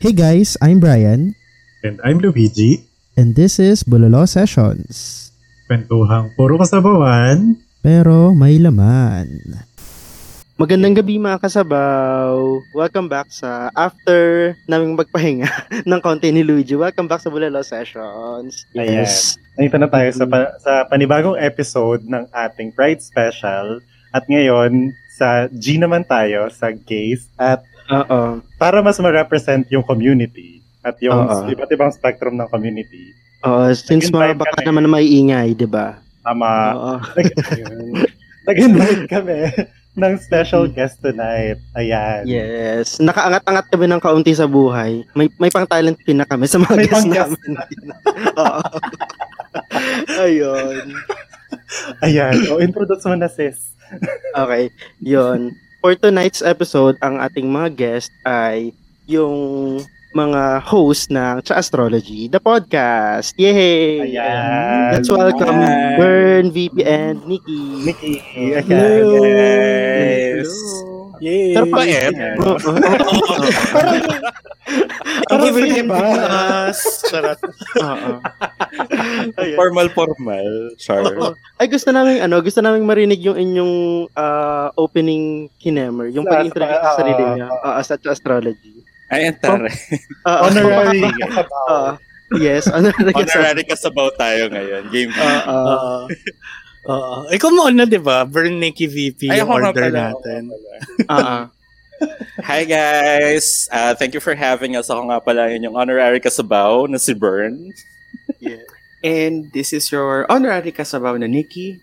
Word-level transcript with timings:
Hey 0.00 0.16
guys, 0.16 0.56
I'm 0.64 0.80
Brian. 0.80 1.36
And 1.84 2.00
I'm 2.00 2.24
Luigi. 2.24 2.88
And 3.20 3.36
this 3.36 3.60
is 3.60 3.84
Bulalo 3.84 4.24
Sessions. 4.24 5.28
Kwentuhang 5.68 6.32
puro 6.40 6.56
kasabawan. 6.56 7.60
Pero 7.84 8.32
may 8.32 8.56
laman. 8.56 9.60
Magandang 10.56 10.96
gabi 10.96 11.20
mga 11.20 11.44
kasabaw. 11.44 12.32
Welcome 12.72 13.12
back 13.12 13.28
sa 13.28 13.68
after 13.76 14.56
naming 14.64 14.96
magpahinga 14.96 15.68
ng 15.92 16.00
konti 16.00 16.32
ni 16.32 16.48
Luigi. 16.48 16.80
Welcome 16.80 17.04
back 17.04 17.20
sa 17.20 17.28
Bulalo 17.28 17.60
Sessions. 17.60 18.64
Yes. 18.72 19.36
Nandito 19.60 19.84
na 19.84 19.92
tayo 19.92 20.08
sa, 20.16 20.24
pa- 20.24 20.56
sa 20.64 20.88
panibagong 20.88 21.36
episode 21.36 22.08
ng 22.08 22.24
ating 22.32 22.72
Pride 22.72 23.04
Special. 23.04 23.84
At 24.16 24.24
ngayon, 24.32 24.96
sa 25.20 25.52
G 25.52 25.76
naman 25.76 26.08
tayo, 26.08 26.48
sa 26.48 26.72
gays. 26.72 27.28
At 27.36 27.68
Oo. 27.92 28.20
para 28.56 28.78
mas 28.78 28.96
ma-represent 28.96 29.66
yung 29.68 29.82
community 29.82 30.62
at 30.80 30.96
yung 30.98 31.16
Oo. 31.20 31.44
iba't 31.44 31.68
ibang 31.68 31.90
spectrum 31.90 32.34
ng 32.34 32.46
community, 32.46 33.12
Oo, 33.42 33.68
since 33.70 34.08
mga 34.08 34.32
baka 34.34 34.58
kami. 34.58 34.66
naman 34.66 34.82
na 34.84 34.90
maiingay, 34.92 35.52
di 35.52 35.66
ba? 35.66 35.98
ama, 36.20 36.50
Oo. 36.72 36.94
nag- 37.14 37.36
nag-invite 38.46 39.04
kami 39.06 39.38
ng 40.00 40.12
special 40.18 40.64
guest 40.66 41.02
tonight. 41.02 41.58
Ayan. 41.74 42.22
Yes. 42.24 42.96
Nakaangat-angat 42.98 43.66
kami 43.68 43.84
ng 43.84 43.98
kaunti 43.98 44.30
sa 44.30 44.46
buhay. 44.46 45.02
May 45.12 45.26
may 45.36 45.50
pang 45.50 45.66
talent 45.66 45.98
pin 45.98 46.16
na 46.16 46.24
kami 46.24 46.46
sa 46.46 46.56
mga 46.56 46.72
May 46.78 46.88
pang-guest 46.88 47.36
namin. 47.42 47.84
Oo. 48.32 48.60
Ayun. 50.20 50.84
Ayan. 52.00 52.34
O, 52.48 52.60
introduce 52.60 53.02
mo 53.02 53.14
na 53.14 53.26
sis. 53.26 53.74
Okay, 54.32 54.70
yon. 55.00 55.56
For 55.80 55.96
tonight's 55.96 56.44
episode, 56.44 57.00
ang 57.00 57.16
ating 57.24 57.48
mga 57.48 57.72
guest 57.72 58.12
ay 58.28 58.76
yung 59.08 59.80
mga 60.12 60.60
host 60.60 61.08
ng 61.08 61.40
Cha 61.40 61.56
Astrology, 61.56 62.28
the 62.28 62.36
podcast. 62.36 63.32
Yay! 63.40 64.12
Ayan. 64.12 65.00
Let's 65.00 65.08
welcome 65.08 65.56
Hi. 65.56 65.96
Bern, 65.96 66.52
VP, 66.52 66.84
and 66.84 67.24
Nikki. 67.24 67.80
Nikki. 67.80 68.20
Hello. 68.20 69.24
Ayan. 69.24 70.44
Yes. 70.44 70.52
Yay. 71.20 71.52
Pero 71.52 71.66
pa- 71.68 71.84
you 71.84 72.00
for 75.30 75.30
Parang 75.30 75.46
having 75.46 75.72
iba. 75.76 75.98
us. 76.70 76.78
Charot. 77.06 77.38
Formal, 79.56 79.88
formal. 79.92 80.48
Char. 80.78 81.02
Oo. 81.04 81.34
Ay 81.58 81.66
gusto 81.68 81.90
namin 81.90 82.22
ano, 82.22 82.40
gusto 82.40 82.60
namin 82.60 82.82
marinig 82.82 83.20
yung 83.20 83.36
inyong 83.36 83.74
ah, 84.14 84.70
opening 84.74 85.48
kinemer, 85.58 86.08
yung 86.10 86.24
pag-introduce 86.24 86.80
sa 86.80 86.90
ah, 86.94 86.96
sarili 86.96 87.22
ah, 87.22 87.30
niya, 87.36 87.46
ah. 87.50 87.76
ah, 87.78 87.82
sa 87.84 87.94
Cha 87.96 88.14
Astrology. 88.14 88.80
Ay, 89.10 89.26
entare. 89.28 89.68
Ah, 90.22 90.46
Honorary. 90.46 91.02
ah, 91.70 91.98
yes, 92.38 92.70
honorary. 92.70 93.10
Honorary 93.10 93.64
ka 93.66 93.74
tayo 94.14 94.46
ngayon. 94.48 94.82
Game 94.94 95.10
Ah, 95.18 95.42
ah. 95.46 96.00
Oo. 96.88 96.94
Oo. 96.94 97.16
Ikaw 97.28 97.50
muna, 97.52 97.84
di 97.84 98.00
ba? 98.00 98.24
Burn 98.24 98.56
Nikki 98.56 98.88
VP 98.88 99.28
Ay, 99.28 99.44
yung 99.44 99.52
order 99.52 99.74
pala. 99.90 100.14
natin. 100.16 100.42
Ah, 101.08 101.16
ah. 101.20 101.42
Hi 102.48 102.64
guys! 102.64 103.68
Uh, 103.68 103.92
thank 103.92 104.16
you 104.16 104.24
for 104.24 104.32
having 104.32 104.72
us. 104.72 104.88
Ako 104.88 105.12
nga 105.12 105.20
pala 105.20 105.52
yun 105.52 105.68
yung 105.68 105.76
honorary 105.76 106.16
kasabaw 106.16 106.88
na 106.88 106.96
si 106.96 107.12
Bern. 107.12 107.76
Yeah. 108.40 108.64
And 109.04 109.52
this 109.52 109.76
is 109.76 109.92
your 109.92 110.24
honorary 110.32 110.72
kasabaw 110.72 111.20
na 111.20 111.28
Nikki. 111.28 111.76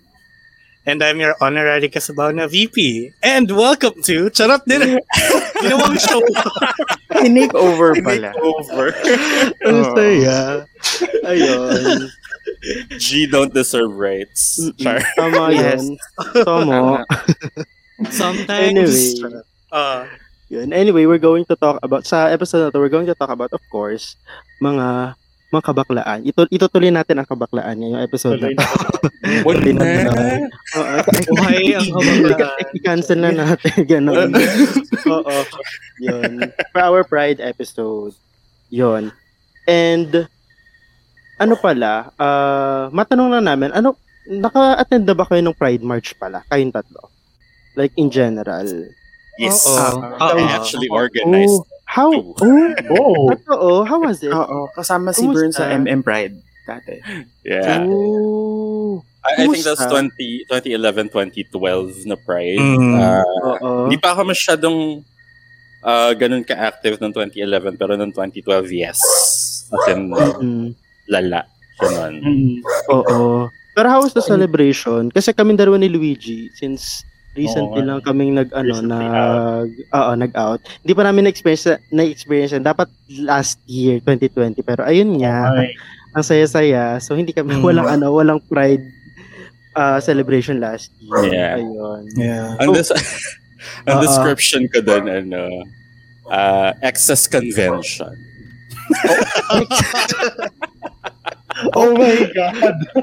And 0.87 1.03
I'm 1.03 1.19
your 1.21 1.37
honorary 1.37 1.91
kasabaw 1.91 2.33
na 2.33 2.47
VP. 2.49 3.11
And 3.21 3.45
welcome 3.51 4.01
to 4.09 4.33
Charot 4.33 4.65
Din. 4.65 4.97
Ginawang 5.61 5.99
show. 6.01 6.23
Tinake 7.11 7.53
over 7.53 7.93
pala. 8.01 8.31
Over. 8.39 8.95
Ang 9.67 9.79
saya. 9.93 10.65
Ayun. 11.27 12.09
G 13.01 13.27
don't 13.27 13.53
deserve 13.53 13.93
rights. 13.95 14.59
Char. 14.77 15.01
Tama 15.15 15.51
Yes. 15.55 15.81
yun. 15.83 15.97
Tama. 16.45 17.05
Sometimes. 18.11 19.17
Anyway. 19.17 19.41
Ah. 19.71 20.05
Yun. 20.49 20.71
Anyway, 20.71 21.03
we're 21.05 21.19
going 21.19 21.43
to 21.51 21.55
talk 21.59 21.75
about, 21.83 22.07
sa 22.07 22.31
episode 22.31 22.63
na 22.63 22.69
to, 22.71 22.79
we're 22.79 22.93
going 22.93 23.07
to 23.07 23.15
talk 23.17 23.29
about, 23.29 23.51
of 23.51 23.59
course, 23.67 24.15
mga 24.63 25.11
mga 25.47 25.63
kabaklaan. 25.63 26.19
Ito, 26.27 26.43
itutuloy 26.51 26.91
natin 26.91 27.19
ang 27.19 27.27
kabaklaan 27.27 27.79
ngayong 27.79 28.03
episode 28.03 28.39
na 28.43 28.51
to. 28.51 28.67
What 29.47 29.63
na? 29.63 30.07
Buhay 31.31 31.71
ang 31.71 31.87
kabaklaan. 31.87 32.63
I-cancel 32.75 33.19
na 33.19 33.31
natin. 33.31 33.75
Ganon. 33.87 34.35
Oo. 35.07 35.37
Yun. 36.03 36.51
For 36.75 36.83
our 36.83 37.03
Pride 37.07 37.39
episode. 37.39 38.11
Yun. 38.71 39.15
And, 39.67 40.27
ano 41.37 41.53
pala, 41.55 42.11
ah 42.17 42.89
matanong 42.89 43.29
lang 43.31 43.45
namin, 43.45 43.69
ano, 43.71 43.93
naka-attend 44.27 45.07
na 45.07 45.15
ba 45.15 45.23
kayo 45.23 45.41
ng 45.41 45.55
Pride 45.55 45.85
March 45.85 46.11
pala? 46.17 46.43
Kayong 46.51 46.73
tatlo? 46.73 47.07
Like, 47.77 47.93
in 47.95 48.09
general. 48.09 48.65
Yes. 49.37 49.63
Oo. 49.69 50.01
I 50.17 50.33
Oo. 50.33 50.49
actually 50.49 50.89
organized. 50.89 51.61
Oh, 51.61 51.65
how? 51.85 52.09
Oh, 52.11 52.41
Oh. 52.97 53.29
totoo. 53.31 53.69
How 53.85 54.01
was 54.01 54.19
it? 54.19 54.33
Oo, 54.33 54.67
kasama 54.73 55.13
si? 55.13 55.29
Bern 55.29 55.53
sa 55.53 55.69
MM 55.69 56.01
Pride 56.01 56.35
dati. 56.67 56.99
Yeah. 57.47 57.85
Oh. 57.87 58.99
I, 59.23 59.43
I 59.43 59.47
think 59.47 59.63
that's 59.63 59.79
Kumusta? 59.85 60.11
20, 60.17 60.49
2011, 60.49 61.13
2012 61.53 62.09
na 62.09 62.17
Pride. 62.17 62.59
Mm. 62.59 62.95
Ah, 62.97 63.23
Oo. 63.55 63.87
Hindi 63.87 64.01
pa 64.01 64.17
ako 64.17 64.27
masyadong 64.27 64.77
uh, 65.85 66.11
ganun 66.17 66.43
ka-active 66.43 66.97
ng 66.99 67.11
2011 67.13 67.77
pero 67.79 67.93
ng 67.95 68.11
2012, 68.11 68.73
yes. 68.73 68.99
As 69.67 69.83
in, 69.91 70.11
Mm-mm. 70.11 70.75
Lala. 71.07 71.43
Ganun. 71.77 72.23
Oo. 72.89 73.47
Pero 73.73 73.87
how 73.87 74.01
was 74.01 74.11
the 74.11 74.23
celebration? 74.23 75.13
Kasi 75.13 75.29
kami 75.31 75.53
dalawa 75.53 75.77
ni 75.77 75.87
Luigi, 75.87 76.49
since 76.57 77.05
recently 77.37 77.85
Oo 77.85 77.89
lang 77.93 78.01
kaming 78.01 78.33
nag 78.33 78.49
ano 78.49 78.81
nag 78.81 79.69
oo 79.93 80.11
nag-out. 80.17 80.57
Hindi 80.81 80.93
pa 80.97 81.05
namin 81.05 81.29
na-experience 81.29 81.69
na-experience 81.93 82.57
dapat 82.57 82.89
last 83.21 83.61
year 83.69 84.01
2020 84.01 84.57
pero 84.65 84.81
ayun 84.81 85.21
nga 85.21 85.53
Ay, 85.53 85.69
ang 86.17 86.25
saya-saya. 86.25 86.97
So 86.97 87.13
hindi 87.13 87.37
kami 87.37 87.61
Mm. 87.61 87.61
walang 87.61 87.87
ano 87.93 88.09
walang 88.09 88.41
pride 88.49 88.81
uh, 89.77 90.01
celebration 90.01 90.57
last 90.57 90.89
year. 90.97 91.29
Yeah. 91.29 91.61
Ayun. 91.61 92.01
Yeah. 92.17 92.57
Ang, 92.57 92.73
des- 92.73 92.89
ang 93.85 94.01
description 94.01 94.65
ko 94.73 94.81
doon, 94.81 95.05
ano, 95.05 95.61
uh, 96.25 96.73
excess 96.81 97.29
convention. 97.29 98.17
oh 101.73 101.91
my 101.93 102.17
God. 102.31 102.77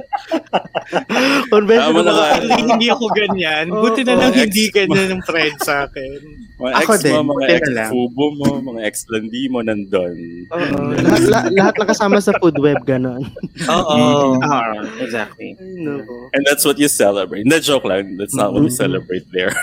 Convention 1.55 1.95
na 1.95 2.03
na 2.03 2.13
ba? 2.13 2.25
nga. 2.39 2.55
Hindi, 2.55 2.87
ako 2.87 3.05
ganyan. 3.11 3.67
Buti 3.69 4.01
na 4.05 4.13
Oo, 4.15 4.21
lang 4.21 4.33
ex- 4.33 4.43
hindi 4.47 4.65
ganyan 4.71 5.07
yung 5.17 5.25
pride 5.25 5.59
sa 5.61 5.87
akin. 5.87 6.19
Mga 6.55 6.75
Ako 6.79 6.93
ex 6.93 7.03
din, 7.03 7.13
mo, 7.13 7.21
mga 7.25 7.35
buti 7.35 7.45
na 7.45 7.57
ex 7.57 7.65
lang. 7.71 7.91
fubo 7.91 8.25
mo, 8.31 8.49
mga 8.63 8.81
ex 8.85 8.95
landi 9.11 9.43
mo 9.49 9.59
nandun. 9.61 10.17
Oo. 10.49 10.79
lahat, 10.95 11.23
lahat, 11.27 11.53
lahat 11.53 11.75
nakasama 11.77 12.19
sa 12.21 12.33
food 12.39 12.57
web 12.59 12.81
ganon. 12.85 13.23
Oo. 13.67 14.39
Ah, 14.45 14.77
exactly. 15.01 15.57
Ay, 15.57 15.81
no. 15.81 16.05
And 16.37 16.45
that's 16.45 16.63
what 16.63 16.77
you 16.77 16.87
celebrate. 16.87 17.43
Hindi, 17.43 17.59
joke 17.61 17.89
lang. 17.89 18.21
That's 18.21 18.37
not 18.37 18.53
what 18.53 18.63
we 18.63 18.71
celebrate 18.71 19.25
there. 19.33 19.57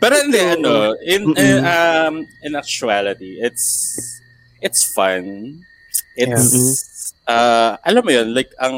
Pero 0.00 0.16
hindi, 0.16 0.40
ano, 0.40 0.96
in, 1.04 1.22
in, 1.36 1.56
um, 1.60 2.14
in 2.42 2.56
actuality, 2.56 3.36
it's, 3.38 3.94
it's 4.60 4.82
fun. 4.82 5.60
It's, 6.16 6.50
uh, 7.30 7.78
alam 7.86 8.02
mo 8.02 8.10
yun, 8.10 8.34
like, 8.34 8.50
ang 8.58 8.76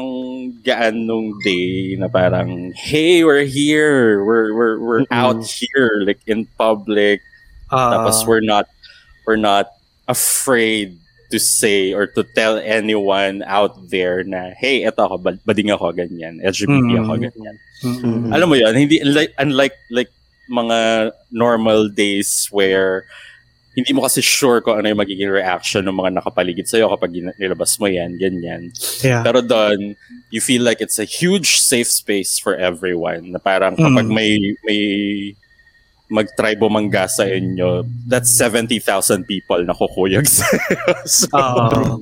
gaan 0.61 1.09
nung 1.09 1.33
day 1.41 1.97
na 1.97 2.05
parang, 2.07 2.69
hey, 2.77 3.23
we're 3.25 3.49
here. 3.49 4.21
We're, 4.21 4.53
we're, 4.53 4.77
we're 4.79 5.01
Mm-mm. 5.09 5.17
out 5.17 5.41
here, 5.41 6.05
like, 6.05 6.21
in 6.29 6.45
public. 6.57 7.21
Ah. 7.73 7.97
Tapos 7.97 8.21
we're 8.29 8.45
not, 8.45 8.69
we're 9.25 9.41
not 9.41 9.73
afraid 10.07 11.01
to 11.33 11.39
say 11.41 11.93
or 11.97 12.05
to 12.05 12.21
tell 12.37 12.61
anyone 12.61 13.41
out 13.49 13.73
there 13.89 14.21
na, 14.21 14.53
hey, 14.53 14.85
eto 14.85 15.09
ako, 15.09 15.17
bad- 15.17 15.41
bading 15.49 15.73
ako, 15.73 15.89
ganyan. 15.97 16.37
LGBT 16.45 17.01
ako, 17.01 17.13
Mm. 17.17 17.23
ganyan. 17.25 17.55
Mm-mm. 17.83 18.29
Alam 18.29 18.47
mo 18.53 18.55
yun, 18.55 18.77
hindi, 18.77 19.01
unlike, 19.01 19.33
unlike 19.41 19.77
like, 19.89 20.11
mga 20.51 21.09
normal 21.31 21.87
days 21.89 22.51
where 22.51 23.07
hindi 23.73 23.89
mo 23.91 24.05
kasi 24.05 24.21
sure 24.21 24.61
kung 24.61 24.77
ano 24.77 24.85
yung 24.85 25.01
magiging 25.01 25.29
reaction 25.29 25.81
ng 25.83 25.95
mga 25.95 26.21
nakapaligid 26.21 26.69
sa'yo 26.69 26.93
kapag 26.93 27.09
nilabas 27.37 27.81
mo 27.81 27.89
yan, 27.89 28.15
ganyan. 28.15 28.69
Yeah. 29.01 29.25
Pero 29.25 29.41
doon, 29.41 29.97
you 30.29 30.39
feel 30.39 30.61
like 30.61 30.77
it's 30.77 31.01
a 31.01 31.05
huge 31.05 31.57
safe 31.57 31.89
space 31.89 32.37
for 32.37 32.53
everyone. 32.53 33.33
Na 33.33 33.41
parang 33.41 33.73
kapag 33.73 34.05
Mm. 34.05 34.13
may 34.13 34.31
may 34.61 34.81
mag-try 36.05 36.53
bumangga 36.53 37.09
sa 37.09 37.25
inyo, 37.25 37.81
that's 38.05 38.29
70,000 38.29 39.25
people 39.25 39.57
na 39.65 39.73
kukuyag 39.73 40.29
sa'yo. 40.37 40.61
so, 41.09 41.25
Oo. 41.33 41.97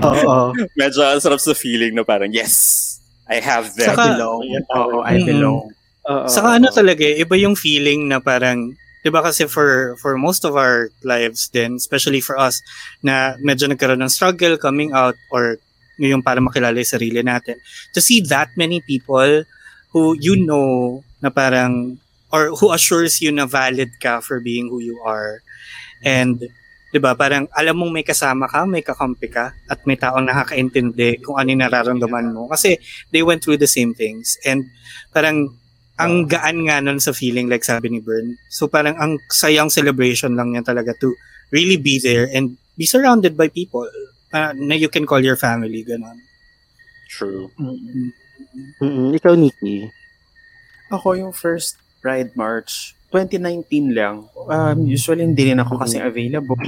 Oo. 0.00 0.36
medyo 0.72 1.04
ang 1.04 1.20
sarap 1.20 1.36
sa 1.36 1.52
feeling 1.52 1.92
na 1.92 2.00
parang, 2.00 2.32
yes, 2.32 2.96
I 3.28 3.44
have 3.44 3.68
them. 3.76 3.92
Saka- 3.92 4.16
belong. 4.16 4.40
Ayan, 4.48 4.64
Oo, 4.72 4.96
I 5.04 5.16
belong. 5.20 5.60
Oo. 6.08 6.24
Saka 6.28 6.56
ano 6.56 6.72
talaga, 6.72 7.04
eh, 7.04 7.20
iba 7.20 7.36
yung 7.36 7.52
feeling 7.52 8.08
na 8.08 8.16
parang 8.16 8.72
'di 9.04 9.12
ba 9.12 9.20
kasi 9.20 9.44
for 9.44 10.00
for 10.00 10.16
most 10.16 10.48
of 10.48 10.56
our 10.56 10.88
lives 11.04 11.52
then 11.52 11.76
especially 11.76 12.24
for 12.24 12.40
us 12.40 12.64
na 13.04 13.36
medyo 13.44 13.68
nagkaroon 13.68 14.00
ng 14.00 14.08
struggle 14.08 14.56
coming 14.56 14.96
out 14.96 15.14
or 15.28 15.60
yung 16.00 16.24
para 16.24 16.42
makilala 16.42 16.74
yung 16.74 16.94
sarili 16.96 17.20
natin. 17.22 17.60
To 17.94 18.00
see 18.02 18.24
that 18.26 18.50
many 18.58 18.82
people 18.82 19.46
who 19.94 20.18
you 20.18 20.34
know 20.34 21.04
na 21.22 21.30
parang 21.30 22.02
or 22.34 22.50
who 22.58 22.74
assures 22.74 23.22
you 23.22 23.30
na 23.30 23.46
valid 23.46 23.94
ka 24.02 24.18
for 24.18 24.42
being 24.42 24.66
who 24.66 24.82
you 24.82 24.98
are. 25.06 25.38
And 26.02 26.42
'di 26.90 26.98
ba 26.98 27.14
parang 27.14 27.46
alam 27.54 27.78
mong 27.78 27.92
may 27.94 28.06
kasama 28.06 28.50
ka 28.50 28.66
may 28.66 28.82
kakampi 28.82 29.30
ka 29.30 29.54
at 29.70 29.82
may 29.86 29.94
taong 29.94 30.26
nakakaintindi 30.26 31.22
kung 31.22 31.38
ano 31.38 31.54
nararamdaman 31.54 32.34
mo. 32.34 32.50
Kasi 32.50 32.80
they 33.14 33.22
went 33.22 33.44
through 33.44 33.60
the 33.60 33.70
same 33.70 33.94
things. 33.94 34.34
And 34.42 34.66
parang 35.14 35.54
ang 35.94 36.26
gaan 36.26 36.66
nga 36.66 36.82
nun 36.82 36.98
sa 36.98 37.14
feeling 37.14 37.46
like 37.46 37.62
sabi 37.62 37.86
ni 37.86 38.02
Bern. 38.02 38.34
So 38.50 38.66
parang 38.66 38.98
ang 38.98 39.22
sayang 39.30 39.70
celebration 39.70 40.34
lang 40.34 40.50
niya 40.50 40.66
talaga 40.66 40.90
to 40.98 41.14
really 41.54 41.78
be 41.78 42.02
there 42.02 42.26
and 42.34 42.58
be 42.74 42.82
surrounded 42.82 43.38
by 43.38 43.46
people 43.46 43.86
uh, 44.34 44.50
na 44.58 44.74
you 44.74 44.90
can 44.90 45.06
call 45.06 45.22
your 45.22 45.38
family, 45.38 45.86
ganon. 45.86 46.18
True. 47.06 47.46
Mm-mm. 48.82 49.14
Ikaw, 49.14 49.38
Nikki. 49.38 49.86
Ako 50.90 51.14
yung 51.14 51.30
first 51.30 51.78
Pride 52.02 52.34
March, 52.34 52.98
2019 53.14 53.94
lang. 53.94 54.26
Um, 54.50 54.84
usually 54.84 55.22
hindi 55.22 55.54
rin 55.54 55.62
ako 55.62 55.78
kasi 55.78 56.02
available. 56.02 56.58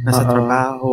Nasa 0.00 0.24
Oo. 0.24 0.32
trabaho. 0.32 0.90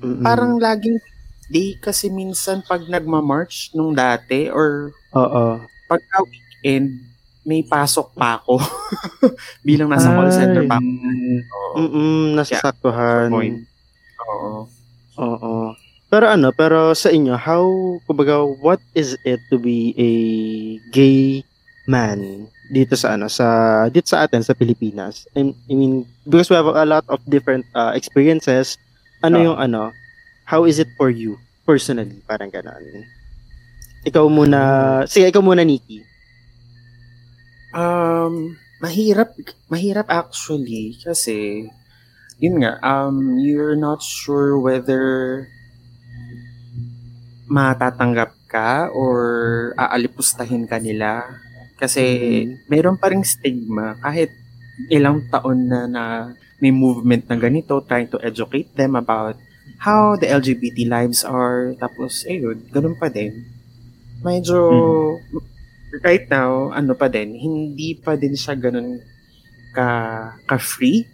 Mm-mm. 0.00 0.22
Parang 0.22 0.56
laging 0.62 1.02
day 1.50 1.74
kasi 1.82 2.10
minsan 2.10 2.62
pag 2.62 2.86
nagma-march 2.86 3.74
nung 3.74 3.94
dati 3.94 4.46
or 4.50 4.94
Oo. 5.14 5.66
Pagka 5.86 6.18
weekend, 6.22 7.00
may 7.42 7.62
pasok 7.62 8.10
pa 8.12 8.38
ako. 8.38 8.58
Bilang 9.66 9.86
nasa 9.86 10.10
call 10.10 10.30
center 10.30 10.66
pa. 10.66 10.82
Oo. 10.82 11.78
Mm-mm. 11.78 12.34
Nasasaktuhan. 12.34 13.30
Point. 13.30 13.62
Oo. 14.26 14.66
Oo. 15.16 15.54
Pero 16.06 16.26
ano, 16.26 16.50
pero 16.50 16.94
sa 16.94 17.10
inyo, 17.10 17.34
how, 17.34 17.66
kumbaga, 18.04 18.38
what 18.42 18.78
is 18.94 19.18
it 19.22 19.42
to 19.50 19.58
be 19.58 19.90
a 19.94 20.10
gay 20.90 21.42
man 21.86 22.46
dito 22.66 22.94
sa 22.94 23.14
ano, 23.14 23.26
sa, 23.26 23.46
dito 23.90 24.10
sa 24.10 24.26
atin, 24.26 24.42
sa 24.42 24.54
Pilipinas? 24.54 25.26
I, 25.34 25.50
I 25.66 25.74
mean, 25.74 26.02
because 26.26 26.50
we 26.50 26.54
have 26.54 26.66
a 26.66 26.86
lot 26.86 27.06
of 27.06 27.18
different 27.26 27.66
uh, 27.74 27.90
experiences, 27.94 28.78
ano 29.22 29.38
Ah. 29.38 29.44
yung 29.50 29.58
ano, 29.58 29.82
how 30.44 30.62
is 30.62 30.78
it 30.78 30.90
for 30.94 31.10
you, 31.10 31.38
personally, 31.62 32.22
parang 32.22 32.50
ganon? 32.50 32.82
Ikaw 34.06 34.26
muna, 34.30 34.60
sige, 35.10 35.26
ikaw 35.26 35.42
muna, 35.42 35.66
Nikki. 35.66 36.06
Um, 37.74 38.54
mahirap, 38.78 39.34
mahirap 39.66 40.06
actually 40.06 40.94
kasi 41.02 41.66
yun 42.38 42.62
nga, 42.62 42.78
um, 42.86 43.34
you're 43.42 43.74
not 43.74 43.98
sure 43.98 44.54
whether 44.62 45.02
matatanggap 47.50 48.30
ka 48.46 48.92
or 48.94 49.72
aalipustahin 49.74 50.70
ka 50.70 50.78
nila. 50.78 51.26
Kasi 51.76 52.04
meron 52.70 52.96
pa 52.96 53.10
ring 53.10 53.26
stigma 53.26 53.98
kahit 53.98 54.30
ilang 54.86 55.26
taon 55.28 55.66
na 55.66 55.90
na 55.90 56.04
may 56.62 56.72
movement 56.72 57.26
na 57.28 57.36
ganito 57.36 57.82
trying 57.84 58.08
to 58.08 58.22
educate 58.22 58.72
them 58.78 58.96
about 58.96 59.36
how 59.82 60.16
the 60.16 60.30
LGBT 60.30 60.88
lives 60.88 61.26
are. 61.26 61.74
Tapos, 61.76 62.24
ayun, 62.24 62.64
ganun 62.72 62.96
pa 62.96 63.12
din. 63.12 63.55
Medyo, 64.26 64.58
right 66.02 66.26
now, 66.26 66.74
ano 66.74 66.98
pa 66.98 67.06
din, 67.06 67.38
hindi 67.38 67.94
pa 67.94 68.18
din 68.18 68.34
siya 68.34 68.58
ganun 68.58 68.98
ka, 69.70 69.86
ka-free. 70.50 71.06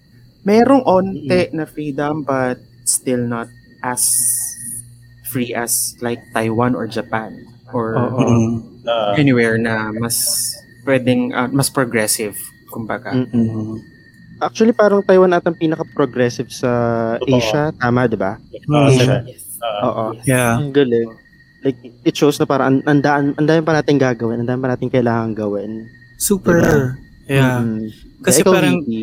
Merong 0.43 0.83
onte 0.83 1.53
na 1.53 1.69
freedom 1.69 2.25
but 2.25 2.57
still 2.83 3.23
not 3.23 3.47
as 3.85 4.03
free 5.31 5.53
as 5.55 5.95
like 6.01 6.25
Taiwan 6.33 6.73
or 6.75 6.89
Japan 6.89 7.37
or. 7.71 7.95
Ah, 8.83 9.15
anywhere 9.15 9.55
na 9.63 9.95
mas 9.95 10.51
pwedeng 10.83 11.31
ah, 11.31 11.47
mas 11.47 11.71
progressive 11.71 12.35
kumbaga. 12.67 13.15
Mm-mm. 13.15 13.79
Actually, 14.43 14.75
parang 14.75 15.07
Taiwan 15.07 15.31
atang 15.31 15.55
pinaka-progressive 15.55 16.51
sa. 16.51 16.71
Asia. 17.23 17.71
Tama, 17.79 18.11
di 18.11 18.19
ba? 18.19 18.43
ah, 18.43 18.91
Asia. 18.91 18.99
sila. 18.99 19.17
Ah, 19.63 19.83
Oo. 19.87 20.05
Yeah. 20.27 20.59
Ang 20.59 20.75
galing. 20.75 21.22
Like, 21.63 21.79
it 22.03 22.15
shows 22.19 22.39
na 22.43 22.47
parang 22.47 22.83
ang 22.83 23.01
daan, 23.01 23.39
ang 23.39 23.47
dami 23.47 23.63
pa 23.63 23.79
natin 23.79 23.99
gagawin, 23.99 24.43
ang 24.43 24.49
dami 24.51 24.61
pa 24.67 24.71
natin 24.75 24.91
kailangan 24.91 25.31
gawin. 25.35 25.87
Super. 26.19 26.59
Yeah. 27.31 27.63
Mm-mm. 27.63 27.87
Kasi 28.23 28.43
Ikaw, 28.43 28.53
parang- 28.53 28.83
Vicky. 28.83 29.03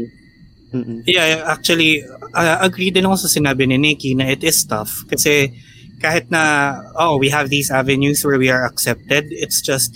Mm-mm. 0.69 1.01
Yeah, 1.09 1.49
actually, 1.49 2.05
uh, 2.35 2.61
agree 2.61 2.93
din 2.93 3.07
ako 3.07 3.25
sa 3.25 3.29
sinabi 3.31 3.65
ni 3.65 3.81
Nikki 3.81 4.13
na 4.13 4.29
it 4.29 4.45
is 4.45 4.61
tough. 4.69 5.07
Kasi 5.09 5.49
kahit 5.97 6.29
na, 6.29 6.75
oh, 6.93 7.17
we 7.17 7.33
have 7.33 7.49
these 7.49 7.73
avenues 7.73 8.21
where 8.21 8.37
we 8.37 8.53
are 8.53 8.67
accepted, 8.69 9.33
it's 9.33 9.65
just, 9.65 9.95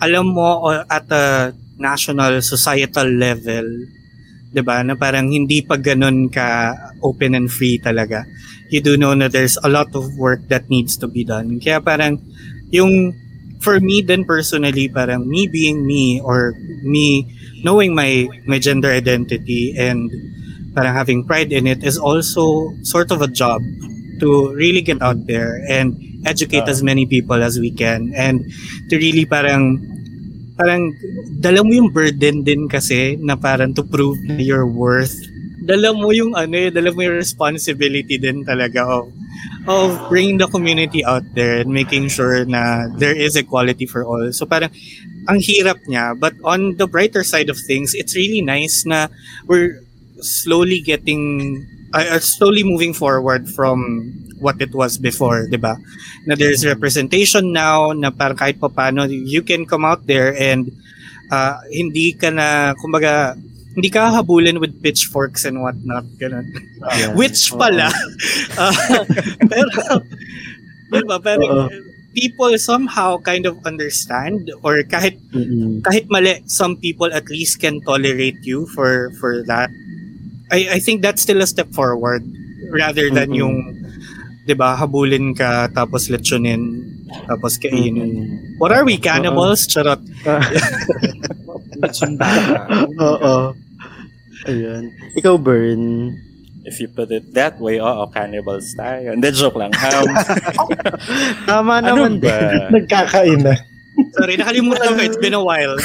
alam 0.00 0.32
mo, 0.32 0.70
at 0.88 1.06
a 1.12 1.52
national, 1.76 2.40
societal 2.40 3.10
level, 3.10 3.66
'di 4.54 4.62
ba 4.62 4.86
na 4.86 4.94
parang 4.94 5.26
hindi 5.34 5.66
pa 5.66 5.74
ganun 5.74 6.30
ka 6.30 6.70
open 7.02 7.34
and 7.34 7.50
free 7.50 7.82
talaga. 7.82 8.22
You 8.74 8.82
do 8.82 8.98
know 8.98 9.14
na 9.14 9.30
there's 9.30 9.54
a 9.62 9.70
lot 9.70 9.94
of 9.94 10.18
work 10.18 10.50
that 10.50 10.66
needs 10.66 10.98
to 10.98 11.06
be 11.06 11.22
done. 11.22 11.62
Kaya 11.62 11.78
parang, 11.78 12.18
yung, 12.74 13.14
for 13.62 13.78
me 13.78 14.02
then 14.02 14.26
personally, 14.26 14.90
parang 14.90 15.30
me 15.30 15.46
being 15.46 15.86
me 15.86 16.18
or 16.18 16.58
me 16.82 17.30
knowing 17.62 17.94
my 17.94 18.26
my 18.50 18.58
gender 18.58 18.90
identity 18.90 19.72
and 19.78 20.10
parang 20.74 20.92
having 20.92 21.22
pride 21.22 21.54
in 21.54 21.70
it 21.70 21.86
is 21.86 21.96
also 21.96 22.74
sort 22.82 23.14
of 23.14 23.22
a 23.22 23.30
job 23.30 23.62
to 24.20 24.50
really 24.52 24.82
get 24.82 25.00
out 25.00 25.16
there 25.30 25.62
and 25.70 25.96
educate 26.26 26.66
Ah. 26.68 26.72
as 26.74 26.82
many 26.82 27.06
people 27.06 27.40
as 27.40 27.56
we 27.56 27.70
can 27.70 28.12
and 28.12 28.44
to 28.90 28.98
really 29.00 29.24
parang 29.24 29.80
parang 30.60 30.92
dala 31.40 31.64
mo 31.64 31.72
yung 31.72 31.90
burden 31.90 32.44
din 32.44 32.68
kasi 32.68 33.16
na 33.22 33.34
parang 33.38 33.72
to 33.72 33.82
prove 33.86 34.18
na 34.28 34.38
your 34.38 34.66
worth 34.68 35.14
dala 35.64 35.96
mo 35.96 36.12
yung 36.12 36.36
ano 36.36 36.54
eh, 36.54 36.68
dala 36.68 36.92
mo 36.92 37.00
yung 37.00 37.16
responsibility 37.16 38.20
din 38.20 38.44
talaga 38.44 38.84
of 38.84 39.08
of 39.64 39.96
bringing 40.12 40.36
the 40.36 40.48
community 40.52 41.00
out 41.00 41.24
there 41.32 41.64
and 41.64 41.72
making 41.72 42.12
sure 42.12 42.44
na 42.44 42.84
there 43.00 43.16
is 43.16 43.32
equality 43.34 43.88
for 43.88 44.04
all. 44.04 44.28
So 44.36 44.44
parang 44.44 44.70
ang 45.24 45.40
hirap 45.40 45.80
niya 45.88 46.20
but 46.20 46.36
on 46.44 46.76
the 46.76 46.84
brighter 46.84 47.24
side 47.24 47.48
of 47.48 47.56
things 47.56 47.96
it's 47.96 48.12
really 48.12 48.44
nice 48.44 48.84
na 48.84 49.08
we're 49.48 49.80
slowly 50.20 50.84
getting 50.84 51.64
uh, 51.96 52.20
uh, 52.20 52.20
slowly 52.20 52.60
moving 52.60 52.92
forward 52.92 53.48
from 53.48 54.12
what 54.36 54.60
it 54.60 54.76
was 54.76 55.00
before, 55.00 55.48
'di 55.48 55.56
ba? 55.56 55.80
Na 56.28 56.36
there's 56.36 56.60
representation 56.66 57.56
now 57.56 57.96
na 57.96 58.12
parang 58.12 58.36
kahit 58.36 58.60
papaano 58.60 59.08
you 59.08 59.40
can 59.40 59.64
come 59.64 59.88
out 59.88 60.04
there 60.04 60.36
and 60.36 60.68
uh, 61.32 61.56
hindi 61.72 62.12
ka 62.12 62.28
na 62.28 62.76
kumbaga 62.76 63.38
hindi 63.74 63.90
ka 63.90 64.14
habulin 64.14 64.62
with 64.62 64.78
pitchforks 64.82 65.44
and 65.44 65.58
whatnot, 65.58 66.06
ganun. 66.16 66.46
Yeah. 66.94 67.14
Which 67.18 67.50
pala, 67.50 67.90
ah, 68.58 68.74
pero, 69.50 69.70
diba, 70.94 71.18
pero 71.18 71.68
people 72.14 72.54
somehow 72.56 73.18
kind 73.18 73.44
of 73.44 73.58
understand 73.66 74.46
or 74.62 74.86
kahit 74.86 75.18
Mm-mm. 75.34 75.82
kahit 75.82 76.06
mali, 76.06 76.38
some 76.46 76.78
people 76.78 77.10
at 77.10 77.26
least 77.26 77.58
can 77.58 77.82
tolerate 77.82 78.38
you 78.46 78.70
for 78.70 79.10
for 79.18 79.42
that. 79.50 79.68
I 80.54 80.78
I 80.78 80.80
think 80.80 81.02
that's 81.02 81.26
still 81.26 81.42
a 81.42 81.48
step 81.50 81.74
forward 81.74 82.22
rather 82.70 83.10
than 83.10 83.34
Mm-mm. 83.34 83.42
yung 83.42 83.56
'di 84.46 84.54
ba 84.54 84.78
habulin 84.78 85.34
ka 85.34 85.66
tapos 85.74 86.06
lechonin 86.06 86.94
tapos 87.26 87.58
kainin. 87.58 88.54
What 88.62 88.70
are 88.70 88.86
we 88.86 88.96
cannibals? 88.96 89.66
Charot. 89.66 90.00
Lechon 91.82 92.16
baka. 92.16 92.86
Oo. 93.02 93.34
Ayun. 94.44 94.92
Ikaw, 95.16 95.34
Bern. 95.36 96.12
If 96.64 96.80
you 96.80 96.88
put 96.88 97.12
it 97.12 97.28
that 97.36 97.60
way, 97.60 97.76
oo, 97.76 98.08
cannibals 98.08 98.72
tayo. 98.72 99.12
Hindi, 99.12 99.28
joke 99.36 99.60
lang. 99.60 99.68
Um, 99.76 100.08
Tama 101.48 101.84
ano 101.84 101.88
naman 101.92 102.12
din. 102.16 102.24
ba? 102.24 102.72
Nagkakain 102.76 103.40
na. 103.44 103.54
Sorry, 104.16 104.40
nakalimutan 104.40 104.96
ko. 104.96 105.00
It's 105.04 105.20
been 105.20 105.36
a 105.36 105.44
while. 105.44 105.76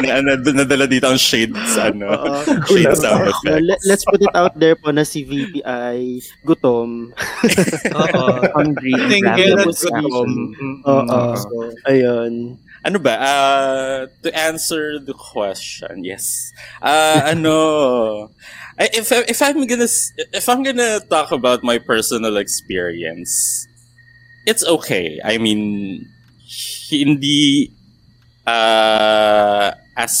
na, 0.00 0.34
nadala 0.36 0.86
dito 0.88 1.06
ang 1.06 1.20
shades, 1.20 1.76
ano, 1.76 2.08
Oo. 2.08 2.40
shades 2.68 3.00
sound 3.00 3.28
Uh, 3.44 3.60
let- 3.60 3.82
let's 3.84 4.04
put 4.06 4.20
it 4.20 4.32
out 4.32 4.56
there 4.56 4.74
po 4.76 4.90
na 4.90 5.04
si 5.04 5.24
VP 5.24 5.60
ay 5.64 6.20
gutom. 6.44 7.12
Oo. 7.92 8.24
Hungry 8.56 8.92
at 8.96 9.36
ravenous 9.36 9.84
gutom. 9.84 10.30
Mm-mm. 10.54 10.74
Oo. 10.86 11.26
So, 11.36 11.52
Ayun. 11.86 12.56
Ano 12.84 12.98
ba? 12.98 13.14
Uh, 13.20 13.98
to 14.24 14.28
answer 14.32 14.98
the 14.98 15.12
question, 15.12 16.04
yes. 16.04 16.52
Uh, 16.80 17.20
ano, 17.36 18.30
if 18.80 19.12
if 19.12 19.40
I'm 19.42 19.66
gonna 19.68 19.90
if 20.32 20.48
I'm 20.48 20.62
gonna 20.64 21.00
talk 21.04 21.30
about 21.32 21.60
my 21.62 21.76
personal 21.76 22.40
experience, 22.40 23.68
it's 24.46 24.64
okay. 24.64 25.20
I 25.20 25.36
mean, 25.36 26.08
hindi 26.88 27.68
uh, 28.48 29.76
as 29.96 30.14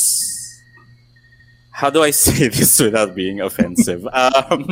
how 1.80 1.88
do 1.88 2.04
I 2.04 2.12
say 2.24 2.52
this 2.52 2.76
without 2.76 3.16
being 3.16 3.40
offensive? 3.40 4.04
Um, 4.12 4.68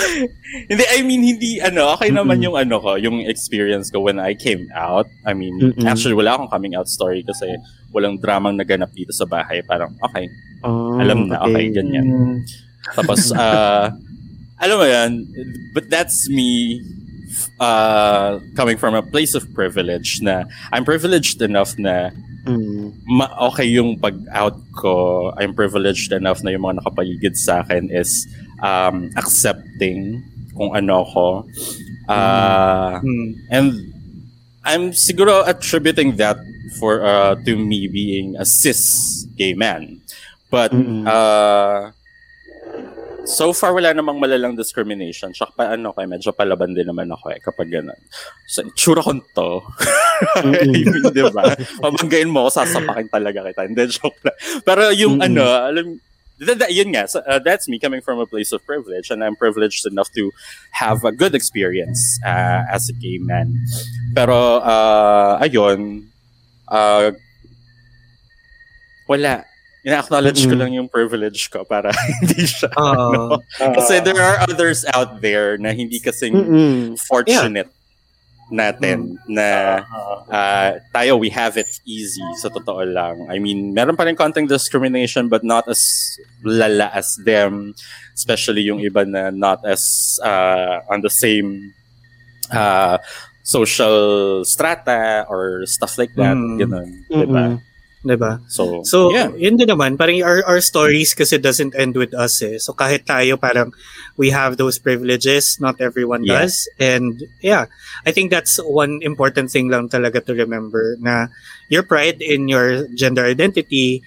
hindi, 0.72 0.84
I 0.88 1.04
mean, 1.04 1.20
hindi, 1.20 1.60
ano, 1.60 1.92
okay 1.92 2.08
naman 2.08 2.40
yung 2.40 2.56
ano 2.56 2.80
ko, 2.80 2.96
yung 2.96 3.20
experience 3.28 3.92
ko 3.92 4.00
when 4.00 4.16
I 4.16 4.32
came 4.32 4.64
out. 4.72 5.04
I 5.28 5.36
mean, 5.36 5.60
Mm-mm. 5.60 5.84
actually, 5.84 6.16
wala 6.16 6.40
akong 6.40 6.48
coming 6.48 6.72
out 6.72 6.88
story 6.88 7.20
kasi 7.20 7.52
walang 7.92 8.16
dramang 8.16 8.56
naganap 8.56 8.96
dito 8.96 9.12
sa 9.12 9.28
bahay. 9.28 9.60
Parang, 9.60 9.92
okay, 10.00 10.24
Oh, 10.64 10.98
alam 10.98 11.30
na, 11.30 11.38
okay, 11.46 11.70
ganyan. 11.70 12.06
Mm. 12.10 12.36
Tapos, 12.98 13.30
uh, 13.30 13.94
alam 14.62 14.76
mo 14.78 14.86
yan, 14.86 15.10
but 15.70 15.86
that's 15.86 16.26
me 16.26 16.82
uh, 17.60 18.42
coming 18.58 18.74
from 18.74 18.98
a 18.98 19.02
place 19.02 19.38
of 19.38 19.46
privilege 19.54 20.18
na 20.18 20.50
I'm 20.74 20.82
privileged 20.82 21.38
enough 21.42 21.78
na 21.78 22.10
Mm. 22.48 22.96
ma- 23.04 23.34
okay 23.52 23.68
yung 23.68 24.00
pag-out 24.00 24.56
ko. 24.72 24.92
I'm 25.36 25.52
privileged 25.52 26.12
enough 26.12 26.40
na 26.40 26.50
yung 26.50 26.64
mga 26.64 26.80
nakapaligid 26.80 27.36
sa 27.36 27.60
akin 27.60 27.92
is 27.92 28.24
um, 28.64 29.12
accepting 29.14 30.24
kung 30.56 30.72
ano 30.74 31.04
ako. 31.04 31.26
Uh, 32.08 32.98
Hmm. 33.04 33.28
And 33.52 33.68
I'm 34.64 34.96
siguro 34.96 35.44
attributing 35.44 36.16
that 36.16 36.40
for 36.80 37.04
uh, 37.04 37.36
to 37.44 37.52
me 37.56 37.86
being 37.88 38.36
a 38.36 38.44
cis 38.44 39.24
gay 39.36 39.52
man. 39.52 40.00
But 40.50 40.72
Mm-mm. 40.72 41.04
uh, 41.04 41.92
so 43.28 43.52
far 43.52 43.76
wala 43.76 43.92
namang 43.92 44.16
malalang 44.16 44.56
discrimination. 44.56 45.36
Tsaka 45.36 45.52
pa 45.52 45.64
ano 45.76 45.92
kay 45.92 46.08
medyo 46.08 46.32
palaban 46.32 46.72
din 46.72 46.88
naman 46.88 47.12
ako 47.12 47.36
eh 47.36 47.40
kapag 47.44 47.68
ganun. 47.68 48.00
So, 48.48 48.64
tsura 48.72 49.04
ko 49.04 49.12
to. 49.36 49.50
Yung, 50.48 51.12
di 51.12 51.22
ba? 51.28 51.52
Pabanggain 51.84 52.32
mo 52.32 52.48
ako, 52.48 52.64
sasapakin 52.64 53.12
talaga 53.12 53.44
kita. 53.44 53.68
Hindi, 53.68 53.82
joke 53.92 54.18
lang. 54.24 54.36
Pero 54.64 54.90
yung 54.90 55.20
Mm-mm. 55.20 55.26
ano, 55.30 55.44
alam, 55.46 55.86
that, 56.42 56.58
that, 56.58 56.72
yun 56.74 56.90
nga, 56.90 57.06
so, 57.06 57.22
uh, 57.22 57.38
that's 57.38 57.68
me 57.68 57.78
coming 57.78 58.02
from 58.02 58.18
a 58.18 58.26
place 58.26 58.50
of 58.50 58.64
privilege 58.66 59.10
and 59.10 59.22
I'm 59.22 59.36
privileged 59.36 59.86
enough 59.86 60.10
to 60.18 60.32
have 60.74 61.04
a 61.04 61.12
good 61.12 61.34
experience 61.38 62.18
uh, 62.26 62.66
as 62.66 62.88
a 62.88 62.94
gay 62.98 63.18
man. 63.22 63.54
Pero, 64.16 64.58
uh, 64.58 65.38
ayun, 65.38 66.10
uh, 66.66 67.12
wala. 69.06 69.44
Ina-acknowledge 69.88 70.44
ko 70.44 70.52
Mm-mm. 70.52 70.60
lang 70.60 70.72
yung 70.76 70.88
privilege 70.92 71.48
ko 71.48 71.64
para 71.64 71.88
hindi 72.20 72.44
siya. 72.44 72.68
Oo. 72.76 73.40
Kasi 73.56 74.04
there 74.04 74.20
are 74.20 74.44
others 74.44 74.84
out 74.92 75.24
there 75.24 75.56
na 75.56 75.72
hindi 75.72 75.96
kasing 75.96 76.36
Mm-mm. 76.36 77.00
fortunate 77.00 77.72
natin 78.52 79.16
na 79.28 79.80
Ah, 80.28 80.28
uh, 80.28 80.70
tayo, 80.92 81.16
we 81.16 81.32
have 81.32 81.56
it 81.56 81.68
easy 81.88 82.20
sa 82.36 82.52
totoo 82.52 82.84
lang. 82.84 83.24
I 83.32 83.40
mean, 83.40 83.72
meron 83.72 83.96
pa 83.96 84.04
rin 84.04 84.12
konting 84.12 84.44
discrimination 84.44 85.32
but 85.32 85.40
not 85.40 85.64
as 85.72 85.80
lala 86.44 86.92
as 86.92 87.16
them. 87.24 87.72
Especially 88.12 88.68
yung 88.68 88.84
iba 88.84 89.08
na 89.08 89.32
not 89.32 89.64
as 89.64 90.16
uh, 90.20 90.84
on 90.92 91.00
the 91.00 91.08
same 91.08 91.72
uh, 92.52 93.00
social 93.40 94.44
strata 94.44 95.24
or 95.32 95.64
stuff 95.64 95.96
like 95.96 96.12
that. 96.20 96.36
Mm. 96.36 96.60
Ganun. 96.60 96.88
Diba? 97.08 97.44
Diba? 98.06 98.38
So, 98.46 98.86
So, 98.86 99.10
yeah. 99.10 99.34
yun 99.34 99.58
din 99.58 99.66
naman. 99.66 99.98
Parang 99.98 100.22
our, 100.22 100.46
our 100.46 100.60
stories 100.62 101.14
kasi 101.18 101.34
doesn't 101.38 101.74
end 101.74 101.98
with 101.98 102.14
us 102.14 102.38
eh. 102.46 102.54
So, 102.62 102.70
kahit 102.72 103.10
tayo 103.10 103.34
parang 103.34 103.74
we 104.14 104.30
have 104.30 104.54
those 104.56 104.78
privileges, 104.78 105.58
not 105.58 105.82
everyone 105.82 106.22
Yeah. 106.22 106.46
does. 106.46 106.70
And 106.78 107.18
yeah, 107.42 107.66
I 108.06 108.14
think 108.14 108.30
that's 108.30 108.62
one 108.62 109.02
important 109.02 109.50
thing 109.50 109.66
lang 109.66 109.90
talaga 109.90 110.22
to 110.30 110.32
remember 110.34 110.94
na 111.02 111.26
your 111.66 111.82
pride 111.82 112.22
in 112.22 112.46
your 112.46 112.86
gender 112.94 113.26
identity 113.26 114.02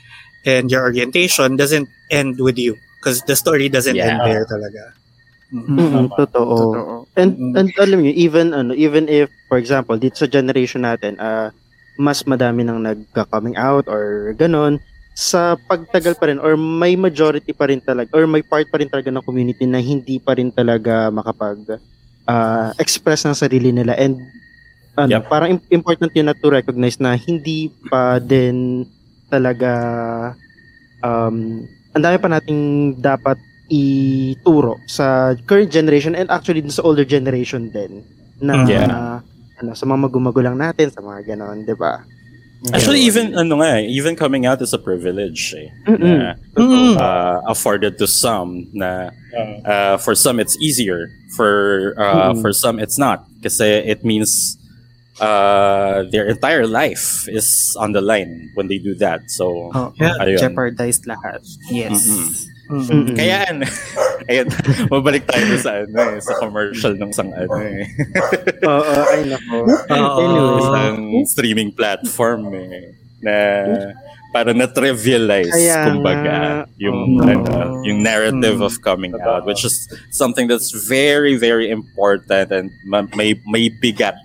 and 0.47 0.71
your 0.71 0.87
orientation 0.87 1.59
doesn't 1.59 1.91
end 2.09 2.39
with 2.39 2.55
you. 2.57 2.79
Because 3.01 3.21
the 3.27 3.35
story 3.35 3.67
doesn't 3.67 3.97
Yeah. 3.99 4.15
end 4.15 4.19
there 4.23 4.45
talaga. 4.47 4.95
Mm-mm. 5.51 6.07
Tama. 6.07 6.15
Totoo. 6.15 6.47
Totoo. 6.47 6.97
And 7.19 7.31
Mm. 7.35 7.53
and 7.59 7.67
alam 7.75 7.99
niyo 8.07 8.15
even 8.15 8.55
ano 8.55 8.71
even 8.71 9.11
if 9.11 9.27
for 9.51 9.59
example 9.59 9.99
dito 9.99 10.15
sa 10.15 10.31
generation 10.31 10.87
natin 10.87 11.19
ah 11.19 11.51
mas 11.95 12.23
madami 12.23 12.63
nang 12.63 12.79
nagka-coming 12.81 13.55
out 13.55 13.85
or 13.87 14.31
ganon 14.35 14.79
sa 15.11 15.59
pagtagal 15.67 16.15
pa 16.15 16.31
rin 16.31 16.39
or 16.39 16.55
may 16.55 16.95
majority 16.95 17.51
pa 17.51 17.67
rin 17.67 17.83
talaga 17.83 18.09
or 18.15 18.25
may 18.25 18.41
part 18.41 18.65
pa 18.71 18.79
rin 18.79 18.87
talaga 18.87 19.11
ng 19.11 19.25
community 19.25 19.67
na 19.67 19.83
hindi 19.83 20.17
pa 20.17 20.33
rin 20.33 20.49
talaga 20.49 21.11
makapag 21.11 21.77
ah, 22.25 22.71
express 22.79 23.27
ng 23.27 23.35
sarili 23.35 23.75
nila 23.75 23.91
and 23.99 24.17
ano, 24.95 25.19
Yep. 25.19 25.23
parang 25.27 25.49
im- 25.55 25.67
important 25.71 26.11
yun 26.11 26.27
na 26.27 26.35
to 26.35 26.51
recognize 26.51 26.99
na 26.99 27.15
hindi 27.15 27.71
pa 27.87 28.19
din 28.19 28.83
talaga 29.27 29.71
um 31.01 31.63
ang 31.91 32.03
dami 32.03 32.17
pa 32.19 32.29
nating 32.31 32.61
dapat 32.99 33.35
ituro 33.71 34.79
sa 34.85 35.31
current 35.47 35.71
generation 35.71 36.11
and 36.11 36.27
actually 36.27 36.59
sa 36.67 36.83
older 36.83 37.07
generation 37.07 37.71
din 37.71 38.03
na 38.43 38.55
Yeah. 38.67 39.19
Ano 39.61 39.77
sa 39.77 39.85
mga 39.85 40.09
magumagulang 40.09 40.57
natin 40.57 40.89
sa 40.89 40.99
mga 40.99 41.33
ganon, 41.33 41.63
'di 41.63 41.77
ba? 41.77 42.01
Actually, 42.77 43.01
even, 43.01 43.33
ano 43.33 43.57
nga, 43.57 43.81
eh, 43.81 43.89
even 43.89 44.13
coming 44.13 44.45
out 44.45 44.61
is 44.61 44.69
a 44.69 44.77
privilege 44.77 45.49
eh. 45.57 45.73
Mm-mm. 45.89 46.37
Na, 46.53 47.01
uh, 47.01 47.41
afforded 47.49 47.97
to 47.97 48.05
some 48.05 48.69
na 48.69 49.09
uh, 49.65 49.97
for 49.97 50.13
some 50.13 50.37
it's 50.37 50.53
easier 50.61 51.09
for 51.33 51.97
uh, 51.97 52.37
for 52.37 52.53
some 52.53 52.77
it's 52.77 53.01
not 53.01 53.25
kasi 53.41 53.65
it 53.81 54.05
means 54.05 54.61
uh, 55.17 56.05
their 56.13 56.29
entire 56.29 56.69
life 56.69 57.25
is 57.33 57.73
on 57.81 57.97
the 57.97 58.01
line 58.01 58.53
when 58.53 58.69
they 58.69 58.77
do 58.77 58.93
that 59.01 59.25
so 59.33 59.73
Oh, 59.73 59.89
Yeah. 59.97 60.21
ayun. 60.21 60.37
jeopardized 60.37 61.09
lahat. 61.09 61.41
Yes. 61.73 61.97
Mm-mm. 61.97 62.29
Mm. 62.71 62.87
Mm-mm. 62.87 63.13
kaya 63.13 63.37
ano, 63.45 63.65
ayun 64.31 64.47
mabalik 64.87 65.27
tayo 65.27 65.43
sa 65.59 65.83
ano 65.83 66.15
eh, 66.15 66.19
sa 66.19 66.39
commercial 66.39 66.93
ng 66.95 67.11
sang 67.11 67.29
ano 67.29 67.51
eh 67.59 67.83
Oo, 68.71 68.93
ay 69.11 69.21
nako. 69.27 69.57
Oo. 69.67 70.17
Anyways, 70.17 70.63
isang 70.63 70.97
streaming 71.27 71.69
platform 71.69 72.47
eh 72.53 72.95
na 73.19 73.35
para 74.31 74.55
na-trivialize 74.55 75.51
Kaya 75.51 75.91
kumbaga 75.91 76.23
nga, 76.23 76.43
yung 76.79 77.19
oo. 77.19 77.27
ano, 77.27 77.43
yung 77.83 77.99
narrative 77.99 78.57
Mm. 78.57 78.65
of 78.65 78.79
coming 78.79 79.11
out 79.19 79.43
which 79.43 79.61
is 79.61 79.75
something 80.09 80.47
that's 80.47 80.71
very 80.71 81.35
very 81.35 81.67
important 81.67 82.47
and 82.47 82.71
ma- 82.83 83.03
may 83.11 83.35
may 83.45 83.67
bigat 83.67 84.15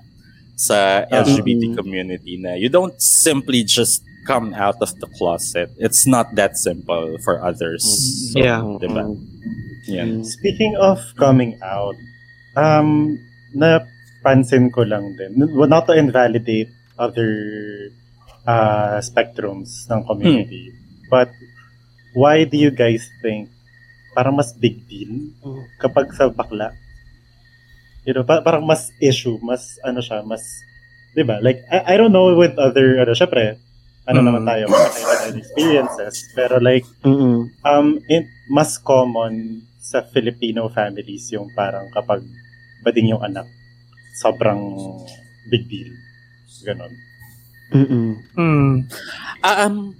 sa 0.54 1.02
LGBT 1.10 1.74
Mm. 1.74 1.76
community 1.76 2.38
na 2.38 2.54
you 2.54 2.70
don't 2.70 2.94
simply 2.96 3.60
just 3.60 4.06
come 4.26 4.52
out 4.52 4.76
of 4.82 4.90
the 4.98 5.06
closet. 5.16 5.70
It's 5.78 6.06
not 6.06 6.34
that 6.34 6.58
simple 6.58 7.16
for 7.22 7.38
others. 7.40 7.82
So, 8.34 8.42
Yeah. 8.42 8.60
diba? 8.82 9.14
Yeah. 9.86 10.26
Speaking 10.26 10.74
of 10.76 10.98
coming 11.14 11.56
out, 11.62 11.94
um, 12.58 13.14
napansin 13.54 14.74
ko 14.74 14.82
lang 14.82 15.14
din, 15.14 15.38
not 15.70 15.86
to 15.86 15.94
invalidate 15.94 16.68
other 16.98 17.30
uh, 18.42 18.98
spectrums 18.98 19.86
ng 19.86 20.02
community, 20.04 20.74
but 21.06 21.30
why 22.14 22.42
do 22.42 22.58
you 22.58 22.70
guys 22.70 23.06
think 23.22 23.46
parang 24.16 24.34
mas 24.34 24.50
big 24.56 24.82
deal 24.88 25.30
kapag 25.78 26.10
sa 26.16 26.26
bakla? 26.30 26.74
You 28.02 28.14
know, 28.14 28.22
pa- 28.22 28.42
parang 28.42 28.66
mas 28.66 28.90
issue, 28.98 29.38
mas 29.42 29.78
ano 29.82 29.98
siya, 29.98 30.22
mas, 30.22 30.42
di 31.14 31.26
ba? 31.26 31.42
Like, 31.42 31.62
I, 31.70 31.94
I 31.94 31.96
don't 31.98 32.14
know 32.14 32.34
with 32.34 32.54
other, 32.54 33.02
ano, 33.02 33.14
syempre, 33.14 33.58
ano 34.06 34.18
Mm. 34.22 34.26
naman 34.26 34.42
tayo, 34.46 34.64
mga 34.66 34.88
experiences, 35.34 36.30
pero 36.32 36.62
like, 36.62 36.86
Mm-mm. 37.02 37.50
Um, 37.62 37.98
in, 38.06 38.22
mas 38.46 38.78
common 38.78 39.62
sa 39.78 40.02
Filipino 40.02 40.66
families 40.70 41.30
yung 41.30 41.50
parang 41.52 41.90
kapag 41.90 42.22
bading 42.82 43.10
yung 43.10 43.22
anak, 43.22 43.46
sobrang 44.16 44.58
big 45.50 45.66
deal. 45.66 45.90
Ganon. 46.62 46.92
Mm-mm. 47.70 48.10
Mm. 48.34 48.74
Ah, 49.42 49.66
um, 49.66 49.94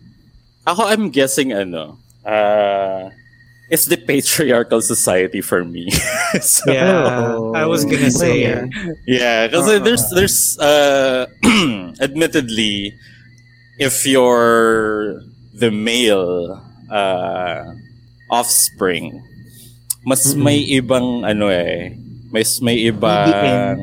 ako, 0.63 0.87
I'm 0.87 1.11
guessing, 1.11 1.51
ano, 1.53 1.99
uh, 2.23 3.11
it's 3.69 3.87
the 3.87 3.99
patriarchal 3.99 4.83
society 4.83 5.43
for 5.43 5.63
me. 5.63 5.91
so, 6.43 6.71
Yeah. 6.71 7.35
I 7.55 7.67
was 7.67 7.83
gonna 7.85 8.11
say, 8.11 8.43
yeah. 8.47 8.67
yeah, 9.07 9.41
kasi 9.47 9.79
there's, 9.83 10.07
there's, 10.11 10.59
uh, 10.59 11.27
admittedly, 12.03 12.95
if 13.79 14.07
you're 14.07 15.21
the 15.55 15.71
male, 15.71 16.61
uh, 16.91 17.73
offspring, 18.31 19.23
mas 20.05 20.35
Mm-mm. 20.35 20.43
may 20.43 20.59
ibang, 20.81 21.25
ano 21.25 21.49
eh, 21.49 21.97
mas 22.31 22.61
may 22.61 22.77
ibang, 22.89 23.79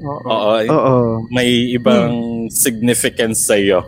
Oo. 0.00 0.28
oo, 0.28 0.54
Oo. 0.68 0.96
may 1.32 1.72
ibang 1.72 2.46
significance 2.50 3.48
sa 3.48 3.56
iyo 3.56 3.82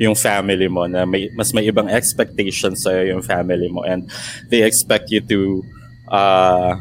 yung 0.00 0.16
family 0.16 0.64
mo 0.64 0.88
na 0.88 1.04
may 1.04 1.28
mas 1.36 1.52
may 1.52 1.68
ibang 1.68 1.84
expectations 1.84 2.88
sa 2.88 3.04
yung 3.04 3.20
family 3.20 3.68
mo 3.68 3.84
and 3.84 4.08
they 4.48 4.64
expect 4.64 5.12
you 5.12 5.20
to 5.20 5.60
uh 6.08 6.72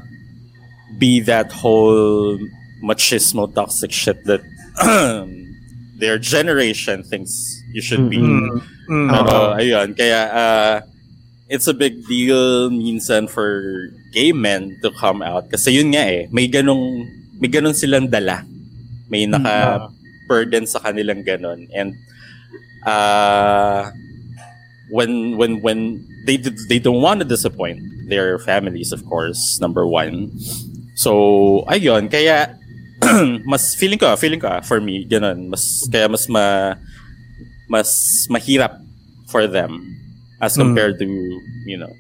be 0.96 1.20
that 1.20 1.52
whole 1.52 2.40
machismo 2.80 3.44
toxic 3.52 3.92
shit 3.92 4.24
that 4.24 4.40
their 6.00 6.16
generation 6.16 7.04
thinks 7.04 7.59
you 7.72 7.82
should 7.82 8.10
be. 8.10 8.18
Mm. 8.18 8.62
Mm. 8.90 9.08
Pero, 9.14 9.36
ayun, 9.58 9.88
kaya, 9.94 10.22
uh, 10.34 10.76
it's 11.50 11.68
a 11.68 11.74
big 11.74 12.06
deal 12.06 12.70
minsan 12.70 13.30
for 13.30 13.90
gay 14.14 14.32
men 14.32 14.78
to 14.82 14.90
come 14.98 15.22
out. 15.22 15.50
Kasi 15.50 15.78
yun 15.78 15.94
nga 15.94 16.06
eh, 16.06 16.28
may 16.30 16.50
ganong, 16.50 17.06
may 17.38 17.50
ganong 17.50 17.78
silang 17.78 18.10
dala. 18.10 18.46
May 19.10 19.26
naka-burden 19.26 20.66
sa 20.70 20.82
kanilang 20.82 21.26
ganon. 21.26 21.70
And, 21.74 21.98
uh, 22.86 23.90
when, 24.90 25.38
when, 25.38 25.62
when 25.62 26.06
they, 26.26 26.38
they 26.70 26.80
don't 26.80 27.02
want 27.02 27.22
to 27.22 27.26
disappoint 27.26 27.82
their 28.10 28.38
families, 28.38 28.92
of 28.92 29.06
course, 29.06 29.62
number 29.62 29.86
one. 29.86 30.34
So, 30.98 31.66
ayun, 31.70 32.10
kaya, 32.10 32.58
mas 33.46 33.74
feeling 33.76 33.98
ko, 33.98 34.14
feeling 34.18 34.42
ko, 34.42 34.60
ah, 34.60 34.62
for 34.62 34.82
me, 34.82 35.06
ganun, 35.06 35.48
mas, 35.48 35.88
kaya 35.88 36.10
mas 36.10 36.28
ma, 36.28 36.76
mas 37.70 37.88
mahirap 38.28 38.82
for 39.30 39.46
them 39.46 39.86
as 40.42 40.58
Mm. 40.58 40.62
compared 40.66 40.96
to, 40.98 41.06
you 41.64 41.78
know, 41.78 41.92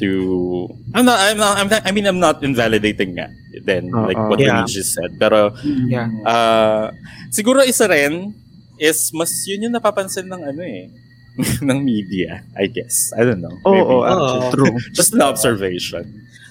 to, 0.00 0.68
I'm 0.94 1.04
not, 1.04 1.18
I'm 1.20 1.36
not, 1.36 1.52
I'm 1.58 1.68
not, 1.68 1.82
I 1.84 1.90
mean, 1.92 2.06
I'm 2.08 2.20
not 2.20 2.42
invalidating 2.42 3.16
nga, 3.16 3.28
then, 3.64 3.92
like 3.92 4.16
Oo. 4.16 4.28
what 4.32 4.40
Yeah. 4.40 4.64
yeah. 4.64 4.68
just 4.68 4.96
said, 4.96 5.20
pero, 5.20 5.52
Yeah. 5.64 6.08
Ah, 6.24 6.90
siguro 7.28 7.60
isa 7.62 7.84
rin 7.86 8.32
is 8.80 9.12
mas 9.12 9.28
yun 9.44 9.68
yung 9.68 9.74
napapansin 9.76 10.24
ng 10.24 10.40
ano 10.40 10.62
eh 10.64 10.88
ng 11.68 11.78
media, 11.84 12.40
I 12.56 12.66
guess. 12.68 13.12
I 13.16 13.24
don't 13.24 13.40
know. 13.44 13.52
Oo, 13.64 13.72
Maybe. 13.72 13.92
oo, 13.92 14.04
Oo. 14.08 14.50
True. 14.52 14.74
Just 14.96 15.12
an 15.12 15.20
observation. 15.22 16.04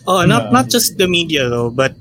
Oh, 0.09 0.25
not 0.25 0.49
not 0.49 0.69
just 0.69 0.97
the 0.97 1.05
media 1.05 1.45
though, 1.45 1.69
but 1.69 1.93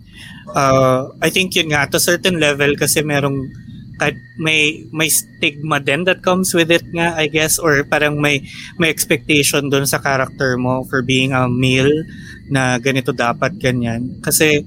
uh, 0.57 1.13
I 1.21 1.29
think 1.29 1.53
yun 1.53 1.69
nga 1.69 1.85
at 1.85 1.93
a 1.93 2.01
certain 2.01 2.41
level 2.41 2.73
kasi 2.73 3.05
merong 3.05 3.53
kahit 3.99 4.17
may 4.39 4.87
may 4.95 5.11
stigma 5.11 5.83
din 5.83 6.07
that 6.07 6.23
comes 6.23 6.55
with 6.55 6.71
it 6.71 6.87
nga 6.95 7.19
I 7.19 7.27
guess 7.27 7.59
or 7.59 7.83
parang 7.83 8.23
may 8.23 8.47
may 8.79 8.89
expectation 8.89 9.69
doon 9.69 9.91
sa 9.91 9.99
character 9.99 10.55
mo 10.55 10.87
for 10.87 11.03
being 11.03 11.35
a 11.35 11.51
male 11.51 12.07
na 12.47 12.79
ganito 12.79 13.11
dapat 13.11 13.59
ganyan. 13.59 14.23
Kasi 14.23 14.63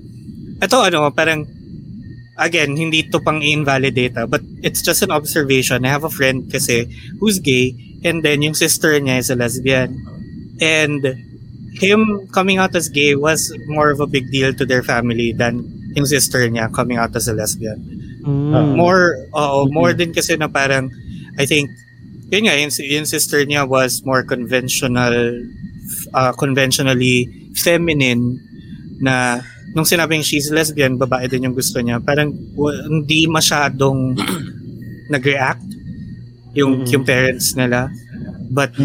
ito 0.61 0.77
ano 0.77 1.09
parang 1.15 1.47
again 2.35 2.75
hindi 2.75 3.07
to 3.07 3.23
pang 3.23 3.39
invalidate 3.39 4.19
ah, 4.19 4.27
but 4.27 4.43
it's 4.61 4.83
just 4.83 5.01
an 5.01 5.15
observation. 5.15 5.87
I 5.87 5.95
have 5.95 6.03
a 6.03 6.13
friend 6.13 6.51
kasi 6.51 6.91
who's 7.23 7.39
gay 7.39 7.73
and 8.03 8.21
then 8.21 8.43
yung 8.43 8.53
sister 8.53 8.91
niya 8.99 9.23
is 9.23 9.31
a 9.31 9.39
lesbian. 9.39 9.95
And 10.61 11.01
him 11.79 12.27
coming 12.35 12.59
out 12.59 12.75
as 12.75 12.91
gay 12.91 13.15
was 13.15 13.49
more 13.65 13.89
of 13.89 14.03
a 14.03 14.11
big 14.11 14.29
deal 14.29 14.53
to 14.53 14.67
their 14.67 14.83
family 14.83 15.31
than 15.31 15.65
yung 15.95 16.05
sister 16.05 16.43
niya 16.51 16.67
coming 16.73 16.97
out 16.99 17.15
as 17.15 17.27
a 17.27 17.33
lesbian. 17.33 17.79
Mm. 18.21 18.77
More, 18.77 19.17
oo, 19.33 19.65
more 19.69 19.93
din 19.93 20.13
kasi 20.13 20.37
na 20.37 20.47
parang, 20.47 20.89
I 21.37 21.45
think, 21.45 21.69
yun 22.29 22.45
nga, 22.47 22.55
yung, 22.55 22.71
yung 22.79 23.05
sister 23.05 23.43
niya 23.43 23.67
was 23.67 24.05
more 24.05 24.23
conventional, 24.23 25.41
uh, 26.13 26.31
conventionally 26.33 27.27
feminine 27.57 28.39
na 29.01 29.41
nung 29.73 29.83
sinabing 29.83 30.21
she's 30.21 30.51
lesbian, 30.51 30.95
babae 30.95 31.27
din 31.27 31.47
yung 31.47 31.55
gusto 31.55 31.79
niya, 31.79 31.97
parang 31.99 32.31
hindi 32.87 33.25
masyadong 33.25 34.15
nag-react 35.13 35.65
yung, 36.53 36.83
Mhm. 36.83 36.87
yung 36.91 37.03
parents 37.03 37.55
nila. 37.55 37.87
But 38.51 38.75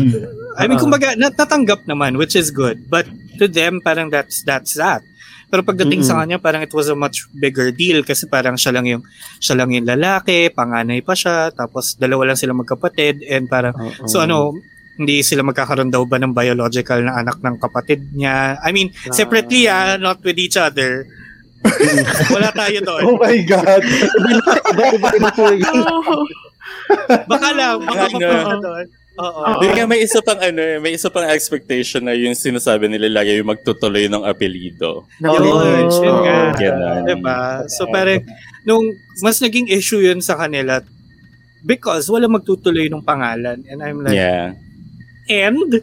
I 0.56 0.64
Ah. 0.64 0.66
mean, 0.66 0.78
kumbaga, 0.78 1.12
nat- 1.18 1.36
natanggap 1.36 1.84
naman, 1.84 2.16
which 2.16 2.32
is 2.32 2.48
good. 2.48 2.86
But 2.88 3.04
to 3.38 3.46
them, 3.46 3.84
parang 3.84 4.08
that's 4.08 4.42
that's 4.42 4.74
that. 4.80 5.04
Pero 5.46 5.62
pagdating 5.62 6.02
sa 6.02 6.18
Mm-mm. 6.18 6.20
kanya, 6.26 6.38
parang 6.42 6.62
it 6.66 6.74
was 6.74 6.90
a 6.90 6.98
much 6.98 7.30
bigger 7.30 7.70
deal 7.70 8.02
kasi 8.02 8.26
parang 8.26 8.58
siya 8.58 8.74
lang 8.74 8.86
yung 8.90 9.02
siya 9.38 9.54
lang 9.54 9.70
yung 9.70 9.86
lalaki, 9.86 10.50
panganay 10.50 11.06
pa 11.06 11.14
siya, 11.14 11.54
tapos 11.54 11.94
dalawa 11.94 12.34
lang 12.34 12.38
sila 12.38 12.50
magkapatid 12.50 13.22
and 13.22 13.46
parang 13.46 13.78
Oo. 13.78 14.10
so 14.10 14.18
ano, 14.18 14.58
hindi 14.98 15.22
sila 15.22 15.46
magkakaroon 15.46 15.92
daw 15.92 16.02
ba 16.08 16.18
ng 16.18 16.34
biological 16.34 17.04
na 17.04 17.20
anak 17.20 17.38
ng 17.44 17.62
kapatid 17.62 18.10
niya. 18.16 18.58
I 18.64 18.74
mean, 18.74 18.90
separately 19.12 19.70
ah, 19.70 20.00
not 20.00 20.18
with 20.24 20.40
each 20.40 20.58
other. 20.58 21.06
Wala 22.34 22.50
tayo 22.50 22.78
doon. 22.82 23.02
Oh 23.04 23.18
my 23.20 23.38
God! 23.46 23.82
Baka 27.30 27.48
lang, 27.54 27.82
baka 27.82 28.04
mapunta 28.14 28.56
doon. 28.62 28.86
Oo. 29.16 29.42
Di 29.58 29.68
nga 29.72 29.84
may 29.84 30.00
isa 30.00 30.20
pang 30.20 30.36
ano, 30.36 30.60
eh, 30.60 30.76
may 30.76 30.92
isa 30.92 31.08
pang 31.08 31.24
expectation 31.24 32.04
na 32.04 32.12
yung 32.12 32.36
sinasabi 32.36 32.84
nila 32.86 33.08
lagi 33.10 33.36
yung 33.36 33.48
magtutuloy 33.48 34.06
ng 34.06 34.22
apelido. 34.22 35.08
Yun, 35.18 35.40
Oo. 35.40 35.64
yun 36.04 36.16
nga. 36.20 36.52
Ganun. 36.52 37.00
Diba? 37.08 37.36
So 37.66 37.88
parang, 37.88 38.20
nung 38.62 38.84
mas 39.20 39.40
naging 39.40 39.68
issue 39.68 40.00
yun 40.00 40.20
sa 40.20 40.36
kanila, 40.36 40.84
because 41.64 42.06
wala 42.06 42.28
magtutuloy 42.28 42.86
ng 42.86 43.00
pangalan. 43.00 43.64
And 43.66 43.80
I'm 43.80 44.04
like, 44.04 44.14
Yeah. 44.14 44.52
and? 45.26 45.80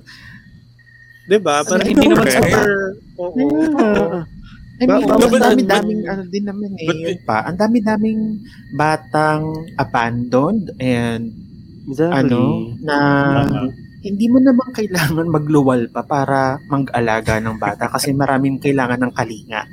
Diba? 1.25 1.63
Parang 1.63 1.81
Ano, 1.81 1.89
hindi 1.89 2.05
naman 2.05 2.25
okay. 2.27 2.37
super, 2.37 2.69
oo. 3.17 3.47
I 4.73 4.83
mean, 4.83 5.05
Ba- 5.05 5.15
ang 5.15 5.31
but- 5.31 5.39
dami-daming 5.39 6.01
ano 6.03 6.21
din 6.27 6.43
naman 6.43 6.71
eh. 6.75 6.85
but- 6.85 6.97
yun 6.97 7.19
pa. 7.23 7.45
Ang 7.45 7.57
dami-daming 7.57 8.21
batang 8.73 9.43
abandoned 9.77 10.73
and 10.77 11.31
Exactly. 11.83 12.15
ano 12.31 12.39
na 12.79 12.97
hindi 14.03 14.27
mo 14.27 14.39
naman 14.39 14.71
kailangan 14.75 15.27
magluwal 15.31 15.87
pa 15.87 16.03
para 16.03 16.59
mag-alaga 16.67 17.39
ng 17.39 17.55
bata 17.55 17.87
kasi 17.87 18.11
maraming 18.11 18.59
kailangan 18.59 18.99
ng 19.07 19.13
kalinga. 19.15 19.63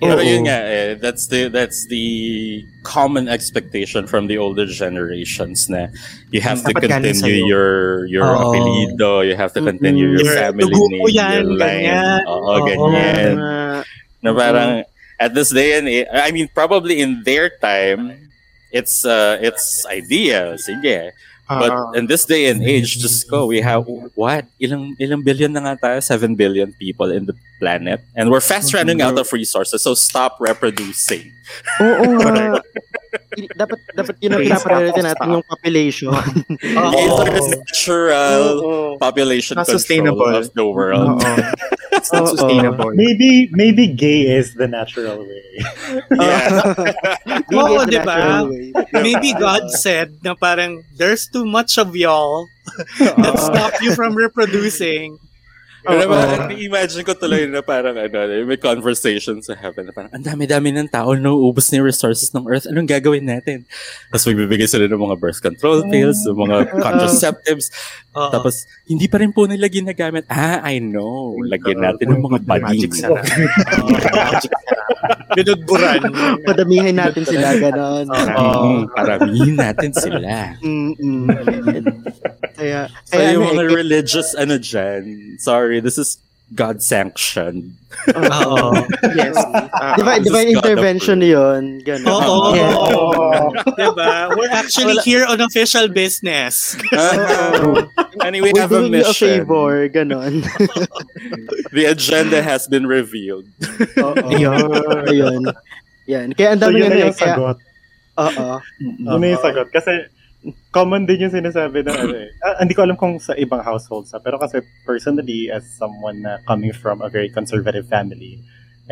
Pero 0.00 0.20
Oo. 0.20 0.26
yun 0.26 0.44
nga 0.44 0.58
eh, 0.64 0.98
that's 0.98 1.30
the 1.30 1.48
that's 1.48 1.86
the 1.88 2.04
common 2.82 3.30
expectation 3.30 4.04
from 4.10 4.26
the 4.26 4.36
older 4.36 4.66
generations 4.66 5.70
na 5.70 5.86
you 6.34 6.42
have 6.42 6.60
to 6.66 6.74
Dapat 6.74 6.88
continue 6.90 7.46
your 7.46 8.04
your 8.10 8.26
Oo. 8.26 8.50
apelido, 8.52 9.22
you 9.24 9.36
have 9.38 9.54
to 9.54 9.62
continue 9.62 10.12
Mm-mm. 10.12 10.20
your 10.20 10.34
family 10.34 10.66
dugo 10.68 10.84
name, 10.90 11.08
yan, 11.14 11.32
your 11.32 11.44
line. 11.56 11.60
ganyan. 11.84 12.20
Oo, 12.26 12.36
Oo. 12.42 12.66
ganyan. 12.66 13.32
Na 14.20 14.30
parang 14.34 14.70
at 15.16 15.30
this 15.32 15.54
day 15.54 15.78
and 15.78 15.86
age, 15.86 16.08
I 16.10 16.28
mean 16.34 16.50
probably 16.50 16.98
in 17.00 17.22
their 17.22 17.48
time 17.48 18.23
it's 18.74 19.06
uh 19.06 19.38
it's 19.38 19.86
ideal, 19.86 20.58
sige. 20.58 21.14
But 21.44 21.70
Ah, 21.70 21.92
in 21.92 22.08
this 22.08 22.24
day 22.24 22.48
and 22.48 22.64
age, 22.64 22.96
just 22.96 23.28
go. 23.28 23.44
We 23.44 23.60
have 23.60 23.84
what? 24.16 24.48
Ilang 24.56 24.96
ilang 24.96 25.20
billion 25.20 25.52
na 25.52 25.60
nga 25.60 25.74
tayo? 25.76 26.00
7 26.00 26.32
billion 26.34 26.72
people 26.80 27.12
in 27.12 27.28
the 27.28 27.36
planet. 27.60 28.00
And 28.16 28.32
we're 28.32 28.40
fast 28.40 28.72
running 28.72 29.04
out 29.04 29.20
of 29.20 29.28
resources. 29.28 29.84
So 29.84 29.92
stop 29.92 30.40
reproducing. 30.40 31.28
Oo 31.84 32.16
nga. 32.16 32.58
I- 32.58 32.64
dapat 33.54 33.78
dapat 33.94 34.14
yun 34.22 34.34
ang 34.34 34.42
pinapriority 34.42 35.00
natin 35.02 35.26
yung 35.38 35.46
population. 35.46 36.10
Oo. 36.80 37.22
It's 37.26 37.50
natural 37.50 38.42
Oo. 38.60 38.98
population 38.98 39.54
Not 39.58 39.66
control 39.66 39.78
sustainable. 39.80 40.30
of 40.34 40.50
the 40.54 40.66
world. 40.66 41.18
oo. 41.18 41.36
It's 41.94 42.10
not 42.10 42.26
Oo. 42.26 42.34
sustainable. 42.34 42.90
Maybe 42.92 43.48
maybe 43.54 43.86
gay 43.86 44.26
is 44.34 44.54
the 44.58 44.66
natural 44.66 45.22
way. 45.22 45.42
Yeah. 46.10 46.74
Maybe 47.26 47.54
Oo, 47.54 47.82
it's 47.82 47.86
the 47.86 48.02
diba? 48.02 48.18
Maybe 48.98 49.30
God 49.38 49.70
said 49.70 50.18
na 50.26 50.34
parang 50.34 50.82
there's 50.98 51.30
too 51.30 51.46
much 51.46 51.78
of 51.78 51.94
y'all 51.94 52.50
that 52.98 53.38
stop 53.38 53.78
you 53.78 53.94
from 53.94 54.18
reproducing. 54.18 55.18
Pero 55.84 56.08
ba, 56.08 56.48
imagine 56.56 57.04
ko 57.04 57.12
tuloy 57.12 57.44
na 57.44 57.60
parang 57.60 57.92
ano, 58.00 58.18
may 58.48 58.56
conversation 58.56 59.44
sa 59.44 59.52
heaven 59.52 59.88
na 59.88 59.92
parang, 59.92 60.10
ang 60.16 60.24
dami-dami 60.24 60.72
ng 60.72 60.88
tao 60.88 61.12
na 61.12 61.28
na 61.68 61.78
yung 61.78 61.88
resources 61.92 62.32
ng 62.32 62.48
earth. 62.48 62.64
Anong 62.64 62.88
gagawin 62.88 63.28
natin? 63.28 63.68
Tapos 64.08 64.24
magbibigay 64.24 64.64
sila 64.64 64.88
ng 64.88 64.96
mga 64.96 65.16
birth 65.20 65.44
control 65.44 65.84
pills, 65.92 66.24
ng 66.24 66.40
mga 66.40 66.56
contraceptives. 66.80 67.68
Oo. 68.14 68.30
Tapos, 68.30 68.70
hindi 68.86 69.10
pa 69.10 69.18
rin 69.18 69.34
po 69.34 69.50
nila 69.50 69.66
ginagamit. 69.66 70.22
Ah, 70.30 70.62
I 70.62 70.78
know. 70.78 71.34
Lagyan 71.42 71.82
natin 71.82 72.14
ng 72.14 72.22
mga 72.22 72.38
bading. 72.46 72.86
Magic 72.86 72.92
sarap. 72.94 73.26
Binudburan. 75.36 76.00
Padamihin 76.46 76.96
natin 76.96 77.24
sila 77.26 77.58
ganon. 77.58 78.06
Mm, 78.06 78.80
paramihin 78.94 79.56
natin 79.58 79.90
sila. 79.92 80.54
Mm-mm. 80.62 81.26
Kaya, 82.54 82.86
So, 83.04 83.18
kaya 83.18 83.34
yung 83.34 83.50
mga 83.50 83.64
eh, 83.66 83.74
religious 83.74 84.30
ano 84.38 84.56
dyan, 84.62 85.02
sorry, 85.42 85.82
this 85.82 85.98
is 85.98 86.22
God-sanctioned. 86.52 87.72
Oo. 88.12 88.74
yes. 89.16 89.32
Ah, 89.74 89.96
Divine, 89.98 90.22
This 90.22 90.30
is 90.30 90.32
divine 90.32 90.48
God 90.54 90.64
intervention 90.64 91.18
yun. 91.20 91.62
Ganon. 91.82 92.06
Oo. 92.06 92.54
Yeah. 92.54 93.74
diba? 93.74 94.12
We're 94.36 94.52
actually 94.52 94.96
here 95.02 95.24
on 95.26 95.40
official 95.40 95.88
business. 95.88 96.76
Uh, 96.94 97.82
and 98.22 98.32
we 98.38 98.52
We're 98.52 98.60
have 98.60 98.70
a 98.72 98.86
doing 98.86 98.94
you 98.94 99.02
a 99.06 99.12
favor. 99.12 99.88
Ganon. 99.90 100.46
The 101.74 101.84
agenda 101.90 102.38
has 102.42 102.68
been 102.70 102.86
revealed. 102.86 103.46
Oo. 103.98 104.14
Ayun. 104.30 104.70
Ayun. 105.10 105.42
Yan. 106.06 106.28
Kaya 106.38 106.54
ang 106.54 106.60
So 106.62 106.68
dami 106.70 106.78
yun 106.80 106.86
ano 106.86 106.94
na 106.94 107.04
yung 107.10 107.16
Kaya, 107.18 107.34
sagot. 107.34 107.56
oo. 108.20 108.48
Yun 108.78 109.18
na 109.20 109.26
yung 109.34 109.42
sagot. 109.42 109.68
Kasi 109.74 109.92
common 110.70 111.06
din 111.08 111.24
yung 111.28 111.34
sinasabi 111.34 111.84
ng 111.84 111.96
ano 111.96 112.16
eh. 112.20 112.28
Ah, 112.44 112.60
hindi 112.60 112.76
ko 112.76 112.84
alam 112.84 112.96
kung 112.98 113.16
sa 113.20 113.32
ibang 113.34 113.64
households 113.64 114.12
ha, 114.12 114.20
pero 114.20 114.36
kasi 114.36 114.60
personally 114.84 115.48
as 115.48 115.64
someone 115.78 116.20
na 116.20 116.40
coming 116.44 116.72
from 116.72 117.00
a 117.00 117.08
very 117.08 117.32
conservative 117.32 117.88
family 117.88 118.40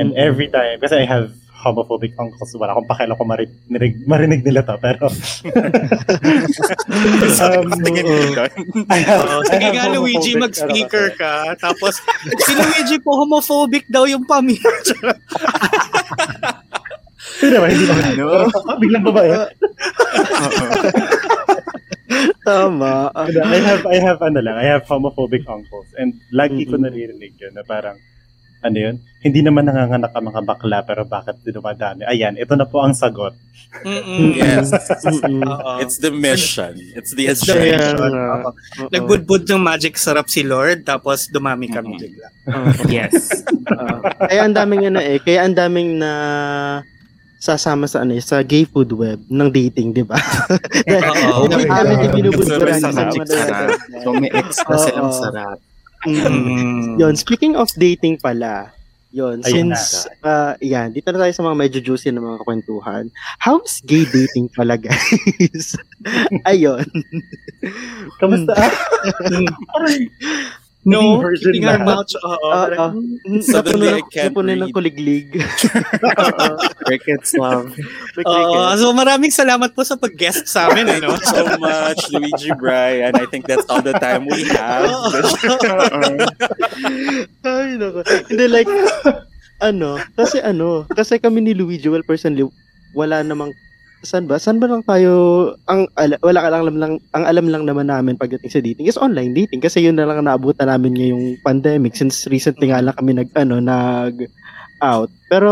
and 0.01 0.17
Mhm. 0.17 0.21
every 0.21 0.49
time 0.49 0.81
kasi 0.81 0.97
I 1.03 1.07
have 1.07 1.33
homophobic 1.63 2.19
uncles. 2.19 2.51
Wala 2.59 2.75
akong 2.75 2.91
pakialam 2.91 3.15
kung 3.15 3.31
marinig, 3.31 3.95
marinig 4.03 4.43
nila 4.43 4.67
to, 4.67 4.75
pero... 4.83 5.07
um, 7.47 7.71
Oh, 9.23 9.43
sige 9.47 9.67
nga, 9.71 9.87
Luigi, 9.95 10.35
homophobic, 10.35 10.43
mag-speaker 10.43 11.07
ano, 11.15 11.19
ka. 11.23 11.55
Tapos, 11.63 12.03
si 12.43 12.53
Luigi 12.59 12.99
po, 12.99 13.15
homophobic 13.15 13.87
daw 13.87 14.11
yung 14.11 14.27
pamilya. 14.27 14.67
Hindi 17.43 17.59
naman, 17.59 17.69
hindi 17.75 17.87
naman. 17.87 18.05
Ano? 18.07 18.27
Ah, 18.71 18.77
Biglang 18.79 19.03
babae. 19.03 19.31
Tama. 22.43 23.11
Ano, 23.13 23.39
I 23.45 23.59
have, 23.61 23.85
I 23.87 23.99
have, 23.99 24.21
ano 24.21 24.39
lang, 24.39 24.57
I 24.57 24.67
have 24.69 24.85
homophobic 24.85 25.45
uncles. 25.45 25.89
And 25.95 26.19
lagi 26.31 26.65
ko 26.65 26.75
Mhm. 26.75 26.83
naririnig 26.83 27.35
yun 27.37 27.53
na 27.53 27.63
parang, 27.63 27.97
ano 28.61 28.77
yun, 28.77 28.95
hindi 29.21 29.41
naman 29.41 29.67
nanganganak 29.67 30.11
ang 30.11 30.27
mga 30.29 30.43
bakla, 30.43 30.79
pero 30.83 31.03
bakit 31.03 31.39
dumadami? 31.43 32.03
Ayan, 32.05 32.35
ito 32.35 32.55
na 32.55 32.63
po 32.63 32.79
ang 32.79 32.95
sagot. 32.95 33.35
Mm-mm. 33.83 34.37
Yes. 34.37 34.69
Mm-mm. 35.03 35.43
It's 35.81 35.97
the 35.97 36.13
mission. 36.13 36.77
It's 36.93 37.11
the 37.11 37.25
It's 37.27 37.43
the 37.43 37.57
agenda. 37.57 38.07
nga. 38.07 38.07
Oo. 38.07 38.51
Oo. 38.53 38.91
Nagbudbud 38.93 39.49
ng 39.49 39.59
magic 39.59 39.97
sarap 39.97 40.29
si 40.29 40.45
Lord, 40.45 40.85
tapos 40.85 41.27
dumami 41.27 41.67
kami 41.67 41.97
Mhm. 41.97 42.01
bigla. 42.01 42.29
Oo. 42.53 42.71
Yes. 42.87 43.43
Oo. 43.73 43.97
kaya 44.21 44.41
ang 44.45 44.55
daming 44.55 44.83
ano 44.89 45.01
eh, 45.01 45.19
kaya 45.19 45.43
ang 45.43 45.57
daming 45.57 45.97
na 45.97 46.13
sasama 47.43 47.91
sa 47.91 48.07
ano 48.07 48.15
sa 48.23 48.39
gay 48.47 48.63
food 48.63 48.95
web 48.95 49.19
ng 49.27 49.51
dating, 49.51 49.91
di 49.91 50.07
ba? 50.07 50.15
Oo. 51.35 51.51
Dami 51.51 51.93
din 51.99 52.11
binubudburan. 52.23 52.79
So 54.07 54.15
may 54.15 54.31
ex 54.31 54.63
na 54.63 54.79
Oo. 54.79 54.85
silang 54.87 55.11
sarap. 55.11 55.59
Mm. 56.07 56.23
Mm. 56.23 57.03
Yon, 57.03 57.15
speaking 57.19 57.59
of 57.59 57.67
dating 57.75 58.15
pala, 58.23 58.71
yon, 59.11 59.43
Ayun 59.43 59.75
since, 59.75 60.07
uh, 60.23 60.55
yan, 60.63 60.95
dito 60.95 61.11
na 61.11 61.27
tayo 61.27 61.35
sa 61.35 61.43
mga 61.47 61.59
medyo 61.59 61.79
juicy 61.83 62.15
na 62.15 62.23
mga 62.23 62.47
kwentuhan. 62.47 63.11
How's 63.43 63.83
gay 63.87 64.07
dating 64.07 64.47
pala, 64.55 64.79
guys? 64.79 65.75
Ayun. 66.51 66.87
Kamusta? 68.23 68.55
No, 70.83 71.23
Version 71.23 71.55
keeping 71.55 71.71
our 71.71 71.79
na. 71.79 71.87
mouth, 71.87 72.11
oo. 72.11 72.49
Ah, 72.51 72.67
ah. 72.75 72.91
Suddenly, 73.39 73.95
I 73.95 74.03
can't 74.11 74.35
napuno 74.35 74.51
ng 74.51 74.75
kuliglig. 74.75 75.39
Crickets 76.91 77.39
love. 77.39 77.71
Oo, 78.27 78.67
so 78.75 78.91
maraming 78.91 79.31
salamat 79.31 79.79
po 79.79 79.87
sa 79.87 79.95
pag-guest 79.95 80.51
sa 80.51 80.67
amin, 80.67 80.91
ano? 80.91 81.15
so 81.23 81.47
much, 81.63 82.03
Luigi 82.11 82.51
Brian. 82.59 83.15
I 83.15 83.31
think 83.31 83.47
that's 83.47 83.63
all 83.71 83.79
the 83.79 83.95
time 84.03 84.27
we 84.27 84.43
have. 84.51 84.91
Ay, 87.47 87.79
nako. 87.79 88.03
Hindi, 88.27 88.45
like, 88.51 88.71
ano, 89.63 90.03
kasi 90.19 90.43
ano, 90.43 90.83
kasi 90.91 91.23
kami 91.23 91.47
ni 91.47 91.55
Luigi, 91.55 91.87
well, 91.87 92.03
personally, 92.03 92.43
wala 92.91 93.23
namang, 93.23 93.55
saan 94.03 94.27
ba? 94.27 94.37
Saan 94.39 94.59
ba 94.59 94.67
lang 94.67 94.83
tayo, 94.83 95.11
ang, 95.71 95.87
ala, 95.95 96.19
wala 96.23 96.39
ka 96.43 96.49
lang, 96.51 96.63
alam 96.67 96.77
lang, 96.79 96.93
ang 97.15 97.25
alam 97.25 97.47
lang 97.49 97.63
naman 97.67 97.87
namin 97.89 98.19
pagdating 98.19 98.51
sa 98.53 98.63
dating 98.63 98.87
is 98.91 98.99
online 98.99 99.33
dating 99.33 99.63
kasi 99.63 99.83
yun 99.83 99.95
na 99.95 100.05
lang 100.05 100.23
ang 100.23 100.29
naabutan 100.29 100.69
namin 100.69 100.95
ngayong 100.95 101.25
pandemic 101.47 101.95
since 101.95 102.27
recently 102.27 102.69
nga 102.71 102.83
lang 102.83 102.95
kami 102.99 103.15
nag, 103.15 103.31
ano, 103.39 103.63
nag 103.63 104.27
out. 104.83 105.11
Pero, 105.31 105.51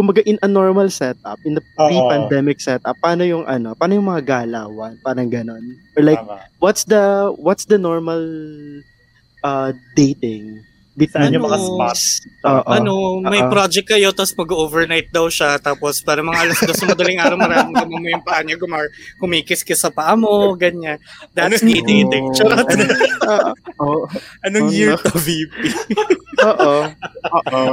kumbaga 0.00 0.24
in 0.24 0.40
a 0.40 0.48
normal 0.48 0.88
setup, 0.88 1.36
in 1.44 1.56
the 1.56 1.64
pre-pandemic 1.76 2.56
setup, 2.60 2.96
paano 3.04 3.20
yung 3.26 3.44
ano, 3.44 3.76
paano 3.76 4.00
yung 4.00 4.08
mga 4.08 4.24
galawan, 4.24 4.96
parang 5.04 5.28
ganon. 5.28 5.60
Or 5.96 6.04
like, 6.04 6.20
Tama. 6.20 6.40
what's 6.62 6.88
the 6.88 7.28
what's 7.36 7.68
the 7.68 7.76
normal 7.76 8.22
uh 9.44 9.72
dating 9.96 10.64
Saan 11.08 11.32
yung 11.32 11.40
Ano? 11.40 11.48
mga 11.48 11.58
spots? 11.62 12.02
Oo. 12.44 12.62
ano, 12.66 12.92
may 13.22 13.40
Oo. 13.40 13.48
project 13.48 13.86
kayo, 13.88 14.12
tapos 14.12 14.36
mag-overnight 14.36 15.08
daw 15.08 15.30
siya, 15.30 15.56
tapos 15.56 16.04
para 16.04 16.20
mga 16.20 16.40
alas 16.44 16.60
dos 16.60 16.76
sa 16.76 16.84
madaling 16.84 17.16
araw, 17.16 17.36
maraming 17.36 17.72
mo 17.72 18.08
yung 18.10 18.24
paa 18.24 18.44
niya, 18.44 18.60
gumar, 18.60 18.88
kumikis-kis 19.16 19.80
sa 19.80 19.88
paa 19.88 20.12
mo, 20.12 20.52
ganyan. 20.56 21.00
That's 21.32 21.62
Ano? 21.62 21.72
Oh. 21.72 22.32
Charot. 22.34 22.66
Oo. 23.30 23.52
Oh, 23.80 24.02
Anong 24.44 24.68
Oh, 24.68 24.74
year 24.74 24.96
to 24.96 25.16
VP? 25.16 25.52
Oo. 26.50 26.88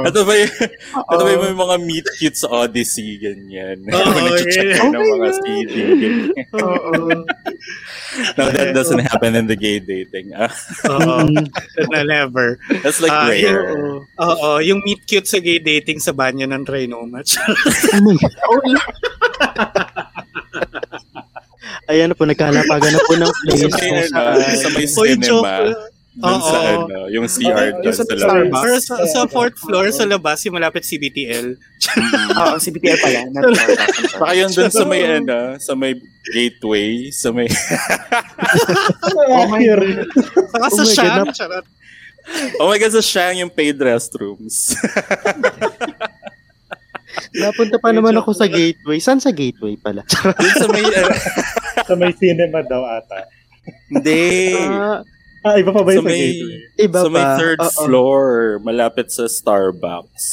Ito 0.04 0.20
ba 0.24 0.32
yung, 0.36 0.52
ito 0.92 1.22
ba 1.24 1.30
yung 1.32 1.56
mga 1.56 1.76
meet 1.80 2.06
cute 2.20 2.36
sa 2.36 2.48
Odyssey, 2.64 3.16
ganyan? 3.16 3.80
Oo, 3.88 4.12
yeah. 4.52 4.84
ng 4.84 5.04
mga 5.16 5.28
CD, 5.40 5.72
ganyan. 5.96 6.26
Oo. 6.52 6.92
No, 8.36 8.42
that 8.50 8.72
doesn't 8.72 9.00
happen 9.00 9.36
in 9.36 9.46
the 9.48 9.56
gay 9.56 9.80
dating. 9.80 10.32
Ah, 10.36 10.52
Oo. 10.88 11.28
Mm. 11.28 11.44
na 11.92 12.00
never. 12.04 12.58
that's 12.84 13.00
like 13.00 13.12
Ah, 13.18 13.28
rare. 13.28 13.62
Oo. 13.74 13.98
Oo, 14.22 14.50
yung 14.62 14.78
meet 14.86 15.02
cute 15.02 15.26
sa 15.26 15.42
gay 15.42 15.58
dating 15.58 15.98
sa 15.98 16.14
banyo 16.14 16.46
ng 16.46 16.62
Trinoma. 16.62 17.20
Oh 18.48 18.60
Ayan 21.88 22.12
po, 22.12 22.28
nagkalapagan 22.28 22.92
na 22.92 23.00
po 23.00 23.16
ng 23.16 23.32
Sa 23.32 23.68
place. 23.72 24.12
ano, 24.12 24.40
sa 24.60 24.68
may 24.76 24.86
cinema. 24.86 25.72
Sa 26.18 26.28
Oo. 26.34 26.84
ano, 26.84 27.06
yung 27.08 27.30
CR 27.30 27.78
Yung 27.78 27.80
doon 27.80 27.94
sa 27.94 28.04
sa 28.04 28.14
labas. 28.18 28.60
Pero 28.60 28.76
sa, 28.82 28.94
sa 29.06 29.20
fourth 29.24 29.56
floor, 29.56 29.86
sa 29.94 30.04
labas, 30.04 30.42
yung 30.44 30.58
malapit 30.58 30.82
CBTL. 30.82 31.54
Oo, 32.34 32.58
si 32.58 32.74
BTR 32.74 32.98
pala. 32.98 33.20
Saka 34.10 34.32
yun 34.34 34.50
dun 34.50 34.68
sa 34.68 34.84
may 34.84 35.06
ano, 35.06 35.56
sa 35.56 35.72
may 35.78 35.94
gateway, 36.28 37.08
sa 37.08 37.30
may 37.30 37.46
Oh 39.32 39.46
my 39.46 39.62
Saka 39.62 40.66
Oh 40.66 40.76
sa 40.76 40.84
Shang, 40.84 41.24
God, 41.24 41.32
charot. 41.32 41.64
Oh 42.56 42.66
my 42.66 42.76
god, 42.76 42.90
sa 42.90 43.00
Shang 43.00 43.36
yung 43.36 43.48
paid 43.48 43.76
restrooms. 43.76 44.72
Napunta 47.34 47.76
pa 47.76 47.90
naman 47.90 48.14
ako 48.14 48.30
sa 48.32 48.46
gateway. 48.46 48.98
Saan 48.98 49.18
sa 49.18 49.30
gateway 49.30 49.76
pala? 49.76 50.04
Sa 50.06 50.66
may 50.68 50.84
ano, 50.84 51.08
Sa 51.88 51.94
may 51.94 52.12
cinema 52.12 52.60
daw 52.62 52.84
ata. 52.84 53.24
hindi. 53.88 54.54
Ah, 54.54 55.00
Ah, 55.40 55.54
iba 55.54 55.70
pa 55.70 55.80
ba 55.80 55.88
Sa 55.88 55.94
yung 55.94 56.02
sa 56.02 56.10
may, 56.10 56.18
gateway? 56.20 56.58
iba 56.78 56.98
sa 56.98 57.08
may 57.08 57.22
pa. 57.22 57.36
third 57.38 57.60
Oo. 57.60 57.70
floor, 57.80 58.24
malapit 58.60 59.06
sa 59.08 59.24
Starbucks. 59.24 60.26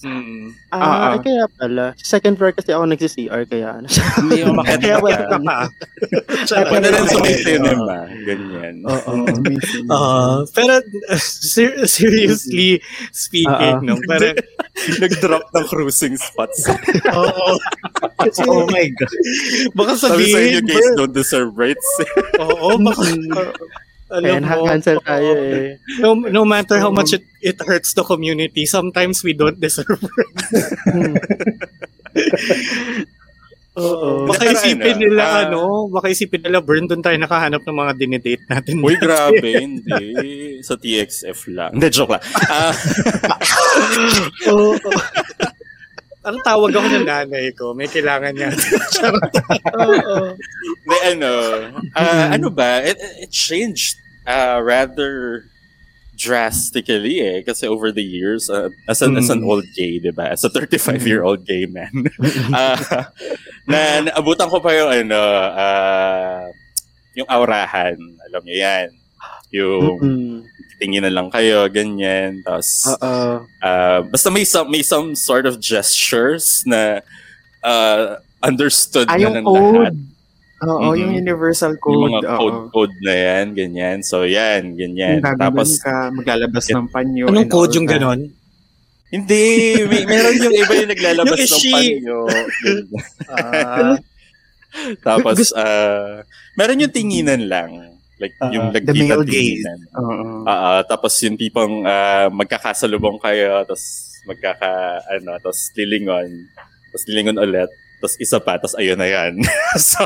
Hmm. 0.00 0.56
Ah, 0.72 0.80
ah. 0.80 1.12
ay, 1.12 1.20
kaya 1.20 1.44
pala. 1.52 1.92
Second 1.94 2.40
floor 2.40 2.56
kasi 2.56 2.72
ako 2.72 2.88
nagsi-CR 2.88 3.42
kaya 3.44 3.68
ano. 3.76 3.86
Hindi 3.90 4.40
yung 4.40 4.56
makita 4.58 4.80
Kaya 4.80 4.96
ka. 4.96 5.04
wala 5.04 5.18
Ka 5.20 5.38
pa. 5.38 5.56
Pwede 6.66 6.86
rin 6.88 7.04
sa 7.04 7.18
may 7.20 7.36
Oo. 7.36 7.44
cinema. 7.44 7.96
Ganyan. 8.24 8.74
Oo. 8.84 9.12
Ah, 9.92 10.40
pero 10.50 10.80
uh, 10.80 11.20
ser- 11.20 11.84
seriously 11.84 12.78
speaking, 13.10 13.76
no, 13.82 13.98
parang, 14.06 14.38
Nag-drop 15.02 15.44
ng 15.50 15.66
cruising 15.66 16.16
spots. 16.16 16.64
oo. 17.10 17.48
Kasi, 18.16 18.40
Oh 18.46 18.64
my 18.64 18.86
God. 18.94 19.12
baka 19.74 19.92
Sabi 19.98 20.30
sa 20.30 20.38
inyo, 20.38 20.60
sabihin, 20.60 20.64
guys, 20.64 20.88
don't 20.96 21.12
deserve 21.12 21.52
rights. 21.54 21.84
oo, 22.38 22.78
baka, 22.78 23.02
alam 24.10 24.26
Ayan, 24.26 24.42
mo, 24.42 24.66
cancel 24.66 24.98
tayo 25.06 25.30
eh. 25.38 25.78
no, 26.02 26.18
no 26.18 26.42
matter 26.42 26.82
how 26.82 26.90
much 26.90 27.14
it, 27.14 27.22
it 27.40 27.58
hurts 27.62 27.94
the 27.94 28.02
community, 28.02 28.66
sometimes 28.66 29.22
we 29.22 29.32
don't 29.32 29.62
deserve 29.62 30.02
it. 30.02 30.28
Oo. 33.78 34.26
Baka 34.26 34.50
isipin 34.50 34.98
ano, 34.98 35.02
nila, 35.06 35.22
ah, 35.22 35.40
ano, 35.46 35.62
baka 35.88 36.10
isipin 36.10 36.42
nila, 36.42 36.58
burn, 36.58 36.90
doon 36.90 37.00
tayo 37.00 37.14
nakahanap 37.16 37.62
ng 37.62 37.78
mga 37.78 37.92
dinidate 37.96 38.44
natin. 38.50 38.82
Uy, 38.82 38.98
grabe. 39.04 39.50
Hindi. 39.62 40.04
Sa 40.60 40.74
TXF 40.74 41.38
lang. 41.54 41.72
Hindi, 41.78 41.86
joke 41.88 42.18
lang. 42.18 42.22
Ah, 42.50 42.74
Oo. 44.52 44.74
Ang 46.20 46.36
tawag 46.44 46.76
ako 46.76 46.86
ng 47.00 47.08
nanay 47.08 47.48
ko, 47.56 47.72
may 47.72 47.88
kailangan 47.88 48.36
niya. 48.36 48.52
Oo. 49.72 50.36
may 50.84 51.00
ano, 51.16 51.30
ah, 51.96 52.36
ano 52.36 52.52
ba? 52.52 52.84
It, 52.84 53.00
it 53.24 53.32
changed 53.32 53.96
uh, 54.28 54.60
rather 54.60 55.44
drastically 56.12 57.24
eh. 57.24 57.40
Kasi 57.40 57.64
over 57.64 57.88
the 57.88 58.04
years, 58.04 58.52
uh, 58.52 58.68
as, 58.84 59.00
an, 59.00 59.16
as 59.16 59.32
an 59.32 59.40
Mm. 59.40 59.48
old 59.48 59.64
gay, 59.72 59.96
di 59.96 60.12
ba? 60.12 60.28
As 60.28 60.44
a 60.44 60.52
35-year-old 60.52 61.48
gay 61.48 61.64
man. 61.64 62.04
ah, 62.52 62.76
na 63.64 64.04
naabutan 64.04 64.52
ko 64.52 64.60
pa 64.60 64.76
yung 64.76 64.92
ano, 64.92 65.20
ah, 65.56 66.44
yung 67.16 67.28
aurahan. 67.32 67.96
Alam 68.28 68.42
niyo 68.44 68.56
yan. 68.60 68.88
Yung 69.56 69.96
Mm. 70.04 70.38
Tingin 70.80 71.04
na 71.04 71.12
lang 71.12 71.28
kayo, 71.28 71.68
ganyan. 71.68 72.40
Tapos, 72.40 72.88
Oo. 72.88 73.44
uh, 73.44 73.98
basta 74.08 74.32
may 74.32 74.42
some, 74.42 74.66
may 74.66 74.80
some 74.80 75.12
sort 75.12 75.44
of 75.44 75.60
gestures 75.60 76.64
na 76.64 77.04
uh, 77.60 78.16
understood 78.40 79.04
Ah, 79.06 79.20
na 79.20 79.22
yung 79.22 79.34
ng 79.36 79.44
lahat. 79.44 79.94
Oo, 80.60 80.92
Mhm. 80.92 80.96
yung 80.96 81.12
universal 81.16 81.72
Yung 81.72 81.80
code. 81.80 82.04
mga 82.10 82.20
oo. 82.26 82.36
code-code 82.36 82.96
na 83.00 83.14
yan, 83.16 83.46
ganyan. 83.52 83.98
So, 84.00 84.24
yan, 84.24 84.76
ganyan. 84.76 85.20
Yung 85.20 85.36
Tapos, 85.36 85.80
ka, 85.80 86.12
maglalabas 86.12 86.64
ng 86.68 86.88
panyo. 86.88 87.24
Anong 87.28 87.48
code 87.48 87.76
yung 87.76 87.88
ganon? 87.88 88.20
hindi, 89.10 89.42
may, 89.90 90.06
meron 90.06 90.38
yung 90.38 90.54
iba 90.54 90.72
yung 90.76 90.90
naglalabas 90.92 91.34
Yung 91.36 91.50
ng 91.50 91.64
panyo. 91.68 92.18
Ah, 93.26 93.96
Tapos, 95.02 95.50
uh, 95.50 96.22
meron 96.54 96.78
yung 96.78 96.94
tinginan 96.94 97.48
lang. 97.48 97.99
Like, 98.20 98.36
Ah, 98.36 98.52
yung 98.52 98.68
the 98.68 98.84
lagkita 98.84 99.16
male 99.16 99.24
gaze. 99.24 99.64
Oo. 99.96 100.44
Ah, 100.44 100.52
ah, 100.52 100.80
tapos 100.84 101.16
yung 101.24 101.40
tipong 101.40 101.88
ah, 101.88 102.28
magkakasalubong 102.28 103.16
kayo, 103.16 103.64
tapos 103.64 103.84
magkaka, 104.28 104.70
ano, 105.08 105.40
tapos 105.40 105.72
lilingon, 105.72 106.28
tapos 106.92 107.02
lilingon 107.08 107.40
ulit, 107.40 107.72
tapos 107.96 108.20
isa 108.20 108.36
pa, 108.36 108.60
tapos 108.60 108.76
ayun 108.76 109.00
na 109.00 109.08
yan. 109.08 109.40
so, 109.80 110.04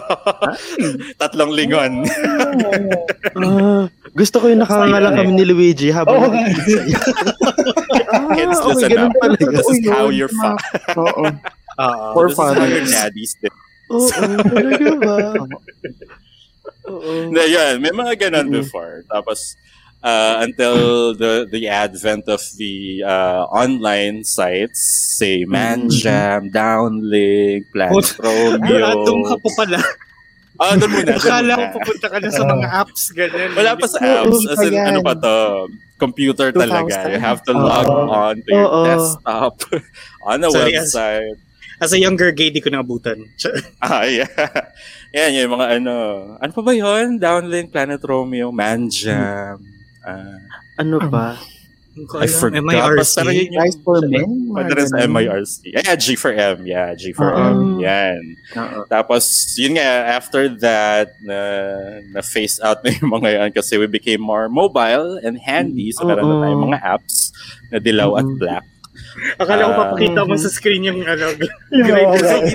tatlong 1.18 1.50
lingon. 1.50 1.92
Ah, 3.34 3.90
gusto 4.14 4.38
ko 4.38 4.46
yung 4.46 4.62
nakangalang 4.62 5.18
kami 5.18 5.34
ni 5.34 5.42
Luigi 5.42 5.90
habang 5.90 6.22
Oo, 6.22 6.30
ah, 8.14 8.30
Kids, 8.30 8.58
okay, 8.62 8.94
listen 8.94 9.10
up. 9.10 9.12
pala. 9.18 9.34
This 9.34 9.66
is 9.74 9.80
how 9.90 10.06
you're 10.06 10.30
fucked. 10.30 10.70
Oo. 10.94 11.34
For 12.14 12.30
This 12.30 12.38
is 12.38 12.54
how 12.54 12.62
your 12.62 12.86
did. 12.86 13.50
Oo, 13.90 14.06
talaga 14.46 14.90
ba? 15.02 15.16
Na 17.32 17.44
yan, 17.48 17.80
may 17.80 17.92
mga 17.92 18.28
ganun 18.28 18.52
Mm-mm. 18.52 18.60
before. 18.60 19.04
Tapos, 19.08 19.56
uh, 20.04 20.44
until 20.44 21.16
the 21.16 21.48
the 21.48 21.66
advent 21.66 22.28
of 22.28 22.44
the 22.60 23.00
uh, 23.00 23.48
online 23.48 24.22
sites, 24.22 24.78
say 25.16 25.48
Manjam, 25.48 26.52
Downlink, 26.52 27.72
Planet 27.72 28.04
Romeo. 28.20 28.84
Ah, 28.84 28.94
doon 29.00 29.20
ka 29.24 29.36
po 29.40 29.48
pala. 29.56 29.80
Ah, 30.60 30.76
doon 30.76 30.90
muna. 30.92 31.18
Akala 31.18 31.52
ko 31.56 31.64
pupunta 31.80 32.06
ka 32.06 32.16
na 32.20 32.28
sa 32.30 32.44
mga 32.46 32.68
apps, 32.70 33.02
ganyan. 33.10 33.50
Wala 33.58 33.74
pa 33.74 33.86
sa 33.90 33.98
apps. 33.98 34.38
As 34.46 34.60
in, 34.62 34.76
ano 34.76 35.00
pa 35.02 35.16
to? 35.18 35.66
Computer 35.98 36.52
2000. 36.52 36.62
talaga. 36.62 36.96
You 37.10 37.22
have 37.22 37.40
to 37.48 37.52
log 37.56 37.88
on 37.88 38.34
to 38.44 38.50
your 38.52 38.70
desktop 38.86 39.56
on 40.28 40.38
a 40.44 40.50
website. 40.52 41.38
As 41.84 41.92
a 41.92 42.00
younger 42.00 42.32
gay, 42.32 42.48
di 42.48 42.64
ko 42.64 42.72
naabutan. 42.72 43.20
Ah, 43.84 44.08
yeah. 44.08 44.26
Yan, 45.12 45.44
yung 45.44 45.52
mga 45.54 45.78
ano. 45.78 45.94
Ano 46.40 46.50
pa 46.50 46.62
ba 46.64 46.72
yun? 46.72 47.20
Downlink, 47.20 47.68
Planet 47.70 48.00
Romeo, 48.00 48.48
Manjam. 48.48 49.60
Ah, 50.00 50.40
Ano 50.80 50.96
ba? 51.06 51.36
Hindi 51.94 52.10
ko 52.10 52.18
I 52.18 52.26
forgot. 52.26 52.66
MIRC. 52.66 52.98
Basta 52.98 53.20
rin 53.22 53.46
yung- 53.46 53.54
Rise 53.54 53.78
for 53.78 54.02
Men. 54.02 54.50
mga 54.50 54.54
Pwede 54.58 54.72
rin 54.74 54.88
sa. 54.90 54.96
MIRC. 55.06 55.52
Yeah, 55.70 55.94
G 55.94 56.06
for 56.18 56.32
M. 56.34 56.58
Yeah, 56.66 56.90
G 56.98 57.14
for. 57.14 57.30
M. 57.30 57.78
Yan. 57.78 58.34
Oo. 58.58 58.82
Tapos, 58.90 59.22
yun 59.54 59.78
nga, 59.78 60.10
after 60.10 60.50
that, 60.58 61.14
na, 61.22 61.38
na 62.10 62.18
phase 62.18 62.58
out 62.58 62.82
na 62.82 62.90
yung 62.90 63.14
mga 63.14 63.28
yan 63.38 63.50
kasi 63.54 63.78
we 63.78 63.86
became 63.86 64.18
more 64.18 64.50
mobile 64.50 65.22
and 65.22 65.38
handy. 65.38 65.94
So, 65.94 66.02
meron 66.02 66.26
na 66.26 66.42
tayong 66.42 66.64
mga 66.66 66.80
apps 66.82 67.30
na 67.70 67.78
dilaw 67.78 68.18
at 68.18 68.26
black. 68.42 68.66
Akala 69.36 69.62
ko 69.62 69.72
Ah. 69.72 69.78
papakita 69.84 70.20
mo 70.22 70.34
sa 70.34 70.48
screen 70.48 70.82
yung 70.84 71.00
ano. 71.02 71.26
Yung. 71.74 71.86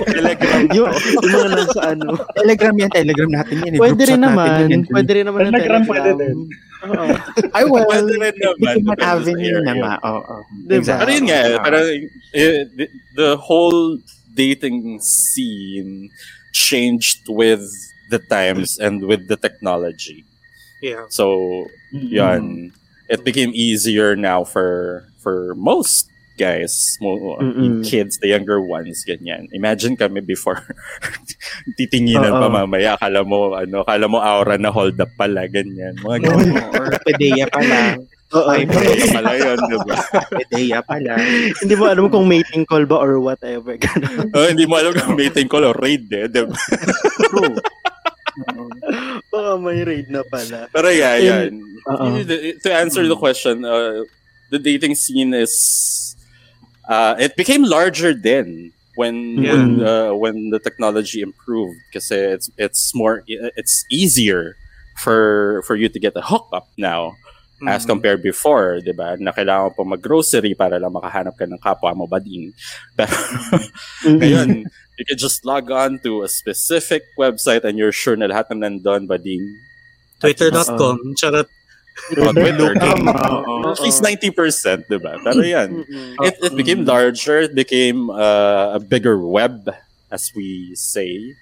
Telegram. 0.04 0.60
yung, 0.70 0.88
yung 1.24 1.32
mga 1.32 1.48
nasa 1.54 1.80
ano. 1.92 2.06
Telegram 2.32 2.74
yan, 2.76 2.90
Telegram 2.90 3.30
natin 3.30 3.56
yan. 3.60 3.72
eh. 3.74 3.80
Pwede 3.80 4.02
rin 4.04 4.20
natin 4.20 4.36
naman. 4.36 4.68
yan. 4.68 4.82
Pwede 4.86 5.10
rin 5.12 5.24
naman 5.24 5.40
ng 5.40 5.52
Telegram 5.52 5.82
pwede 5.84 6.10
din. 6.16 6.38
Oo. 6.80 7.04
Ay, 7.52 7.64
well, 7.64 7.84
Pwede 7.84 8.12
rin 8.12 8.34
naman. 8.36 8.74
different 8.76 9.02
avenue 9.02 9.58
na 9.60 9.72
nga. 9.74 9.94
Oo. 10.02 10.34
Diba? 10.64 10.76
Exactly. 10.80 11.00
Pero 11.00 11.10
yun 11.12 11.26
nga, 11.26 11.40
parang 11.60 11.86
eh, 12.32 12.58
the, 12.70 12.86
the 13.14 13.30
whole 13.36 13.98
dating 14.30 15.00
scene 15.00 16.08
changed 16.52 17.28
with 17.28 17.60
the 18.08 18.18
times 18.18 18.78
and 18.78 19.04
with 19.04 19.28
the 19.28 19.36
technology. 19.36 20.24
Yeah. 20.80 21.04
So, 21.08 21.66
Mm. 21.90 22.70
it 23.10 23.26
became 23.26 23.50
easier 23.52 24.14
now 24.14 24.46
for 24.46 25.02
for 25.18 25.58
most 25.58 26.06
guys, 26.40 26.96
mo, 26.98 27.36
Mm-mm. 27.36 27.84
kids, 27.84 28.16
the 28.16 28.32
younger 28.32 28.56
ones, 28.56 29.04
ganyan. 29.04 29.44
Imagine 29.52 29.92
kami 29.92 30.24
before, 30.24 30.64
titinginan 31.76 32.32
Oo. 32.32 32.40
pa 32.40 32.48
mamaya, 32.48 32.96
akala 32.96 33.20
mo, 33.20 33.52
ano, 33.52 33.84
akala 33.84 34.08
mo 34.08 34.16
aura 34.16 34.56
na 34.56 34.72
hold 34.72 34.96
up 34.96 35.12
pala, 35.14 35.44
ganyan. 35.44 35.92
Mga 36.00 36.16
ganyan. 36.24 36.64
Or 36.72 36.88
pedeya 37.04 37.44
pala. 37.46 38.00
Oo. 38.30 38.46
Ay, 38.48 38.62
Ay, 38.64 39.10
pala 39.10 39.30
yun, 39.34 39.58
diba? 39.68 39.94
pedeya 40.32 40.78
pala. 40.80 41.12
Hindi 41.60 41.74
mo 41.74 41.84
alam 41.84 42.08
kung 42.08 42.24
mating 42.24 42.64
call 42.64 42.86
ba 42.86 42.96
or 42.96 43.20
whatever. 43.20 43.76
Oh, 44.32 44.46
hindi 44.48 44.64
mo 44.64 44.80
alam 44.80 44.96
kung 44.96 45.18
mating 45.18 45.50
call 45.50 45.66
or 45.66 45.76
raid 45.76 46.08
eh, 46.08 46.24
diba? 46.24 46.56
True. 47.28 47.58
Baka 49.30 49.50
may 49.58 49.82
raid 49.82 50.08
na 50.08 50.22
pala. 50.24 50.70
Pero 50.70 50.88
yeah, 50.88 51.14
And- 51.18 51.26
yan. 51.26 51.50
Oo. 51.90 52.04
Y- 52.16 52.56
To 52.56 52.68
answer 52.70 53.02
the 53.02 53.16
question, 53.16 53.64
uh, 53.64 54.06
the 54.50 54.58
dating 54.58 54.94
scene 54.94 55.34
is 55.34 55.54
uh, 56.90 57.14
it 57.22 57.38
became 57.38 57.62
larger 57.62 58.10
then 58.12 58.74
when 58.98 59.38
Yeah. 59.38 59.54
when 59.54 59.64
uh, 59.80 60.10
when 60.18 60.36
the 60.50 60.58
technology 60.58 61.22
improved 61.22 61.78
because 61.88 62.10
it's 62.10 62.50
it's 62.58 62.90
more 62.92 63.22
it's 63.56 63.86
easier 63.88 64.58
for 64.98 65.62
for 65.64 65.78
you 65.78 65.88
to 65.88 65.96
get 66.02 66.12
a 66.18 66.24
hookup 66.26 66.66
now 66.76 67.14
as 67.68 67.84
Mm. 67.84 67.92
compared 67.92 68.20
before, 68.24 68.80
'di 68.80 68.96
ba? 68.96 69.20
Na 69.20 69.36
kailangan 69.36 69.68
mo 69.68 69.76
pa 69.76 69.84
mag-grocery 69.84 70.56
para 70.56 70.80
lang 70.80 70.96
makahanap 70.96 71.36
ka 71.36 71.44
ng 71.44 71.60
kapwa 71.60 71.92
mo 71.92 72.08
bading. 72.08 72.56
Pero 72.96 73.12
ngayon, 74.16 74.64
you 74.96 75.04
can 75.04 75.18
just 75.20 75.44
log 75.44 75.68
on 75.68 76.00
to 76.00 76.24
a 76.24 76.28
specific 76.28 77.04
website 77.20 77.60
and 77.68 77.76
you're 77.76 77.92
sure 77.92 78.16
na 78.16 78.32
lahat 78.32 78.48
na 78.52 78.64
nandun 78.68 79.04
bading. 79.04 79.44
Twitter.com. 80.24 81.16
Charot. 81.20 81.48
On. 82.18 82.34
Tama. 82.34 83.14
Oo. 83.46 83.72
At 83.72 83.80
least 83.80 84.02
90%, 84.02 84.90
di 84.90 84.98
ba? 84.98 85.18
Pero 85.22 85.40
mm-hmm. 85.40 85.54
yan, 85.54 85.68
mm-hmm. 85.84 86.24
it, 86.26 86.34
it 86.42 86.54
became 86.56 86.82
mm-hmm. 86.82 86.92
larger, 86.92 87.46
it 87.46 87.54
became 87.54 88.10
uh, 88.10 88.76
a 88.76 88.80
bigger 88.80 89.18
web, 89.18 89.70
as 90.10 90.32
we 90.34 90.74
say. 90.74 91.34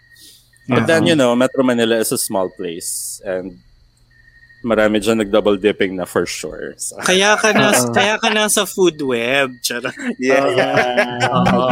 But 0.69 0.85
then, 0.85 1.09
you 1.09 1.17
know, 1.17 1.33
Metro 1.35 1.65
Manila 1.65 1.97
is 1.97 2.13
a 2.13 2.21
small 2.21 2.53
place 2.53 3.23
and 3.25 3.57
marami 4.63 4.99
dyan 4.99 5.23
nag-double 5.23 5.59
dipping 5.59 5.95
na 5.95 6.05
for 6.05 6.27
sure. 6.27 6.75
So, 6.77 6.99
Kaya 6.99 7.39
ka 7.39 7.55
na, 7.55 7.71
Oo. 7.71 7.95
kaya 7.95 8.15
ka 8.19 8.29
na 8.35 8.51
sa 8.51 8.67
food 8.67 8.99
web. 9.03 9.55
Charot. 9.63 9.95
Oo. 9.95 11.67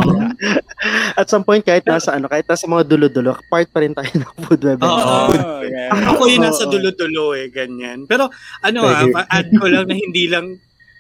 At 1.19 1.27
some 1.27 1.43
point, 1.43 1.65
kahit 1.65 1.83
nasa 1.83 2.15
ano, 2.15 2.31
kahit 2.31 2.47
nasa 2.47 2.69
mga 2.69 2.87
dulo-dulo, 2.87 3.35
part 3.51 3.67
pa 3.73 3.83
rin 3.83 3.97
tayo 3.97 4.11
ng 4.15 4.35
food 4.47 4.63
web. 4.63 4.79
Oo. 4.85 4.93
Oh, 5.33 5.63
yeah. 5.67 5.91
Ako 6.15 6.23
yung 6.31 6.45
nasa 6.47 6.69
dulo-dulo 6.69 7.35
eh, 7.35 7.51
ganyan. 7.51 8.07
Pero 8.07 8.31
ano 8.63 8.79
ah, 8.87 9.03
pa-add 9.09 9.49
ko 9.51 9.67
lang 9.67 9.85
na 9.91 9.97
hindi 9.97 10.31
lang, 10.31 10.55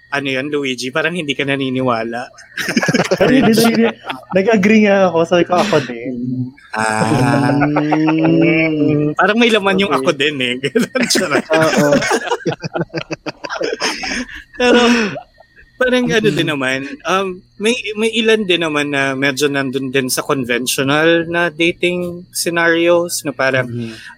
ano 0.06 0.28
yan, 0.30 0.46
Luigi, 0.48 0.94
parang 0.94 1.18
hindi 1.18 1.34
ka 1.34 1.42
naniniwala. 1.42 2.30
Hindi, 3.16 3.52
hindi. 3.52 3.84
Nag-agree 4.36 4.84
nga 4.84 5.08
ako. 5.08 5.18
Sabi 5.24 5.44
ko 5.48 5.56
ako 5.56 5.76
din. 5.88 6.14
Ah. 6.76 7.08
Mm. 7.56 9.14
Parang 9.20 9.38
may 9.40 9.48
laman 9.48 9.80
yung 9.80 9.92
Okay. 9.92 10.00
ako 10.04 10.10
din 10.12 10.36
eh. 10.42 10.54
Oo. 11.56 11.88
Pero 14.56 14.80
parang 15.76 16.08
ano 16.08 16.28
din 16.32 16.48
naman, 16.48 16.88
um, 17.04 17.40
may, 17.60 17.76
may 18.00 18.08
ilan 18.16 18.48
din 18.48 18.64
naman 18.64 18.92
na 18.92 19.12
medyo 19.12 19.48
nandun 19.48 19.92
din 19.92 20.08
sa 20.08 20.24
conventional 20.24 21.28
na 21.28 21.52
dating 21.52 22.24
scenarios 22.32 23.24
na 23.24 23.32
parang 23.32 23.68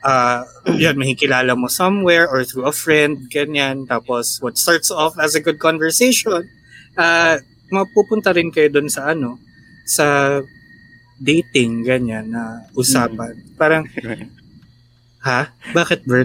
uh, 0.06 0.42
yan, 0.78 0.94
mahikilala 0.94 1.58
mo 1.58 1.66
somewhere 1.66 2.30
or 2.30 2.46
through 2.46 2.66
a 2.66 2.74
friend, 2.74 3.26
ganyan. 3.30 3.86
Tapos, 3.90 4.38
what 4.38 4.54
starts 4.54 4.90
off 4.94 5.18
as 5.18 5.34
a 5.34 5.42
good 5.42 5.58
conversation, 5.58 6.46
uh, 6.94 7.36
mapupunta 7.74 8.30
rin 8.30 8.54
kayo 8.54 8.70
dun 8.70 8.88
sa 8.88 9.10
ano, 9.10 9.42
sa 9.82 10.38
dating, 11.18 11.82
ganyan, 11.82 12.30
na 12.30 12.70
usapan. 12.78 13.34
Parang, 13.58 13.82
ha? 15.22 15.48
Bakit, 15.74 16.02
you 16.08 16.24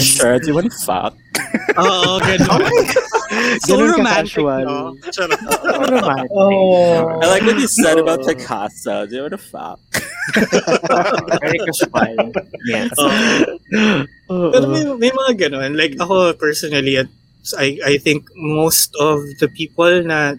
sure? 0.00 0.38
Do 0.38 0.46
you 0.48 0.54
want 0.54 0.70
to 0.70 0.78
fuck? 0.84 1.16
Oo, 1.78 2.20
ganun. 2.20 2.62
so 3.64 3.76
Ganun 3.76 3.96
romantic, 3.96 4.36
ka-casual. 4.36 4.64
no? 4.64 4.94
Charot. 5.08 5.40
Romantic. 5.88 6.30
Oh. 6.30 7.20
I 7.20 7.26
like 7.32 7.44
what 7.48 7.58
you 7.58 7.68
said 7.68 7.98
about 7.98 8.20
Picasa. 8.20 9.08
Do 9.08 9.16
you 9.16 9.22
want 9.24 9.34
to 9.36 9.42
fuck? 9.42 9.80
Very 11.40 11.58
casual. 11.64 12.32
Yes. 12.68 12.92
Oo. 14.28 14.52
Pero 14.52 14.64
may, 14.68 14.84
may 15.08 15.12
mga 15.12 15.32
ganun. 15.48 15.72
Like 15.74 15.96
ako 15.98 16.34
personally, 16.36 16.96
at 17.00 17.08
I, 17.58 17.80
I 17.82 17.94
think 17.98 18.28
most 18.36 18.94
of 19.00 19.18
the 19.40 19.48
people 19.48 20.04
na 20.04 20.34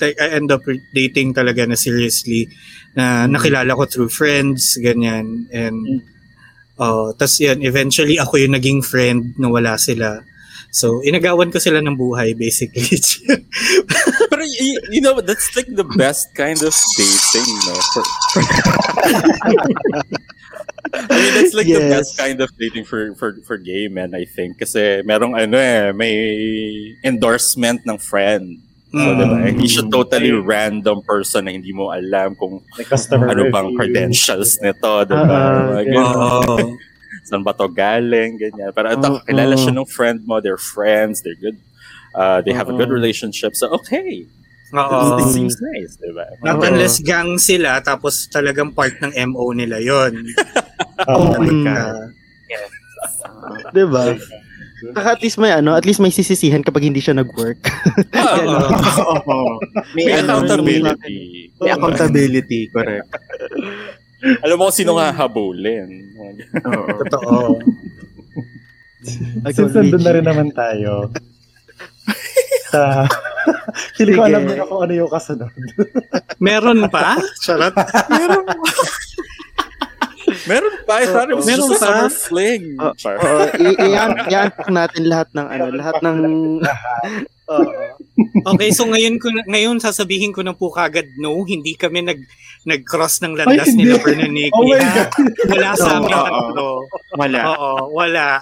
like, 0.00 0.14
I 0.20 0.28
end 0.38 0.52
up 0.52 0.60
dating 0.94 1.34
talaga 1.34 1.66
na 1.66 1.74
seriously 1.74 2.46
na 2.94 3.26
nakilala 3.26 3.74
ko 3.74 3.84
through 3.86 4.10
friends, 4.10 4.78
ganyan. 4.78 5.46
And 5.50 6.02
uh, 6.78 7.12
tas 7.14 7.38
yan, 7.40 7.62
eventually 7.62 8.18
ako 8.18 8.38
yung 8.38 8.54
naging 8.54 8.80
friend 8.82 9.34
na 9.38 9.50
wala 9.50 9.78
sila. 9.78 10.22
So, 10.74 10.98
inagawan 11.06 11.54
ko 11.54 11.62
sila 11.62 11.78
ng 11.78 11.94
buhay, 11.94 12.34
basically. 12.34 12.82
But 14.30 14.42
you, 14.58 14.74
you 14.90 15.00
know, 15.00 15.20
that's 15.22 15.54
like 15.54 15.70
the 15.70 15.86
best 15.94 16.34
kind 16.34 16.58
of 16.58 16.74
dating, 16.98 17.58
no? 17.62 17.74
For, 17.94 18.02
I 20.94 21.16
mean, 21.18 21.34
that's 21.34 21.54
like 21.54 21.66
the 21.66 21.78
Yes. 21.78 21.90
best 21.90 22.18
kind 22.18 22.40
of 22.40 22.50
dating 22.58 22.84
for 22.84 23.14
for 23.14 23.34
for 23.46 23.56
gay 23.58 23.88
men, 23.88 24.14
I 24.14 24.24
think. 24.26 24.58
Kasi 24.58 25.02
merong 25.02 25.34
ano 25.34 25.56
eh, 25.58 25.90
may 25.94 26.14
endorsement 27.02 27.82
ng 27.86 27.98
friend. 27.98 28.58
So, 28.94 29.10
Mm. 29.10 29.18
diba? 29.18 29.36
Hindi 29.50 29.66
siya 29.66 29.84
totally 29.90 30.30
Ayun. 30.30 30.46
random 30.46 30.98
person 31.02 31.42
na 31.42 31.50
hindi 31.50 31.74
mo 31.74 31.90
alam 31.90 32.38
kung 32.38 32.62
ano 33.10 33.42
bang 33.50 33.66
review. 33.66 33.74
credentials 33.74 34.62
nito, 34.62 34.92
diba? 35.02 35.42
Ganun. 35.82 36.14
Oo. 36.14 36.56
Saan 37.26 37.42
ba 37.42 37.50
to 37.50 37.66
galing, 37.66 38.38
ganyan. 38.38 38.70
Pero 38.70 38.86
ito, 38.88 39.02
Oo. 39.02 39.18
kakilala 39.18 39.54
siya 39.58 39.74
ng 39.74 39.88
friend 39.88 40.22
mo, 40.22 40.38
they're 40.38 40.60
friends, 40.60 41.20
they're 41.20 41.36
good 41.36 41.58
Uh, 42.14 42.38
they 42.46 42.54
have 42.54 42.70
a 42.70 42.76
good 42.78 42.94
Oo. 42.94 42.94
relationship. 42.94 43.58
So, 43.58 43.74
okay. 43.74 44.22
Oo. 44.70 45.18
This 45.18 45.34
seems 45.34 45.58
nice, 45.58 45.98
diba? 45.98 46.22
Not 46.46 46.62
Oo. 46.62 46.70
unless 46.70 47.02
gang 47.02 47.42
sila, 47.42 47.82
tapos 47.82 48.30
talagang 48.30 48.70
part 48.70 48.94
ng 49.02 49.10
MO 49.34 49.50
nila 49.50 49.82
yon. 49.82 50.22
Oh 51.10 51.34
my 51.34 51.50
God. 51.66 52.14
Diba? 53.74 54.14
Saka 54.92 55.08
at 55.16 55.22
least 55.24 55.38
may 55.40 55.52
ano, 55.54 55.72
at 55.72 55.86
least 55.88 56.02
may 56.02 56.12
sisisihan 56.12 56.60
kapag 56.60 56.84
hindi 56.84 57.00
siya 57.00 57.16
nag-work. 57.16 57.62
Oo. 58.44 58.58
Oo. 59.30 59.52
May, 59.96 60.04
May 60.10 60.14
ano, 60.20 60.44
accountability. 60.44 61.16
May 61.62 61.70
accountability, 61.72 62.60
correct. 62.68 63.08
Alam 64.44 64.56
mo 64.60 64.62
kung 64.68 64.76
sino 64.76 65.00
nga 65.00 65.12
habulin. 65.12 65.88
Oo. 66.64 66.88
Totoo. 67.08 67.60
Since 69.54 69.76
nandun 69.76 70.02
na 70.04 70.12
rin 70.16 70.24
naman 70.24 70.48
tayo. 70.52 71.12
sa... 72.72 73.04
Hindi 74.00 74.12
ko 74.16 74.22
alam 74.24 74.48
na 74.48 74.64
kung 74.64 74.80
ano 74.84 74.92
yung 74.92 75.12
kasunod. 75.12 75.52
Meron 76.40 76.88
pa? 76.88 77.20
Charot. 77.44 77.76
Meron 78.08 78.44
pa. 78.48 78.54
I 80.86 81.04
thought 81.06 81.30
it 81.30 81.36
was 81.36 81.46
Meron 81.46 81.68
just 81.68 81.80
pa? 81.80 81.86
summer 81.88 82.10
fling. 82.10 82.64
I- 82.76 83.56
i- 83.56 83.78
i-unpack 83.90 84.68
natin 84.68 85.02
lahat 85.08 85.28
ng 85.32 85.46
ano, 85.48 85.64
lahat 85.72 85.96
ng 86.04 86.18
Oo. 87.44 87.72
Okay, 88.54 88.70
so 88.70 88.86
ngayon 88.86 89.18
ko 89.18 89.26
na- 89.28 89.42
ngayon 89.50 89.82
sasabihin 89.82 90.30
ko 90.30 90.40
na 90.46 90.54
po 90.54 90.70
kagad 90.70 91.10
no, 91.18 91.42
hindi 91.42 91.74
kami 91.74 92.00
nag 92.00 92.20
nag-cross 92.64 93.20
ng 93.20 93.36
landas 93.36 93.74
Ay, 93.74 93.76
nila 93.76 94.00
Bern 94.00 94.22
and 94.22 94.32
Nikki. 94.32 94.54
Oh 94.56 94.64
my 94.64 94.80
ha? 94.80 95.04
Wala 95.52 95.68
sa 95.76 95.88
amin 96.00 96.08
tatlo. 96.08 96.68
Wala. 97.18 97.40
Oo, 97.52 97.72
wala. 97.92 98.40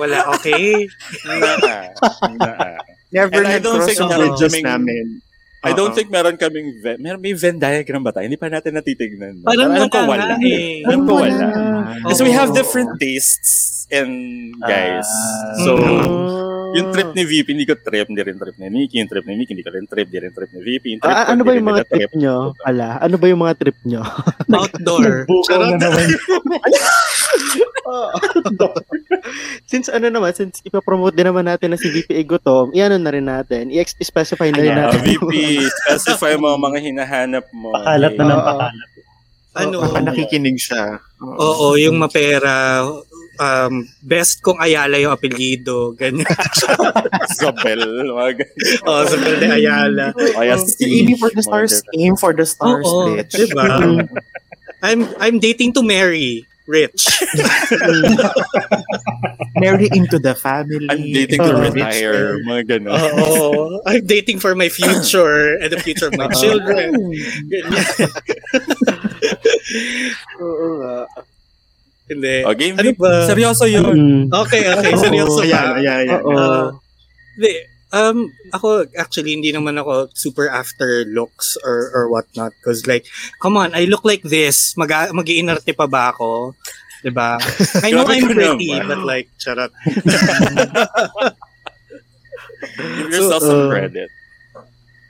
Wala, 0.00 0.18
okay? 0.32 0.88
Naa. 1.28 2.80
Never 3.12 3.36
And 3.36 3.44
I 3.44 3.60
don't 3.60 3.84
think 3.84 4.00
meron 4.00 4.32
namin. 4.64 5.20
I 5.62 5.70
don't 5.72 5.94
think 5.94 6.10
meron 6.10 6.34
kaming 6.34 6.74
Venn. 6.76 6.98
Meron, 6.98 7.22
may 7.22 7.32
Venn 7.32 7.54
diagram 7.56 8.02
ba 8.02 8.10
tayo? 8.10 8.26
Hindi 8.26 8.34
pa 8.34 8.50
natin 8.50 8.74
natitignan. 8.74 9.46
Parang 9.46 9.70
alam 9.70 9.86
ko 9.86 9.98
wala 10.02 10.34
eh. 10.42 10.82
Alam 10.82 11.00
ko 11.06 11.22
Wala. 11.22 11.46
Oo. 11.46 12.10
Kasi 12.10 12.20
we 12.26 12.32
have 12.32 12.50
different 12.50 12.98
tastes 12.98 13.86
and 13.88 14.10
guys. 14.58 15.06
Ah. 15.06 15.54
so, 15.62 15.70
Mm. 15.78 16.80
yung 16.80 16.88
trip 16.90 17.12
ni 17.12 17.22
VP, 17.22 17.52
hindi 17.52 17.68
ko 17.68 17.76
trip, 17.76 18.08
hindi 18.08 18.24
rin 18.24 18.40
trip 18.40 18.56
ni 18.56 18.66
Nikki. 18.66 18.96
Yung 18.96 19.06
trip 19.06 19.22
ni 19.22 19.36
Nikki, 19.36 19.52
hindi 19.52 19.62
ko 19.62 19.70
rin 19.70 19.84
trip, 19.84 20.08
hindi 20.08 20.18
rin 20.18 20.32
trip 20.32 20.50
ni 20.50 20.60
VP. 20.64 20.84
Yung 20.88 21.00
trip 21.00 21.12
Ah, 21.12 21.28
ko, 21.28 21.30
ano 21.30 21.42
ba 21.44 21.52
yung 21.52 21.68
mga 21.68 21.76
nila 21.76 21.92
trip 21.92 22.12
nyo? 22.16 22.36
Ala, 22.64 22.88
ano 22.98 23.14
ba 23.14 23.26
yung 23.28 23.42
mga 23.44 23.54
trip 23.54 23.78
nyo? 23.84 24.02
Outdoor. 24.50 25.12
Bukaw 25.28 25.60
na 25.62 25.76
naman. 25.78 26.06
since 29.70 29.88
ano 29.88 30.06
naman, 30.08 30.32
since 30.34 30.60
ipapromote 30.62 31.14
din 31.14 31.28
naman 31.28 31.46
natin 31.46 31.72
na 31.72 31.78
si 31.78 31.88
VP 31.88 32.14
Egotom, 32.14 32.70
iano 32.72 32.96
na 32.96 33.12
rin 33.12 33.26
natin, 33.26 33.70
i-specify 33.70 34.50
na 34.50 34.60
rin 34.60 34.76
natin. 34.76 35.00
VP, 35.02 35.32
specify 35.84 36.34
mo 36.36 36.54
ang 36.54 36.62
mga 36.62 36.78
hinahanap 36.80 37.44
mo. 37.52 37.72
Pakalat 37.74 38.12
na 38.16 38.24
ng 38.24 38.42
pakalat. 38.42 38.88
ano? 39.52 39.76
Baka 39.84 40.00
nakikinig 40.00 40.58
siya. 40.58 40.98
Oo, 41.22 41.76
yung 41.76 42.00
mapera. 42.00 42.82
Um, 43.40 43.88
best 44.04 44.44
kong 44.44 44.60
Ayala 44.60 45.00
yung 45.00 45.12
apelyido. 45.12 45.96
Ganyan. 45.96 46.20
Mga 47.42 48.32
ganyan. 48.36 48.80
Oo, 48.86 49.02
sa 49.08 49.16
Verde 49.16 49.46
Ayala. 49.48 50.12
Kaya 50.12 50.60
Aim 50.60 50.68
Steve. 50.68 51.16
for 51.16 51.32
the 51.32 51.42
stars. 51.42 51.80
Aim 51.96 52.14
for 52.14 52.36
the 52.36 52.44
stars, 52.44 52.84
Oo, 52.84 53.16
bitch. 53.16 53.32
diba? 53.32 53.64
I'm 54.84 55.08
I'm 55.16 55.40
dating 55.40 55.72
to 55.78 55.82
marry. 55.82 56.44
Rich. 56.66 57.22
Marry 59.58 59.88
into 59.92 60.18
the 60.18 60.34
family. 60.34 60.86
I'm 60.90 61.02
dating 61.02 61.42
to 61.42 61.52
Oo. 61.54 61.58
retire. 61.58 62.38
Mga 62.46 62.62
ganun. 62.70 62.94
Oo. 62.94 63.82
I'm 63.86 64.06
dating 64.06 64.38
for 64.38 64.54
my 64.54 64.68
future 64.70 65.58
and 65.58 65.72
the 65.74 65.80
future 65.82 66.06
of 66.06 66.16
my 66.16 66.30
children. 66.30 66.94
Ganyan. 67.50 67.86
Oo 70.42 70.66
nga. 70.82 70.96
Hindi. 72.06 72.34
O, 72.46 72.54
game 72.54 72.76
Ano 72.78 72.90
ba? 72.94 73.26
Seryoso 73.26 73.64
yun. 73.66 73.94
Mm. 73.94 74.24
Okay, 74.46 74.62
okay. 74.70 74.92
Seryoso 74.94 75.42
Oo, 75.42 75.46
ba? 75.46 75.50
Ayan, 75.50 75.82
ayan, 75.82 75.96
ayan. 76.06 76.20
Oo. 76.22 76.30
Ah, 76.36 76.66
Hindi. 77.38 77.71
Um, 77.92 78.32
ako, 78.56 78.88
actually, 78.96 79.36
hindi 79.36 79.52
naman 79.52 79.76
ako 79.76 80.08
super 80.16 80.48
after 80.48 81.04
looks 81.04 81.60
or, 81.60 81.92
or 81.92 82.08
whatnot. 82.08 82.52
Cause 82.64 82.88
like, 82.88 83.04
come 83.40 83.56
on, 83.56 83.76
I 83.76 83.84
look 83.84 84.04
like 84.04 84.24
this. 84.24 84.76
Mag, 84.76 84.88
mag 85.12 85.28
pa 85.76 85.86
ba 85.86 86.16
ako? 86.16 86.56
Diba? 87.04 87.36
I 87.84 87.90
know 87.92 88.08
I'm 88.08 88.32
pretty, 88.32 88.72
but 88.80 89.04
like, 89.04 89.28
charot. 89.36 89.70
Give 92.96 93.10
yourself 93.10 93.42
some 93.42 93.66
Uh, 93.66 93.70
credit. 93.70 94.10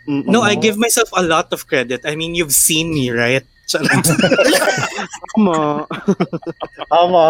No, 0.09 0.42
I 0.42 0.57
give 0.57 0.77
myself 0.77 1.11
a 1.14 1.23
lot 1.23 1.53
of 1.53 1.68
credit. 1.68 2.03
I 2.05 2.16
mean, 2.16 2.35
you've 2.35 2.53
seen 2.53 2.90
me, 2.90 3.11
right? 3.11 3.47
Charot. 3.73 4.05
Tama. 5.33 5.89
Tama. 6.93 7.25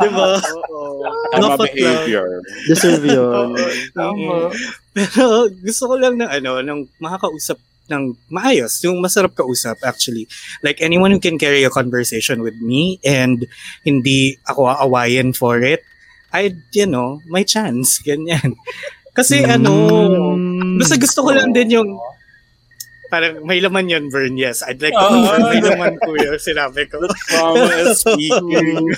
diba? 0.00 0.28
Oo. 0.72 1.04
Tama 1.36 1.54
behavior. 1.68 2.40
Deserve 2.64 3.04
yun. 3.04 3.52
Mm. 3.92 4.48
Pero 4.96 5.52
gusto 5.52 5.82
ko 5.84 5.94
lang 6.00 6.16
ng 6.16 6.30
ano, 6.32 6.64
ng 6.64 6.80
makakausap 6.96 7.60
ng 7.90 8.14
maayos, 8.30 8.78
yung 8.86 9.02
masarap 9.02 9.34
kausap 9.34 9.76
actually. 9.82 10.30
Like 10.62 10.78
anyone 10.80 11.10
who 11.10 11.18
can 11.18 11.36
carry 11.36 11.66
a 11.66 11.74
conversation 11.74 12.40
with 12.40 12.56
me 12.62 13.02
and 13.02 13.44
hindi 13.82 14.38
ako 14.46 14.70
aawayin 14.70 15.34
for 15.34 15.58
it, 15.60 15.82
I'd, 16.30 16.62
you 16.70 16.86
know, 16.86 17.18
my 17.26 17.42
chance, 17.42 17.98
ganyan. 17.98 18.54
Kasi 19.10 19.42
ano, 19.42 19.90
basta 20.78 20.94
gusto 20.94 21.26
ko 21.26 21.34
lang 21.34 21.50
din 21.50 21.74
yung 21.74 21.98
parang 23.10 23.42
may 23.42 23.58
laman 23.58 23.90
yun, 23.90 24.06
Vern, 24.08 24.38
yes. 24.38 24.62
I'd 24.62 24.80
like 24.80 24.94
to 24.94 25.02
Oo. 25.02 25.10
confirm 25.10 25.42
may 25.50 25.60
laman 25.60 25.94
ko 25.98 26.10
yun, 26.14 26.38
sinabi 26.38 26.86
ko. 26.86 27.02
Is 27.04 28.00
speaking. 28.06 28.86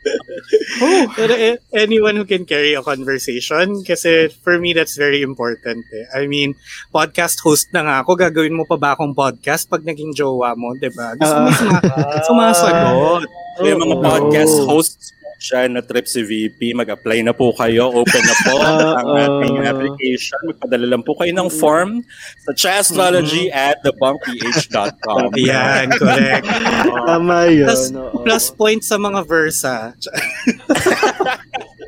Mm. 0.00 1.12
Pero 1.12 1.32
eh, 1.36 1.60
anyone 1.76 2.16
who 2.16 2.24
can 2.24 2.48
carry 2.48 2.72
a 2.72 2.80
conversation, 2.80 3.84
kasi 3.84 4.32
for 4.40 4.56
me, 4.56 4.72
that's 4.72 4.96
very 4.96 5.20
important. 5.20 5.84
Eh. 5.92 6.06
I 6.16 6.24
mean, 6.24 6.56
podcast 6.88 7.44
host 7.44 7.68
na 7.76 7.84
nga 7.84 7.96
ako, 8.00 8.16
gagawin 8.16 8.56
mo 8.56 8.64
pa 8.64 8.80
ba 8.80 8.96
akong 8.96 9.12
podcast 9.12 9.68
pag 9.68 9.84
naging 9.84 10.16
jowa 10.16 10.56
mo, 10.56 10.72
di 10.72 10.88
ba? 10.88 11.12
Gusto 11.20 11.36
mo 11.36 11.48
suma- 11.52 11.84
sumasagot. 12.24 13.22
Yung 13.60 13.80
mga 13.84 13.96
Oo. 14.00 14.04
podcast 14.08 14.56
hosts 14.64 15.12
siya 15.40 15.64
na 15.72 15.80
trip 15.80 16.04
si 16.04 16.20
VP, 16.20 16.76
mag-apply 16.76 17.24
na 17.24 17.32
po 17.32 17.56
kayo. 17.56 17.88
Open 17.88 18.22
na 18.22 18.36
po 18.44 18.54
Ah, 18.70 19.00
ang 19.00 19.08
ah. 19.16 19.24
ating 19.24 19.56
application. 19.64 20.36
Magpadala 20.52 20.86
lang 20.86 21.02
po 21.02 21.16
kayo 21.16 21.32
ng 21.32 21.48
form 21.48 22.04
sa 22.44 22.52
chastrology 22.52 23.48
at 23.48 23.80
thebunkph.com. 23.80 25.32
Yan, 25.48 25.88
correct. 25.96 26.44
Tama 27.08 27.48
yun. 27.48 27.66
Plus-. 27.66 27.90
Plus 28.20 28.44
point 28.52 28.82
sa 28.84 29.00
mga 29.00 29.24
versa. 29.24 29.96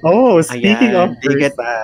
Oh, 0.02 0.42
speaking 0.42 0.90
Ayan, 0.90 0.98
of 0.98 1.14
versa. 1.16 1.78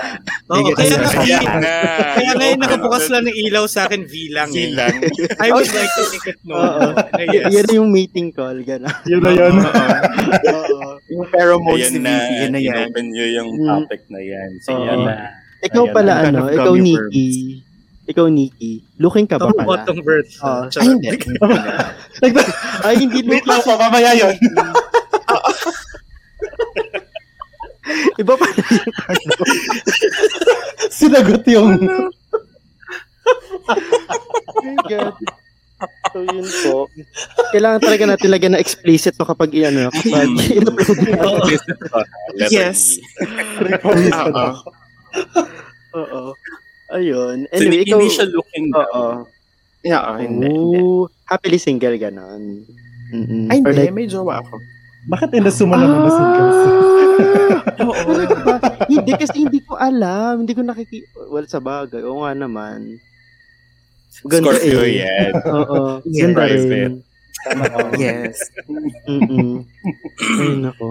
Oo, 0.51 0.59
Sige, 0.59 0.71
kaya, 0.75 0.97
kaya, 1.07 1.39
na. 1.39 1.75
kaya 2.19 2.31
ngayon 2.35 2.59
nakabukas 2.59 3.07
lang 3.09 3.23
ng 3.25 3.37
ilaw 3.47 3.65
sa 3.65 3.87
akin 3.87 4.03
bilang 4.05 4.51
eh. 4.51 4.67
Silang. 4.67 4.97
I 5.45 5.49
would 5.49 5.71
like 5.71 5.87
to 5.89 6.03
make 6.11 6.27
it 6.27 6.39
known. 6.43 6.99
Yes. 7.31 7.47
yan 7.55 7.69
yung 7.71 7.89
meeting 7.89 8.35
call, 8.35 8.59
gano'n. 8.59 8.91
Yun 9.07 9.23
na 9.23 9.31
yun. 9.31 9.55
Oo. 9.55 10.99
Yung 11.09 11.25
pheromones 11.31 11.79
Ayan 11.81 11.93
ni 11.95 12.01
na, 12.01 12.11
VP, 12.19 12.33
yun 12.35 12.51
na 12.51 12.61
yan. 12.61 12.75
inopen 12.85 13.07
nyo 13.09 13.27
yung 13.29 13.49
Mm. 13.55 13.67
topic 13.69 14.03
na 14.11 14.21
yan. 14.21 14.51
So, 14.61 14.71
yan 14.77 14.99
na. 15.01 15.15
Ikaw 15.61 15.85
Ayan, 15.85 15.95
pala, 15.95 16.13
ano, 16.21 16.39
of 16.43 16.53
ikaw, 16.53 16.75
Nikki. 16.75 17.29
Ikaw, 18.05 18.27
Nikki. 18.27 18.73
Looking 18.97 19.27
ka 19.27 19.37
ba 19.37 19.53
pala? 19.53 19.63
bottom 19.65 19.99
versa. 20.01 20.41
Oo. 20.41 20.63
Ay, 20.75 20.87
hindi. 20.89 21.09
Ay, 22.83 22.95
hindi 22.99 23.19
Wait 23.23 23.45
look 23.45 23.47
lang 23.47 23.63
mamaya 23.79 24.11
yun. 24.13 24.35
Iba 28.19 28.35
pa. 28.35 28.47
Sinagot 30.99 31.47
yung... 31.47 31.79
Oh 34.49 34.63
my 34.65 34.77
God. 34.91 35.15
So, 36.11 36.27
yun 36.27 36.49
po. 36.67 36.91
Kailangan 37.55 37.79
talaga 37.79 38.05
natin 38.11 38.29
lagyan 38.35 38.53
na 38.59 38.63
explicit 38.65 39.15
no 39.15 39.29
kapag 39.29 39.55
i-ano, 39.55 39.93
kapag. 39.95 40.27
Letter 42.35 42.51
Yes. 42.51 42.99
Oo. 43.87 44.47
Oo. 45.95 46.23
Ayun. 46.91 47.47
So, 47.47 47.55
Anyway, 47.55 47.85
hindi, 47.85 47.87
ikaw... 47.87 47.99
hindi 48.01 48.11
siya 48.11 48.27
looking 48.33 48.67
Oo. 48.75 49.29
Yeah, 49.87 50.03
oh, 50.03 50.19
hindi. 50.19 50.51
hindi. 50.51 50.83
Happily 51.31 51.61
single 51.63 51.95
ganon. 52.01 52.67
Mm-mm. 53.15 53.47
Ay, 53.53 53.63
hindi. 53.63 53.79
like, 53.79 53.95
May 53.95 54.11
jowa 54.11 54.43
ako. 54.43 54.59
Bakit 55.09 55.31
inasuma 55.35 55.75
naman 55.75 56.05
na 56.05 56.11
singles? 56.13 56.59
Oo. 57.79 58.13
hindi 58.93 59.13
kasi 59.17 59.37
hindi 59.41 59.61
ko 59.65 59.75
alam. 59.75 60.45
Hindi 60.45 60.53
ko 60.53 60.61
nakiki... 60.61 61.01
Well, 61.29 61.49
sa 61.49 61.59
bagay. 61.59 62.05
Oo 62.05 62.23
nga 62.23 62.37
naman. 62.37 63.01
Ganda 64.27 64.53
Scorpio 64.53 64.83
eh. 64.85 65.01
yan. 65.01 65.31
Oo. 65.47 65.81
Yeah. 66.05 66.21
Ganda 66.29 66.43
rin. 66.45 66.93
Tama 67.39 67.65
ko. 67.71 67.79
Yes. 67.97 68.37
Mm-mm. 69.07 69.63
Ay, 70.43 70.53
nako. 70.59 70.89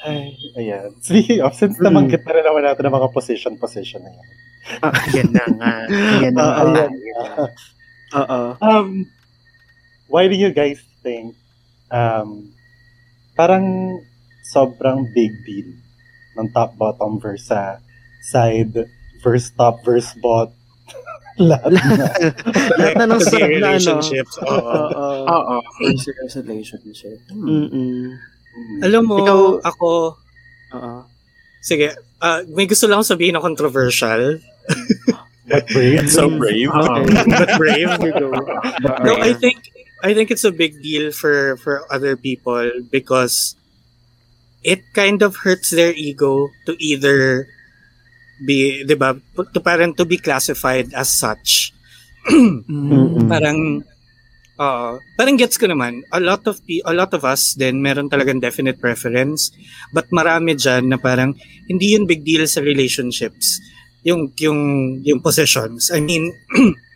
Ay, 0.00 0.32
ayan. 0.56 0.94
Speaking 1.02 1.44
of, 1.44 1.52
since 1.52 1.76
Mm. 1.76 1.90
nabanggit 1.90 2.22
na 2.24 2.32
rin 2.32 2.44
naman 2.46 2.64
natin 2.64 2.86
ang 2.88 2.96
mga 2.96 3.12
position-position 3.12 4.00
na 4.00 4.12
yan. 4.14 4.28
Ah, 4.80 4.94
yan 5.10 5.30
na 5.34 5.44
nga. 5.50 5.72
Yan 6.22 6.32
na 6.32 6.42
Oo. 6.46 6.64
nga. 6.72 6.84
Oo. 8.14 8.40
Um, 8.62 8.88
why 10.06 10.24
do 10.24 10.34
you 10.34 10.48
guys 10.50 10.78
think 11.02 11.34
um, 11.90 12.48
parang 13.40 13.96
sobrang 14.44 15.08
big 15.10 15.32
deal 15.42 15.72
ng 16.36 16.52
top-bottom 16.52 17.16
versus 17.16 17.48
sa 17.48 17.80
side 18.22 18.84
versus 19.18 19.48
top 19.56 19.80
versus 19.80 20.12
bot? 20.20 20.52
Lahat 21.40 21.72
na. 21.72 21.80
Lahat 22.78 22.94
na 22.98 23.06
ng 23.08 23.16
Kasi 23.16 23.32
sarap 23.32 23.40
na 23.40 23.48
ano. 23.48 23.56
relationships. 23.64 24.34
Oo. 24.44 24.60
Oo. 24.60 25.24
Oo. 25.24 25.56
First 26.20 26.36
relationship. 26.36 27.16
Hmm. 27.32 27.48
Mm-mm. 27.64 28.12
Alam 28.84 29.02
mo, 29.08 29.16
Ikaw- 29.24 29.60
ako, 29.64 29.90
Oo. 30.76 30.94
sige, 31.62 31.96
ah, 32.20 32.44
may 32.44 32.68
gusto 32.68 32.84
lang 32.84 33.00
sabihin 33.00 33.32
na 33.32 33.40
controversial. 33.40 34.36
But 35.48 35.64
brave. 35.66 36.06
So 36.12 36.28
brave. 36.28 36.68
Okay. 36.68 37.02
But 37.26 37.50
brave. 37.56 37.88
You 38.04 38.12
go. 38.12 38.28
No, 39.00 39.16
I 39.16 39.32
think 39.32 39.64
I 40.02 40.14
think 40.14 40.30
it's 40.30 40.44
a 40.44 40.54
big 40.54 40.82
deal 40.82 41.12
for 41.12 41.56
for 41.60 41.84
other 41.92 42.16
people 42.16 42.70
because 42.90 43.56
it 44.62 44.80
kind 44.92 45.22
of 45.22 45.44
hurts 45.44 45.70
their 45.70 45.92
ego 45.92 46.48
to 46.66 46.76
either 46.80 47.48
be, 48.44 48.84
'di 48.84 48.96
ba, 48.96 49.16
to 49.36 49.60
parang 49.60 49.92
to 49.96 50.04
be 50.04 50.16
classified 50.16 50.92
as 50.96 51.12
such. 51.12 51.72
Parang 53.28 53.84
uh, 54.60 55.00
parang 55.16 55.36
gets 55.40 55.56
ko 55.56 55.68
naman. 55.68 56.04
A 56.12 56.20
lot 56.20 56.44
of 56.44 56.60
pe- 56.64 56.84
a 56.84 56.92
lot 56.92 57.12
of 57.16 57.24
us 57.24 57.56
then 57.56 57.80
meron 57.80 58.12
talagang 58.12 58.40
definite 58.40 58.80
preference. 58.80 59.52
But 59.92 60.12
marami 60.12 60.56
diyan 60.56 60.92
na 60.92 60.98
parang 61.00 61.36
hindi 61.68 61.96
yun 61.96 62.04
big 62.04 62.24
deal 62.24 62.44
sa 62.44 62.60
relationships. 62.60 63.60
Yung 64.04 64.32
yung 64.40 65.00
yung 65.04 65.20
possessions. 65.20 65.88
I 65.92 66.00
mean 66.00 66.32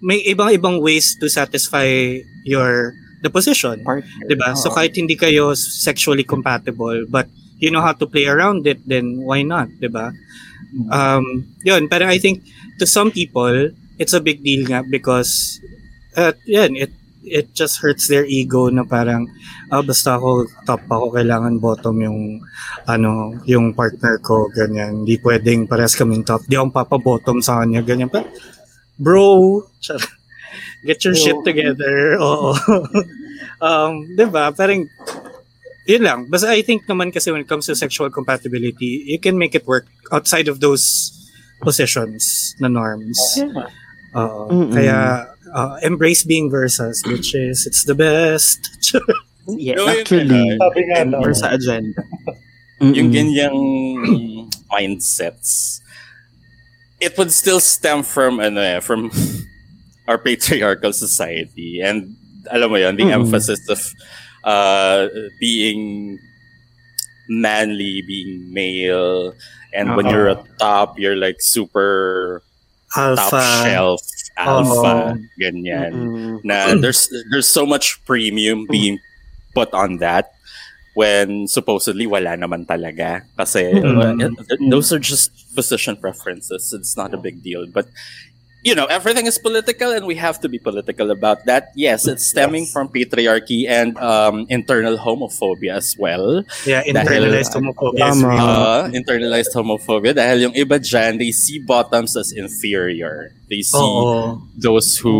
may 0.00 0.20
ibang-ibang 0.24 0.80
ways 0.80 1.16
to 1.20 1.28
satisfy 1.28 2.18
your 2.44 2.96
the 3.20 3.28
position 3.28 3.84
Partner. 3.84 4.24
'di 4.24 4.36
ba? 4.36 4.56
So 4.56 4.72
kahit 4.72 4.96
hindi 4.96 5.16
kayo 5.16 5.52
sexually 5.56 6.24
compatible 6.24 7.04
but 7.08 7.28
you 7.60 7.68
know 7.68 7.84
how 7.84 7.92
to 7.92 8.08
play 8.08 8.24
around 8.24 8.64
it 8.64 8.80
then 8.88 9.20
why 9.20 9.44
not, 9.44 9.68
'di 9.76 9.92
ba? 9.92 10.12
Um, 10.88 11.52
'yun, 11.62 11.88
pero 11.92 12.08
I 12.08 12.16
think 12.16 12.44
to 12.80 12.88
some 12.88 13.12
people 13.12 13.76
it's 14.00 14.16
a 14.16 14.24
big 14.24 14.40
deal 14.40 14.64
nga 14.64 14.80
because 14.80 15.60
uh, 16.16 16.32
yan, 16.48 16.72
it 16.80 16.92
it 17.20 17.52
just 17.52 17.84
hurts 17.84 18.08
their 18.08 18.24
ego 18.24 18.72
na 18.72 18.84
parang 18.84 19.28
ah, 19.68 19.84
basta 19.84 20.16
ako 20.16 20.48
top 20.64 20.82
ako 20.88 21.12
kailangan 21.20 21.60
bottom 21.60 22.00
yung 22.00 22.20
ano 22.88 23.36
yung 23.44 23.76
partner 23.76 24.16
ko 24.24 24.48
ganyan 24.48 25.04
hindi 25.04 25.20
pwedeng 25.20 25.68
parehas 25.68 25.92
kaming 25.92 26.24
top 26.24 26.40
di 26.48 26.56
akong 26.56 26.72
papa-bottom 26.72 27.44
sa 27.44 27.60
kanya 27.60 27.84
ganyan 27.84 28.08
pa 28.08 28.24
bro 29.00 29.64
get 30.84 31.00
your 31.04 31.16
shit 31.16 31.36
together 31.42 32.14
oo 32.22 32.52
um, 33.60 34.08
'di 34.16 34.24
ba? 34.32 34.50
Parang 34.52 34.88
yun 35.84 36.02
lang. 36.02 36.18
Basta 36.28 36.50
I 36.50 36.62
think 36.62 36.86
naman 36.88 37.12
kasi 37.12 37.30
when 37.32 37.42
it 37.44 37.48
comes 37.48 37.66
to 37.66 37.76
sexual 37.76 38.10
compatibility, 38.10 39.04
you 39.06 39.18
can 39.20 39.36
make 39.36 39.54
it 39.54 39.66
work 39.66 39.86
outside 40.12 40.48
of 40.48 40.60
those 40.60 41.12
positions 41.60 42.54
na 42.60 42.68
norms. 42.68 43.18
Oo. 44.16 44.48
Mm-mm. 44.48 44.72
Kaya 44.72 45.28
uh, 45.52 45.76
embrace 45.82 46.24
being 46.24 46.50
versus, 46.50 47.02
which 47.06 47.34
is 47.34 47.66
it's 47.66 47.84
the 47.84 47.94
best. 47.94 48.58
Yeah, 49.50 49.82
No, 49.82 49.88
actually. 49.90 50.46
Sabi 50.62 50.80
nga, 50.86 51.02
no? 51.10 51.26
Sa 51.34 51.50
agenda. 51.50 52.06
yung 52.78 53.10
Mm-mm. 53.10 53.10
ganyang 53.10 53.58
mindsets, 54.70 55.82
it 57.00 57.16
would 57.18 57.32
still 57.32 57.60
stem 57.60 58.02
from 58.02 58.40
ano 58.40 58.60
eh, 58.60 58.80
from 58.80 59.10
our 60.08 60.18
patriarchal 60.18 60.92
society 60.92 61.80
and 61.80 62.16
alam 62.50 62.70
mo 62.70 62.76
yun, 62.76 62.96
the 62.96 63.04
Mm-mm. 63.04 63.20
emphasis 63.24 63.60
of 63.68 63.80
uh, 64.44 65.08
being 65.38 66.18
manly, 67.28 68.02
being 68.06 68.52
male, 68.52 69.34
and 69.74 69.94
when 69.96 70.06
you're 70.08 70.28
a 70.28 70.42
top, 70.58 70.98
you're 70.98 71.16
like 71.16 71.36
super 71.40 72.42
top 72.94 73.18
Alpha. 73.18 73.62
shelf, 73.62 74.00
alpha, 74.36 75.14
Oo. 75.14 75.20
ganyan 75.38 75.92
Mm-mm. 75.94 76.34
na 76.42 76.74
there's 76.74 77.06
there's 77.30 77.46
so 77.46 77.62
much 77.66 78.02
premium 78.04 78.66
being 78.66 78.98
put 79.54 79.70
on 79.74 79.98
that 79.98 80.32
when 80.94 81.46
supposedly 81.46 82.06
wala 82.06 82.34
naman 82.34 82.66
talaga 82.66 83.22
kasi 83.38 83.70
Mm. 83.70 84.18
uh, 84.18 84.38
those 84.70 84.90
are 84.90 84.98
just 84.98 85.30
position 85.54 85.94
preferences 85.94 86.74
it's 86.74 86.96
not 86.98 87.14
a 87.14 87.20
big 87.20 87.42
deal 87.46 87.66
but 87.70 87.86
you 88.62 88.74
know 88.74 88.84
everything 88.86 89.24
is 89.24 89.38
political 89.38 89.88
and 89.92 90.04
we 90.04 90.14
have 90.14 90.36
to 90.36 90.48
be 90.48 90.58
political 90.58 91.10
about 91.10 91.44
that 91.48 91.72
yes 91.74 92.04
it's 92.06 92.26
stemming 92.28 92.64
Yes. 92.68 92.72
from 92.72 92.88
patriarchy 92.92 93.64
and 93.64 93.96
um, 93.96 94.44
internal 94.52 94.98
homophobia 95.00 95.80
as 95.80 95.96
well 95.98 96.44
Yeah, 96.68 96.84
Dahil- 96.84 97.24
internalized 97.24 97.52
homophobia. 97.56 98.12
is 98.12 98.20
Tama. 98.20 98.36
uh, 98.36 98.82
internalized 98.92 99.52
homophobia 99.56 100.12
dahil 100.12 100.36
yung 100.50 100.54
iba 100.54 100.76
dyan 100.76 101.16
they 101.16 101.32
see 101.32 101.56
bottoms 101.56 102.12
as 102.20 102.36
inferior 102.36 103.32
they 103.48 103.64
see 103.64 103.80
Oo. 103.80 104.44
those 104.60 105.00
who 105.00 105.16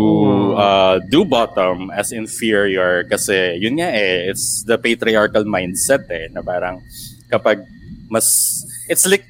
uh, 0.53 1.01
do 1.09 1.25
bottom 1.25 1.89
as 1.89 2.13
inferior 2.13 3.03
kasi 3.09 3.57
yun 3.57 3.81
nga 3.81 3.89
eh 3.89 4.29
it's 4.29 4.61
the 4.69 4.77
patriarchal 4.77 5.43
mindset 5.49 6.05
eh 6.13 6.29
na 6.29 6.45
parang 6.45 6.77
kapag 7.25 7.65
mas 8.05 8.61
it's 8.85 9.09
like 9.09 9.25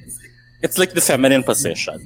it's 0.60 0.76
like 0.76 0.92
the 0.92 1.00
feminine 1.00 1.40
position 1.42 1.96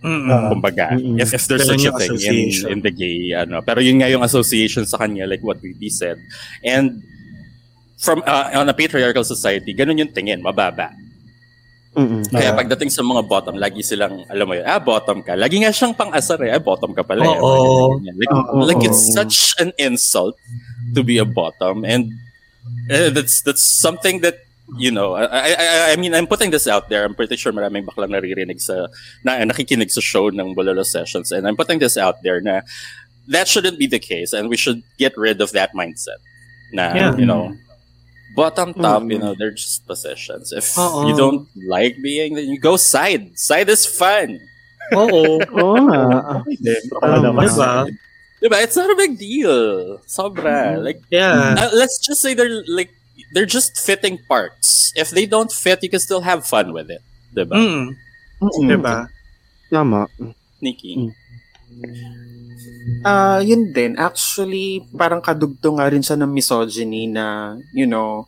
Mm-mm. 0.00 0.32
Ah. 0.32 0.48
kumbaga 0.48 0.96
Mm-mm. 0.96 1.20
if, 1.20 1.36
if 1.36 1.44
there's 1.44 1.68
Ganun 1.68 1.76
such 1.76 1.88
a 1.88 1.92
thing 2.00 2.10
in, 2.10 2.16
association. 2.16 2.66
in 2.72 2.78
the 2.80 2.88
gay 2.88 3.36
ano 3.36 3.60
pero 3.60 3.84
yun 3.84 4.00
nga 4.00 4.08
yung 4.08 4.24
association 4.24 4.88
sa 4.88 4.96
kanya 4.96 5.28
like 5.28 5.44
what 5.44 5.60
we 5.60 5.92
said 5.92 6.16
and 6.64 7.04
from 8.00 8.24
uh, 8.24 8.48
on 8.56 8.64
a 8.64 8.72
patriarchal 8.72 9.24
society 9.24 9.76
ganun 9.76 10.00
yung 10.00 10.08
tingin 10.10 10.40
mababa 10.40 10.88
Mm-mm. 11.90 12.22
kaya 12.30 12.54
Ah. 12.54 12.56
pagdating 12.56 12.86
sa 12.86 13.02
mga 13.02 13.26
bottom, 13.26 13.58
lagi 13.58 13.82
silang, 13.82 14.22
alam 14.30 14.46
mo 14.46 14.54
yun, 14.54 14.62
ah, 14.62 14.78
bottom 14.78 15.26
ka. 15.26 15.34
Lagi 15.34 15.58
nga 15.58 15.74
siyang 15.74 15.90
pang-asar 15.90 16.38
eh, 16.46 16.54
ah, 16.54 16.62
bottom 16.62 16.94
ka 16.94 17.02
pala. 17.02 17.26
eh. 17.26 17.34
Like, 18.14 18.30
like 18.70 18.82
it's 18.86 19.10
such 19.10 19.58
an 19.58 19.74
insult 19.74 20.38
to 20.94 21.02
be 21.02 21.18
a 21.18 21.26
bottom. 21.26 21.82
And 21.82 22.14
eh, 22.86 23.10
that's 23.10 23.42
that's 23.42 23.66
something 23.66 24.22
that, 24.22 24.38
you 24.78 24.90
know, 24.90 25.14
I, 25.14 25.24
I, 25.24 25.48
I- 25.58 25.92
I 25.92 25.96
mean, 25.96 26.14
I'm 26.14 26.26
putting 26.26 26.50
this 26.50 26.66
out 26.66 26.88
there. 26.88 27.04
I'm 27.04 27.14
pretty 27.14 27.36
sure 27.36 27.52
maraming 27.52 27.84
baklang 27.86 28.10
naririnig 28.10 28.60
sa, 28.60 28.86
na, 29.24 29.38
nakikinig 29.44 29.90
sa 29.90 30.00
show 30.00 30.28
ng 30.30 30.54
Bololo 30.54 30.84
Sessions. 30.84 31.30
And 31.32 31.46
I'm 31.48 31.56
putting 31.56 31.78
this 31.78 31.96
out 31.96 32.22
there 32.22 32.40
na 32.40 32.60
that 33.28 33.48
shouldn't 33.48 33.78
be 33.78 33.86
the 33.86 33.98
case. 33.98 34.32
And 34.32 34.48
we 34.48 34.56
should 34.56 34.82
get 34.98 35.16
rid 35.16 35.40
of 35.40 35.52
that 35.52 35.72
mindset. 35.74 36.20
Na, 36.72 36.94
Yeah. 36.94 37.16
you 37.16 37.26
know, 37.26 37.54
bottom 38.36 38.74
top, 38.74 39.02
Mm. 39.02 39.12
you 39.12 39.18
know, 39.18 39.34
they're 39.38 39.50
just 39.54 39.86
possessions. 39.86 40.52
If 40.52 40.78
Oo. 40.78 41.08
you 41.08 41.16
don't 41.16 41.48
like 41.66 41.96
being, 42.02 42.34
then 42.38 42.46
you 42.46 42.60
go 42.60 42.76
side. 42.76 43.34
Side 43.38 43.68
is 43.68 43.84
fun. 43.86 44.38
Oo. 44.94 45.38
Oo 45.42 45.76
nga. 45.90 46.42
Diba? 46.46 47.90
Diba? 48.40 48.56
It's 48.62 48.76
not 48.76 48.90
a 48.90 48.96
big 48.96 49.18
deal. 49.18 49.98
Sobra. 50.06 50.78
Like, 50.82 51.02
Yeah. 51.10 51.58
uh, 51.58 51.70
let's 51.74 51.98
just 51.98 52.22
say 52.22 52.34
they're 52.34 52.62
like, 52.70 52.90
they're 53.32 53.48
just 53.48 53.78
fitting 53.78 54.18
parts. 54.28 54.92
If 54.96 55.10
they 55.10 55.26
don't 55.26 55.52
fit, 55.52 55.82
you 55.82 55.90
can 55.90 56.00
still 56.00 56.20
have 56.22 56.46
fun 56.46 56.72
with 56.72 56.90
it. 56.90 57.02
Diba? 57.34 57.54
Mm. 57.54 57.96
Mm-mm. 58.42 58.66
Diba? 58.66 59.06
Tama. 59.70 60.10
Nikki. 60.60 61.14
Ah, 63.06 63.40
yun 63.40 63.72
din. 63.72 63.96
Actually, 63.96 64.84
parang 64.92 65.22
kadugto 65.22 65.72
nga 65.78 65.88
rin 65.88 66.02
siya 66.02 66.18
ng 66.18 66.32
misogyny 66.32 67.06
na, 67.06 67.56
you 67.72 67.86
know, 67.86 68.26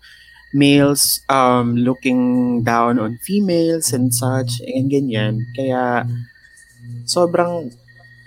males 0.53 1.25
um 1.33 1.81
looking 1.81 2.61
down 2.61 3.01
on 3.01 3.17
females 3.25 3.93
and 3.97 4.13
such 4.13 4.61
and 4.65 4.93
ganyan. 4.93 5.49
Kaya 5.57 6.05
sobrang 7.09 7.73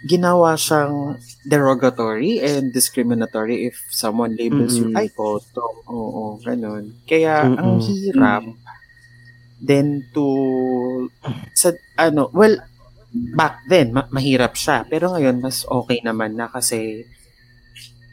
ginawa 0.06 0.54
siyang 0.56 1.18
derogatory 1.44 2.38
and 2.40 2.70
discriminatory 2.70 3.66
if 3.66 3.76
someone 3.90 4.38
labels 4.38 4.78
you 4.78 4.94
Mm-mm. 4.94 5.00
ay 5.02 5.10
bottom. 5.12 5.74
Oo, 5.90 6.38
ganun. 6.40 6.94
Kaya 7.04 7.42
ang 7.44 7.82
Mm-mm. 7.82 7.82
hirap 7.82 8.44
then 9.58 10.06
to 10.14 10.26
sa 11.56 11.72
ano, 11.98 12.30
well, 12.32 12.60
back 13.34 13.64
then 13.72 13.96
ma- 13.96 14.12
mahirap 14.12 14.54
siya 14.54 14.84
pero 14.84 15.16
ngayon 15.16 15.40
mas 15.40 15.64
okay 15.66 16.04
naman 16.04 16.36
na 16.36 16.52
kasi 16.52 17.08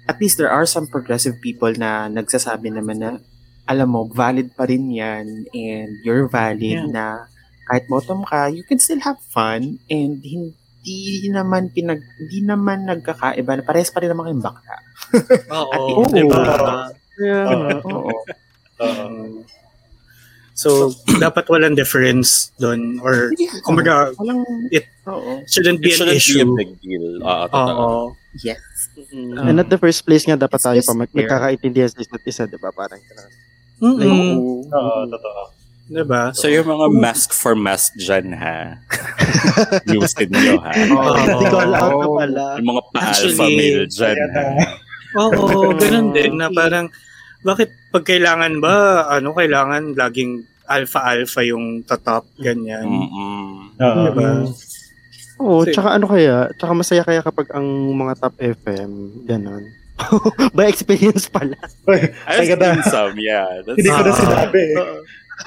at 0.06 0.14
least 0.22 0.38
there 0.38 0.50
are 0.50 0.62
some 0.62 0.86
progressive 0.86 1.42
people 1.42 1.74
na 1.74 2.06
nagsasabi 2.06 2.70
naman 2.70 2.98
na 3.02 3.10
alam 3.66 3.90
mo 3.90 4.06
valid 4.06 4.54
pa 4.54 4.62
rin 4.62 4.90
yan 4.90 5.26
and 5.50 5.90
you're 6.06 6.30
valid 6.30 6.86
Yeah. 6.86 6.90
na 6.90 7.04
kahit 7.66 7.86
bottom 7.86 8.22
ka 8.22 8.46
you 8.46 8.62
can 8.62 8.78
still 8.78 9.02
have 9.02 9.18
fun 9.26 9.82
and 9.90 10.22
hindi 10.82 11.30
naman 11.30 11.70
pinag 11.70 12.02
hindi 12.18 12.42
naman 12.42 12.84
nagkakaiba 12.84 13.52
na 13.54 13.62
parehas 13.62 13.88
pa 13.88 14.02
rin 14.02 14.10
naman 14.10 14.26
kayong 14.28 14.42
bakla. 14.42 14.76
Oo. 15.48 15.80
Oo. 15.96 16.10
Diba? 16.10 16.42
Oo. 17.86 18.10
Oo. 18.78 19.42
So, 20.52 20.92
dapat 21.18 21.48
walang 21.48 21.74
difference 21.74 22.52
doon 22.56 23.00
or 23.00 23.32
kumbaga 23.62 24.12
Walang, 24.14 24.44
It- 24.68 24.90
oo. 25.04 25.40
shouldn't 25.48 25.80
be 25.80 25.90
It 25.90 25.96
an 25.96 26.12
shouldn't 26.12 26.12
be 26.12 26.20
issue. 26.20 26.44
a 26.44 26.54
big 26.54 26.72
deal. 26.78 27.06
Oo. 27.20 27.46
Oo. 27.48 27.90
Yes. 28.38 28.60
Mm. 29.10 29.38
And 29.38 29.56
at 29.58 29.68
the 29.68 29.76
first 29.76 30.04
place 30.04 30.24
nga, 30.24 30.36
dapat 30.36 30.56
It's 30.56 30.66
tayo 30.66 30.80
pa 30.82 30.92
mag- 30.94 31.08
there. 31.10 31.24
nagkakaintindihan 31.24 31.88
sa 31.88 32.00
isa't 32.00 32.24
isa, 32.24 32.42
di 32.44 32.56
ba? 32.56 32.68
Parang 32.70 33.00
ganun. 33.00 33.32
Mm-mm. 33.80 34.68
Oo, 34.68 35.00
totoo. 35.08 35.42
Diba? 35.86 36.30
So 36.32 36.46
yung 36.46 36.68
mga 36.68 36.86
mask 36.94 37.34
for 37.34 37.52
mask 37.52 37.98
dyan 37.98 38.32
ha, 38.32 38.78
Yusin 39.92 40.30
nyo 40.30 40.56
ha. 40.62 40.72
Oo. 40.72 41.14
Hindi 41.18 41.44
ko 41.46 41.56
alam 41.58 41.82
na 41.90 42.06
pala. 42.06 42.44
Yung 42.56 42.68
mga 42.70 42.82
pa-alpha 42.94 43.44
male 43.44 43.84
dyan 43.90 44.18
ha. 44.32 44.44
Oo, 45.18 45.44
ganun 45.82 46.08
din 46.14 46.32
na 46.38 46.48
parang 46.48 46.86
bakit 47.42 47.74
pag 47.90 48.06
kailangan 48.06 48.62
ba 48.62 48.74
ano 49.10 49.34
kailangan 49.34 49.98
laging 49.98 50.46
alpha-alpha 50.64 51.42
yung 51.44 51.82
tatop 51.82 52.24
ganyan. 52.38 52.86
Mm-mm. 52.86 53.76
Oo. 53.76 54.02
Diba? 54.08 54.28
Oo, 55.42 55.60
Kasi- 55.66 55.74
tsaka 55.74 55.88
ano 55.98 56.06
kaya, 56.06 56.36
tsaka 56.54 56.72
masaya 56.72 57.02
kaya 57.02 57.20
kapag 57.20 57.50
ang 57.50 57.66
mga 57.92 58.14
top 58.16 58.34
FM, 58.38 58.90
ganun. 59.26 59.64
By 60.56 60.66
experience 60.66 61.28
pala. 61.28 61.54
I've 62.26 62.48
seen 62.48 62.82
some, 62.88 63.14
yeah. 63.18 63.60
That's, 63.62 63.76
Hindi 63.76 63.90
ko 63.90 64.00
na 64.02 64.12
sinabi 64.14 64.60
eh. 64.72 64.76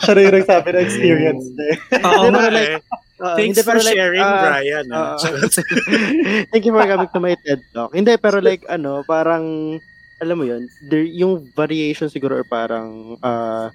Siya 0.02 0.12
na 0.16 0.22
yung 0.26 0.36
nagsabi 0.42 0.70
na 0.74 0.82
experience 0.84 1.46
niya 1.54 1.66
eh. 1.72 1.78
Oo 2.04 2.26
nga 2.34 2.48
eh. 2.52 2.78
Oo, 3.16 3.36
Thanks 3.40 3.56
hindi, 3.56 3.64
for 3.64 3.80
like, 3.80 3.96
sharing, 3.96 4.26
ah, 4.26 4.42
Brian. 4.44 4.86
Oo. 4.92 5.16
Thank 6.52 6.64
you 6.68 6.74
for 6.76 6.84
coming 6.84 7.12
to 7.16 7.20
my 7.24 7.34
TED 7.40 7.64
Talk. 7.72 7.96
Hindi, 7.96 8.14
pero 8.20 8.44
like, 8.44 8.68
ano, 8.68 9.08
parang, 9.08 9.78
alam 10.20 10.36
mo 10.36 10.44
yun, 10.44 10.68
there, 10.92 11.08
yung 11.08 11.48
variation 11.56 12.12
siguro 12.12 12.44
or 12.44 12.48
parang, 12.48 13.16
ah, 13.24 13.72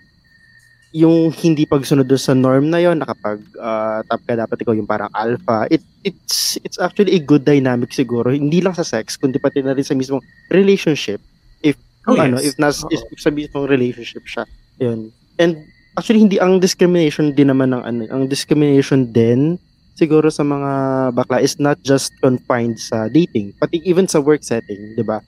yung 0.91 1.31
hindi 1.31 1.71
pagsunod 1.71 2.03
doon 2.11 2.19
sa 2.19 2.35
norm 2.35 2.67
na 2.67 2.83
yon 2.83 2.99
na 2.99 3.07
kapag 3.07 3.39
ah, 3.63 4.03
top 4.11 4.27
ka 4.27 4.35
dapat 4.35 4.59
ikaw 4.59 4.75
yung 4.75 4.91
parang 4.91 5.07
alpha 5.15 5.71
it 5.71 5.79
it's 6.03 6.59
it's 6.67 6.83
actually 6.83 7.15
a 7.15 7.23
good 7.23 7.47
dynamic 7.47 7.95
siguro 7.95 8.35
hindi 8.35 8.59
lang 8.59 8.75
sa 8.75 8.83
sex 8.83 9.15
kundi 9.15 9.39
pati 9.39 9.63
na 9.63 9.71
rin 9.71 9.87
sa 9.87 9.95
mismong 9.95 10.23
relationship 10.51 11.23
if 11.63 11.79
Oh, 12.11 12.19
ano 12.19 12.43
yes. 12.43 12.51
if 12.51 12.55
nas 12.59 12.83
Oo. 12.83 12.91
if 12.91 13.07
sa 13.23 13.31
mismong 13.31 13.71
relationship 13.71 14.27
siya 14.27 14.43
yun 14.83 15.15
and 15.39 15.63
actually 15.99 16.21
hindi 16.21 16.39
ang 16.39 16.61
discrimination 16.61 17.35
din 17.35 17.51
naman 17.51 17.75
ng 17.75 17.83
ano 17.83 18.03
ang 18.11 18.29
discrimination 18.29 19.11
din 19.11 19.59
siguro 19.97 20.31
sa 20.33 20.43
mga 20.43 20.71
bakla 21.13 21.43
is 21.43 21.59
not 21.61 21.77
just 21.83 22.13
confined 22.23 22.79
sa 22.79 23.09
dating 23.09 23.53
pati 23.59 23.83
even 23.85 24.07
sa 24.09 24.21
work 24.21 24.43
setting 24.43 24.95
di 24.95 25.05
ba 25.05 25.21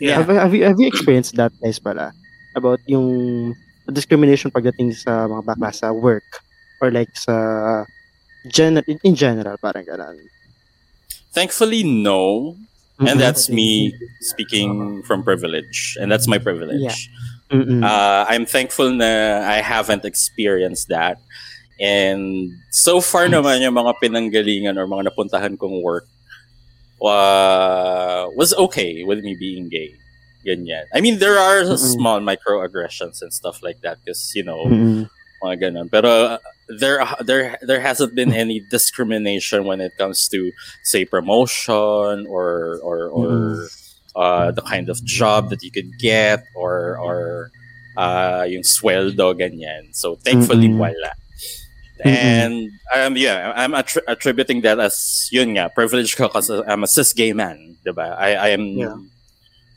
Yeah. 0.00 0.16
have, 0.16 0.32
have, 0.32 0.54
you, 0.56 0.64
have 0.64 0.80
you 0.80 0.88
experienced 0.88 1.36
that 1.36 1.52
guys 1.60 1.76
pala 1.76 2.08
about 2.56 2.80
yung 2.88 3.52
discrimination 3.86 4.48
pagdating 4.48 4.96
sa 4.96 5.28
mga 5.28 5.44
bakla 5.44 5.68
sa 5.76 5.92
work 5.92 6.24
or 6.80 6.88
like 6.88 7.12
sa 7.12 7.36
general 8.48 8.80
in, 9.04 9.12
general 9.14 9.60
parang 9.60 9.84
ganun 9.84 10.16
Thankfully, 11.30 11.84
no. 11.84 12.56
And 12.98 13.16
Mhm. 13.16 13.22
that's 13.22 13.48
me 13.48 13.94
speaking 14.20 15.02
from 15.06 15.22
privilege. 15.22 15.96
And 16.00 16.10
that's 16.10 16.26
my 16.26 16.38
privilege. 16.38 16.82
Yeah. 16.82 16.96
Uh, 17.82 18.24
I'm 18.28 18.46
thankful 18.46 18.90
na 18.90 19.42
I 19.46 19.60
haven't 19.60 20.04
experienced 20.04 20.88
that. 20.88 21.18
And 21.80 22.52
so 22.70 23.00
far 23.00 23.26
naman 23.26 23.62
yung 23.64 23.74
mga 23.74 23.94
pinanggalingan 23.98 24.78
or 24.78 24.86
mga 24.86 25.10
napuntahan 25.10 25.58
kong 25.58 25.82
work 25.82 26.06
uh, 27.02 28.28
was 28.36 28.52
okay 28.54 29.02
with 29.04 29.24
me 29.24 29.34
being 29.34 29.68
gay. 29.68 29.96
Ganyan. 30.46 30.84
I 30.94 31.00
mean, 31.00 31.18
there 31.18 31.38
are 31.38 31.62
Mm-mm. 31.62 31.76
small 31.76 32.20
microaggressions 32.20 33.20
and 33.20 33.32
stuff 33.32 33.62
like 33.62 33.80
that 33.82 33.98
because, 34.04 34.32
you 34.34 34.44
know, 34.44 34.64
Mm-mm. 34.64 35.10
mga 35.42 35.56
ganun. 35.60 35.90
Pero 35.90 36.08
uh, 36.08 36.38
there 36.78 37.04
there 37.20 37.58
there 37.60 37.80
hasn't 37.80 38.14
been 38.14 38.32
any 38.32 38.60
discrimination 38.70 39.64
when 39.64 39.80
it 39.80 39.92
comes 39.98 40.28
to 40.28 40.52
say 40.84 41.04
promotion 41.04 42.24
or 42.28 42.80
or 42.80 43.08
or 43.08 43.68
uh, 44.16 44.50
the 44.50 44.62
kind 44.62 44.88
of 44.88 45.02
job 45.04 45.50
that 45.50 45.62
you 45.62 45.70
could 45.70 45.90
get 45.98 46.44
or 46.54 46.98
or 46.98 47.50
uh, 47.96 48.46
yung 48.48 48.62
sweldo 48.62 49.34
ganyan. 49.38 49.94
So 49.94 50.16
thankfully 50.16 50.68
Mm-mm. 50.68 50.78
wala. 50.78 51.12
And 52.02 52.70
um 52.96 53.16
yeah, 53.16 53.52
I'm 53.54 53.72
attri- 53.72 54.06
attributing 54.08 54.62
that 54.62 54.80
as 54.80 55.28
yun 55.30 55.52
nga 55.52 55.68
privilege 55.68 56.16
ko 56.16 56.28
kasi 56.32 56.62
I'm 56.66 56.82
a 56.82 56.88
cis 56.88 57.12
gay 57.12 57.32
man, 57.36 57.76
'di 57.84 57.92
ba? 57.92 58.16
I 58.16 58.30
I 58.34 58.48
am 58.56 58.64
Yeah. 58.72 58.96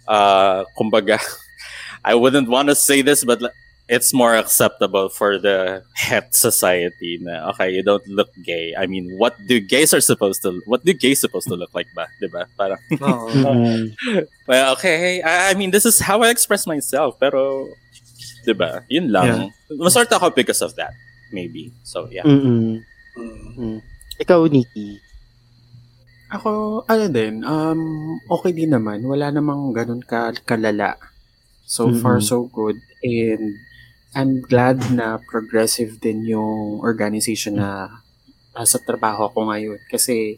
uh 0.07 0.63
kumbaga 0.79 1.19
I 2.05 2.15
wouldn't 2.15 2.47
want 2.47 2.69
to 2.71 2.75
say 2.75 3.01
this 3.03 3.23
but 3.27 3.43
it's 3.87 4.13
more 4.13 4.35
acceptable 4.35 5.09
for 5.09 5.35
the 5.37 5.83
het 5.95 6.31
society 6.31 7.19
na 7.19 7.51
okay 7.51 7.67
you 7.67 7.83
don't 7.83 8.05
look 8.07 8.31
gay 8.47 8.71
i 8.79 8.87
mean 8.87 9.11
what 9.19 9.35
do 9.47 9.59
gays 9.59 9.91
are 9.91 9.99
supposed 10.01 10.39
to 10.39 10.55
what 10.63 10.83
do 10.87 10.93
gays 10.95 11.19
supposed 11.19 11.47
to 11.47 11.55
look 11.55 11.71
like 11.75 11.87
ba 11.91 12.07
diba 12.23 12.47
parang 12.55 12.79
Oo. 13.03 13.27
Mm-mm. 13.35 13.91
well 14.49 14.71
okay 14.73 15.19
I, 15.19 15.51
I 15.51 15.53
mean 15.59 15.71
this 15.71 15.83
is 15.83 15.99
how 15.99 16.23
i 16.23 16.31
express 16.31 16.63
myself 16.63 17.19
pero 17.19 17.67
diba 18.47 18.87
yun 18.87 19.11
lang 19.11 19.51
masort 19.75 20.07
ako 20.11 20.31
because 20.31 20.63
of 20.63 20.75
that 20.79 20.95
maybe 21.35 21.75
so 21.83 22.07
yeah 22.07 22.23
Mm-mm. 22.23 22.79
Mm. 23.19 23.47
Mm. 23.59 23.79
ikaw 24.23 24.47
Nikki 24.47 25.03
Ako, 26.33 26.81
ano 26.89 27.05
din, 27.13 27.45
um, 27.45 28.17
okay 28.25 28.57
din 28.57 28.73
naman. 28.73 29.05
Wala 29.05 29.29
namang 29.29 29.69
ganun 29.69 30.01
ka, 30.01 30.33
kalala. 30.49 30.97
So 31.61 31.93
Mm-mm. 31.93 32.01
far, 32.01 32.17
so 32.25 32.49
good. 32.49 32.81
And 33.05 33.53
I'm 34.13 34.41
glad 34.41 34.77
na 34.93 35.17
progressive 35.31 35.97
din 35.99 36.25
yung 36.29 36.79
organization 36.81 37.57
na 37.57 37.69
nasa 38.55 38.77
trabaho 38.81 39.29
ko 39.33 39.49
ngayon. 39.49 39.79
Kasi 39.89 40.37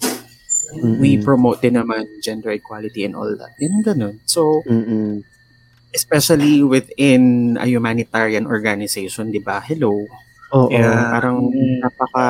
we 1.02 1.18
Mm-mm. 1.18 1.24
promote 1.24 1.60
din 1.64 1.76
naman 1.80 2.04
gender 2.24 2.52
equality 2.56 3.04
and 3.06 3.16
all 3.16 3.32
that. 3.38 3.54
Yan 3.62 3.84
ganun. 3.84 4.16
So, 4.26 4.64
Mm-mm. 4.68 5.24
especially 5.94 6.64
within 6.64 7.56
a 7.60 7.66
humanitarian 7.68 8.46
organization, 8.48 9.32
di 9.32 9.40
ba? 9.40 9.60
Hello. 9.64 9.94
Oo. 10.56 10.70
Yeah. 10.72 11.12
Parang 11.12 11.52
Mm. 11.52 11.80
napaka 11.84 12.28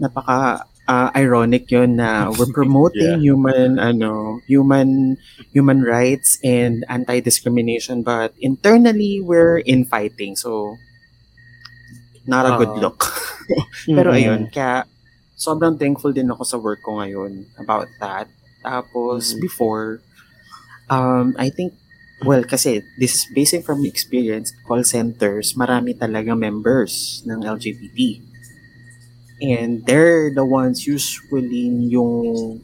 napaka 0.00 0.66
ah, 0.88 1.10
ironic 1.14 1.70
yun 1.70 1.96
na 1.96 2.30
we're 2.30 2.50
promoting 2.58 3.20
human 3.22 3.78
ano 3.78 4.40
human 4.46 5.16
human 5.54 5.82
rights 5.82 6.38
and 6.44 6.84
anti-discrimination 6.88 8.02
but 8.02 8.34
internally 8.40 9.20
we're 9.22 9.62
infighting 9.66 10.34
so 10.36 10.76
not 12.26 12.46
a 12.46 12.52
good 12.54 12.74
Oo. 12.78 12.82
look 12.88 13.00
pero 13.96 14.14
Mm-mm. 14.14 14.18
ayun 14.18 14.40
kaya 14.50 14.86
sobrang 15.34 15.74
thankful 15.74 16.14
din 16.14 16.30
ako 16.30 16.42
sa 16.46 16.56
work 16.58 16.80
ko 16.82 17.02
ngayon 17.02 17.46
about 17.58 17.90
that 17.98 18.30
tapos 18.62 19.34
Mm. 19.34 19.40
before 19.42 19.98
um 20.90 21.34
I 21.38 21.50
think 21.50 21.74
well 22.22 22.46
kasi 22.46 22.82
this 22.98 23.12
is 23.18 23.24
basing 23.34 23.62
from 23.66 23.82
experience 23.82 24.54
call 24.66 24.86
centers 24.86 25.58
marami 25.58 25.98
talaga 25.98 26.38
members 26.38 27.22
ng 27.26 27.42
LGBT 27.42 28.22
and 29.42 29.82
they're 29.84 30.30
the 30.30 30.46
ones 30.46 30.86
usually 30.86 31.66
yung 31.90 32.62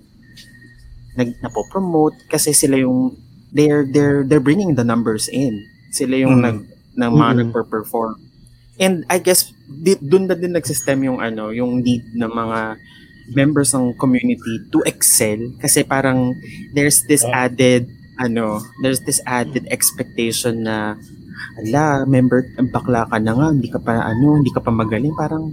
nag 1.18 1.34
napopromote 1.42 2.14
kasi 2.30 2.54
sila 2.54 2.78
yung 2.78 3.18
they're 3.50 3.82
they're 3.82 4.22
they're 4.22 4.42
bringing 4.44 4.78
the 4.78 4.86
numbers 4.86 5.26
in. 5.26 5.58
Sila 5.90 6.14
yung 6.14 6.38
Mm. 6.38 6.44
nag 6.46 6.58
ng 6.98 7.10
mga 7.10 7.32
Mm. 7.34 7.38
nagper-perform. 7.42 8.14
And 8.78 9.02
I 9.10 9.18
guess 9.18 9.50
di, 9.66 9.98
doon 9.98 10.30
na 10.30 10.38
din 10.38 10.54
nagsistem 10.54 11.02
yung 11.02 11.18
ano 11.18 11.50
yung 11.50 11.82
need 11.82 12.06
ng 12.14 12.30
mga 12.30 12.78
members 13.34 13.74
ng 13.74 13.98
community 13.98 14.62
to 14.70 14.78
excel. 14.86 15.38
Kasi 15.58 15.82
parang 15.82 16.38
there's 16.72 17.02
this 17.10 17.26
added 17.26 17.90
ano 18.18 18.62
there's 18.82 19.02
this 19.02 19.18
added 19.26 19.66
expectation 19.70 20.62
na 20.66 20.94
ala 21.58 22.06
member 22.06 22.46
bakla 22.70 23.06
ka 23.06 23.18
na 23.18 23.34
nga 23.34 23.46
hindi 23.50 23.70
ka 23.70 23.78
pa 23.82 23.98
ano 24.06 24.38
hindi 24.38 24.50
ka 24.54 24.62
pa 24.62 24.70
magaling. 24.70 25.14
Parang 25.18 25.50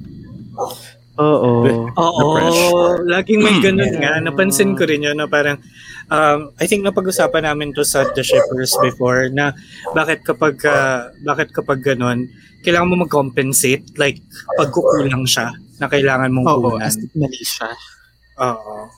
Oo. 1.15 1.63
Oo, 1.95 2.27
laging 3.07 3.39
may 3.39 3.57
ganun 3.63 3.95
nga. 4.03 4.19
Yeah. 4.19 4.23
Napansin 4.25 4.75
ko 4.75 4.83
rin 4.83 5.07
yun 5.07 5.15
na 5.15 5.31
parang, 5.31 5.63
um, 6.11 6.51
I 6.59 6.67
think 6.67 6.83
napag-usapan 6.83 7.47
namin 7.47 7.71
to 7.75 7.87
sa 7.87 8.03
The 8.11 8.23
Shippers 8.23 8.75
before 8.83 9.31
na 9.31 9.55
bakit 9.95 10.27
kapag, 10.27 10.59
ah, 10.67 11.11
bakit 11.23 11.55
kapag 11.55 11.79
ganun, 11.83 12.27
kailangan 12.67 12.89
mo 12.91 13.07
mag-compensate, 13.07 13.95
like 13.95 14.19
pagkukulang 14.59 15.23
siya 15.23 15.55
na 15.79 15.87
kailangan 15.87 16.31
mong 16.35 16.47
oo 16.51 16.75
kunan. 16.75 16.83
as 16.83 16.95
if 16.99 17.11
mali 17.15 17.39
siya 17.43 17.69
Oo. 18.39 18.89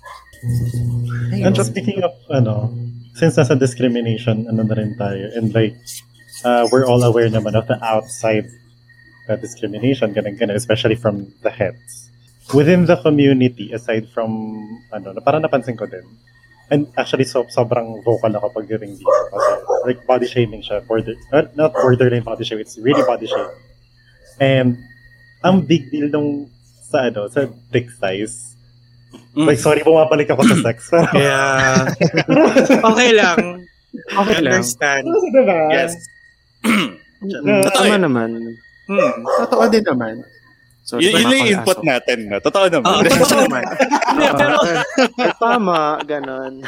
And 1.33 1.53
just 1.53 1.69
speaking 1.69 2.01
of, 2.01 2.13
ano, 2.29 2.73
since 3.13 3.37
nasa 3.37 3.57
discrimination, 3.57 4.45
ano 4.49 4.65
na 4.65 4.73
rin 4.73 4.97
tayo, 4.97 5.29
and 5.37 5.53
like, 5.53 5.77
uh, 6.45 6.65
we're 6.71 6.85
all 6.85 7.01
aware 7.05 7.29
naman 7.29 7.53
of 7.53 7.65
the 7.69 7.77
outside 7.85 8.49
uh, 9.29 9.35
discrimination, 9.37 10.13
ganun, 10.13 10.37
ganun, 10.37 10.57
especially 10.57 10.95
from 10.95 11.29
the 11.41 11.49
heads. 11.49 12.06
Within 12.55 12.87
the 12.87 12.95
community, 13.03 13.73
aside 13.73 14.07
from, 14.11 14.31
ano, 14.93 15.11
na 15.11 15.19
parang 15.19 15.43
napansin 15.43 15.75
ko 15.75 15.83
din, 15.83 16.03
and 16.71 16.87
actually, 16.95 17.23
so, 17.27 17.43
sobrang 17.51 18.03
vocal 18.03 18.31
ako 18.35 18.51
pagdating 18.55 18.95
dito. 18.95 19.11
Kasi, 19.31 19.51
like, 19.87 19.99
body 20.07 20.27
shaming 20.27 20.63
siya. 20.63 20.83
Border, 20.87 21.15
uh, 21.31 21.47
not 21.55 21.75
borderline 21.75 22.23
body 22.23 22.43
shaming, 22.47 22.63
it's 22.63 22.79
really 22.79 23.03
body 23.03 23.27
shaming. 23.27 23.59
And 24.39 24.77
ang 25.43 25.65
big 25.65 25.89
deal 25.91 26.07
nung 26.11 26.49
sa 26.87 27.11
ano, 27.11 27.27
sa 27.27 27.47
dick 27.71 27.91
size. 27.91 28.55
Mm. 29.35 29.47
Like, 29.47 29.59
sorry, 29.59 29.83
bumabalik 29.83 30.31
ako 30.31 30.43
sa 30.47 30.57
sex. 30.71 30.87
Pero, 30.91 31.07
Kaya, 31.11 31.39
okay 32.95 33.11
lang. 33.11 33.37
Okay 34.07 34.39
lang. 34.39 34.53
Understand. 34.59 35.05
diba? 35.07 35.59
Yes. 35.71 35.93
Totoo 37.67 37.95
naman. 37.97 38.55
Hmm. 38.87 39.11
Totoo 39.45 39.63
din 39.67 39.83
naman. 39.83 40.23
So, 40.87 40.95
Y- 41.03 41.11
yun 41.11 41.27
yung 41.27 41.51
input 41.51 41.83
natin. 41.83 42.31
No? 42.31 42.39
Totoo 42.39 42.71
naman. 42.71 42.87
Oo, 42.87 43.03
totoo 43.03 43.43
naman. 43.43 43.63
Hindi, 44.07 44.27
pero 44.39 44.55
tama, 45.43 45.99
ganon. 46.07 46.63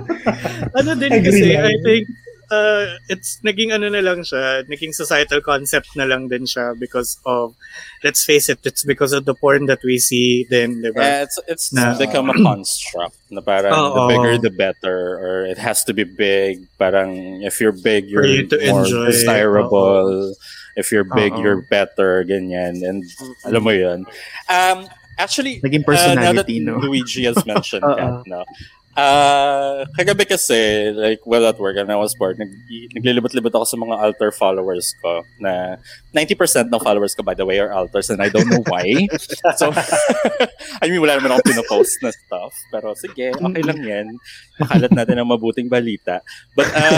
ano 0.78 0.90
din 0.92 1.08
Agree 1.10 1.24
kasi. 1.24 1.56
I 1.56 1.74
think, 1.80 2.04
uh, 2.52 3.00
it's 3.08 3.40
naging 3.40 3.72
ano 3.72 3.88
na 3.88 4.04
lang 4.04 4.20
siya, 4.20 4.60
naging 4.68 4.92
societal 4.92 5.40
concept 5.40 5.88
na 5.96 6.04
lang 6.04 6.28
din 6.28 6.44
siya 6.44 6.76
because 6.76 7.16
of, 7.24 7.56
let's 8.04 8.28
face 8.28 8.52
it, 8.52 8.60
it's 8.62 8.84
because 8.84 9.16
of 9.16 9.24
the 9.24 9.32
porn 9.32 9.64
that 9.66 9.80
we 9.80 9.96
see 9.96 10.44
then, 10.52 10.84
di 10.84 10.92
ba? 10.92 11.00
Yeah, 11.00 11.20
it's 11.24 11.40
it's 11.48 11.66
Na- 11.72 11.96
become 11.96 12.28
a 12.28 12.36
construct 12.44 13.16
na 13.32 13.40
parang 13.40 13.72
the 13.72 14.02
Oo. 14.04 14.08
bigger 14.12 14.34
the 14.36 14.52
better 14.52 15.16
or 15.16 15.48
it 15.48 15.56
has 15.56 15.80
to 15.88 15.96
be 15.96 16.04
big. 16.04 16.68
Parang 16.76 17.40
if 17.40 17.56
you're 17.56 17.72
big, 17.74 18.04
you're 18.06 18.28
you 18.28 18.46
to 18.46 18.60
more 18.68 18.84
enjoy. 18.84 19.08
desirable. 19.08 20.36
If 20.76 20.92
you're 20.92 21.04
big, 21.04 21.32
Oo. 21.32 21.40
you're 21.40 21.60
better, 21.62 22.22
ganyan. 22.24 22.84
And 22.86 23.04
alam 23.48 23.64
mo 23.64 23.72
yun. 23.72 24.04
Um, 24.48 24.86
actually, 25.18 25.60
Naging 25.64 25.88
uh, 25.88 26.14
now 26.14 26.36
that 26.36 26.46
personality, 26.46 26.60
no? 26.60 26.76
Luigi 26.76 27.24
has 27.24 27.40
mentioned 27.48 27.82
that, 27.96 28.22
no? 28.28 28.44
Uh, 28.96 29.84
kagabi 29.92 30.24
kasi, 30.24 30.88
like, 30.96 31.20
well 31.28 31.44
at 31.44 31.60
work, 31.60 31.76
and 31.76 31.92
I 31.92 32.00
was 32.00 32.16
bored, 32.16 32.40
nag, 32.40 32.48
naglilibot-libot 32.96 33.52
ako 33.52 33.68
sa 33.68 33.76
mga 33.76 33.92
altar 33.92 34.32
followers 34.32 34.96
ko 35.04 35.20
na 35.36 35.76
90% 36.16 36.72
ng 36.72 36.80
followers 36.80 37.12
ko, 37.12 37.20
by 37.20 37.36
the 37.36 37.44
way, 37.44 37.60
are 37.60 37.76
altars 37.76 38.08
and 38.08 38.24
I 38.24 38.32
don't 38.32 38.48
know 38.48 38.64
why. 38.64 38.88
so, 39.60 39.68
I 40.82 40.88
mean, 40.88 41.04
wala 41.04 41.20
naman 41.20 41.36
akong 41.36 41.52
pinopost 41.52 42.00
na 42.00 42.08
stuff. 42.08 42.56
Pero 42.72 42.96
sige, 42.96 43.36
okay 43.36 43.62
lang 43.68 43.84
yan. 43.84 44.06
Makalat 44.64 44.92
natin 44.96 45.20
ang 45.20 45.28
mabuting 45.28 45.68
balita. 45.68 46.24
But, 46.56 46.72
uh, 46.72 46.96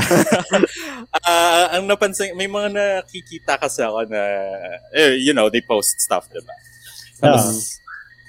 uh, 1.27 1.67
ang 1.75 1.91
napansin, 1.91 2.39
may 2.39 2.47
mga 2.47 2.79
nakikita 2.79 3.59
kasi 3.59 3.83
ako 3.83 4.07
na, 4.07 4.23
eh, 4.95 5.19
you 5.19 5.35
know, 5.35 5.51
they 5.51 5.67
post 5.67 5.99
stuff, 5.99 6.31
diba? 6.31 6.55
Tapos, 7.19 7.83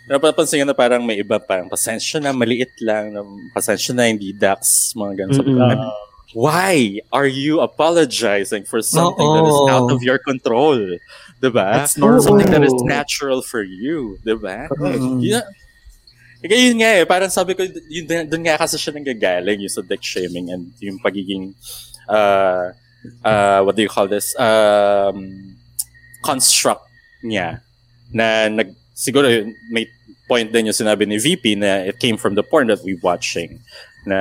napapansin 0.10 0.66
ko 0.66 0.66
na 0.66 0.74
parang 0.74 1.06
may 1.06 1.22
iba 1.22 1.38
parang 1.38 1.70
pasensya 1.70 2.18
na, 2.18 2.34
maliit 2.34 2.74
lang, 2.82 3.14
pasensya 3.54 3.94
na, 3.94 4.10
hindi 4.10 4.34
dax, 4.34 4.92
mga 4.98 5.24
ganun. 5.24 5.38
Sabi. 5.38 5.52
Ah, 5.62 5.94
Why 6.34 7.02
are 7.10 7.30
you 7.30 7.62
apologizing 7.62 8.66
for 8.66 8.82
something 8.82 9.26
that 9.26 9.46
is 9.50 9.60
out 9.70 9.90
of 9.90 10.02
your 10.02 10.18
control? 10.18 10.78
Diba? 11.42 11.86
That's 11.86 11.98
normal. 11.98 12.22
Something 12.22 12.52
that 12.54 12.66
is 12.66 12.76
natural 12.86 13.42
for 13.42 13.62
you. 13.66 14.18
Diba? 14.22 14.70
Mm. 14.70 15.26
Yun, 15.26 15.42
kaya 16.40 16.62
yun 16.72 16.78
nga 16.80 16.92
eh, 17.02 17.06
parang 17.06 17.34
sabi 17.34 17.52
ko, 17.58 17.68
yun, 17.90 18.30
doon 18.30 18.44
nga 18.46 18.62
kasi 18.62 18.80
siya 18.80 18.96
nanggagaling, 18.96 19.60
yung 19.60 19.74
sa 19.74 19.84
dick 19.84 20.00
shaming 20.00 20.54
and 20.54 20.72
yung 20.80 21.02
pagiging, 21.02 21.52
uh, 22.08 22.72
uh, 23.26 23.60
what 23.66 23.76
do 23.76 23.84
you 23.84 23.92
call 23.92 24.08
this? 24.08 24.38
Um, 24.40 25.58
construct 26.24 26.88
niya 27.26 27.60
na 28.14 28.48
nag, 28.48 28.72
siguro 28.96 29.28
may 29.68 29.88
point 30.30 30.54
din 30.54 30.70
yung 30.70 30.78
sinabi 30.78 31.10
ni 31.10 31.18
VP 31.18 31.58
na 31.58 31.82
it 31.90 31.98
came 31.98 32.14
from 32.16 32.38
the 32.38 32.46
porn 32.46 32.70
that 32.70 32.86
we 32.86 32.94
watching 33.02 33.58
na 34.06 34.20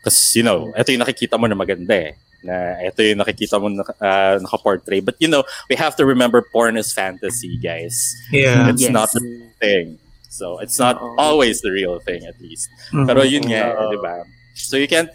kasi 0.00 0.40
you 0.40 0.44
know 0.46 0.70
ito 0.78 0.94
yung 0.94 1.02
nakikita 1.02 1.34
mo 1.34 1.50
na 1.50 1.58
maganda 1.58 1.92
eh 1.92 2.14
na 2.40 2.78
ito 2.80 3.02
yung 3.02 3.20
nakikita 3.20 3.58
mo 3.60 3.68
na 3.68 3.82
uh, 4.00 4.38
naka-portray 4.40 5.02
but 5.04 5.18
you 5.18 5.28
know 5.28 5.42
we 5.68 5.74
have 5.76 5.92
to 5.92 6.06
remember 6.06 6.40
porn 6.40 6.78
is 6.78 6.94
fantasy 6.94 7.58
guys 7.60 8.14
Yeah. 8.32 8.70
it's 8.70 8.80
Yes. 8.86 8.94
not 8.94 9.10
the 9.12 9.20
thing 9.60 9.98
so 10.30 10.56
it's 10.62 10.78
not 10.78 10.96
Oo. 10.96 11.18
always 11.18 11.60
the 11.60 11.68
real 11.74 11.98
thing 12.00 12.24
at 12.24 12.38
least 12.40 12.70
Mhm. 12.94 13.04
pero 13.10 13.26
yun 13.26 13.44
nga, 13.44 13.74
Oo. 13.76 13.90
di 13.92 13.98
ba? 14.00 14.24
So 14.56 14.78
you 14.80 14.88
can't 14.88 15.10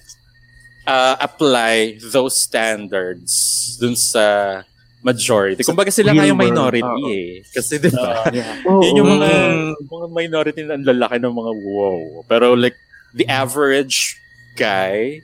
uh, 0.85 1.15
apply 1.17 1.97
those 2.13 2.37
standards 2.37 3.33
dun 3.81 3.95
sa 3.97 4.61
majority. 5.05 5.61
Kumbaga 5.61 5.93
sila 5.93 6.09
nga 6.11 6.25
yung 6.25 6.41
minority 6.41 6.81
Oo. 6.81 7.13
eh. 7.13 7.45
Kasi 7.45 7.77
di 7.77 7.93
ba? 7.93 8.25
Yeah. 8.33 8.57
yun 8.89 9.05
yung 9.05 9.09
mga, 9.13 9.29
Mm. 9.29 9.73
mga 9.85 10.07
minority 10.09 10.59
na 10.65 10.73
ang 10.73 10.85
lalaki 10.85 11.21
ng 11.21 11.29
mga 11.29 11.51
wow. 11.61 11.99
Pero 12.25 12.57
like, 12.57 12.73
the 13.13 13.29
average 13.29 14.17
guy, 14.57 15.21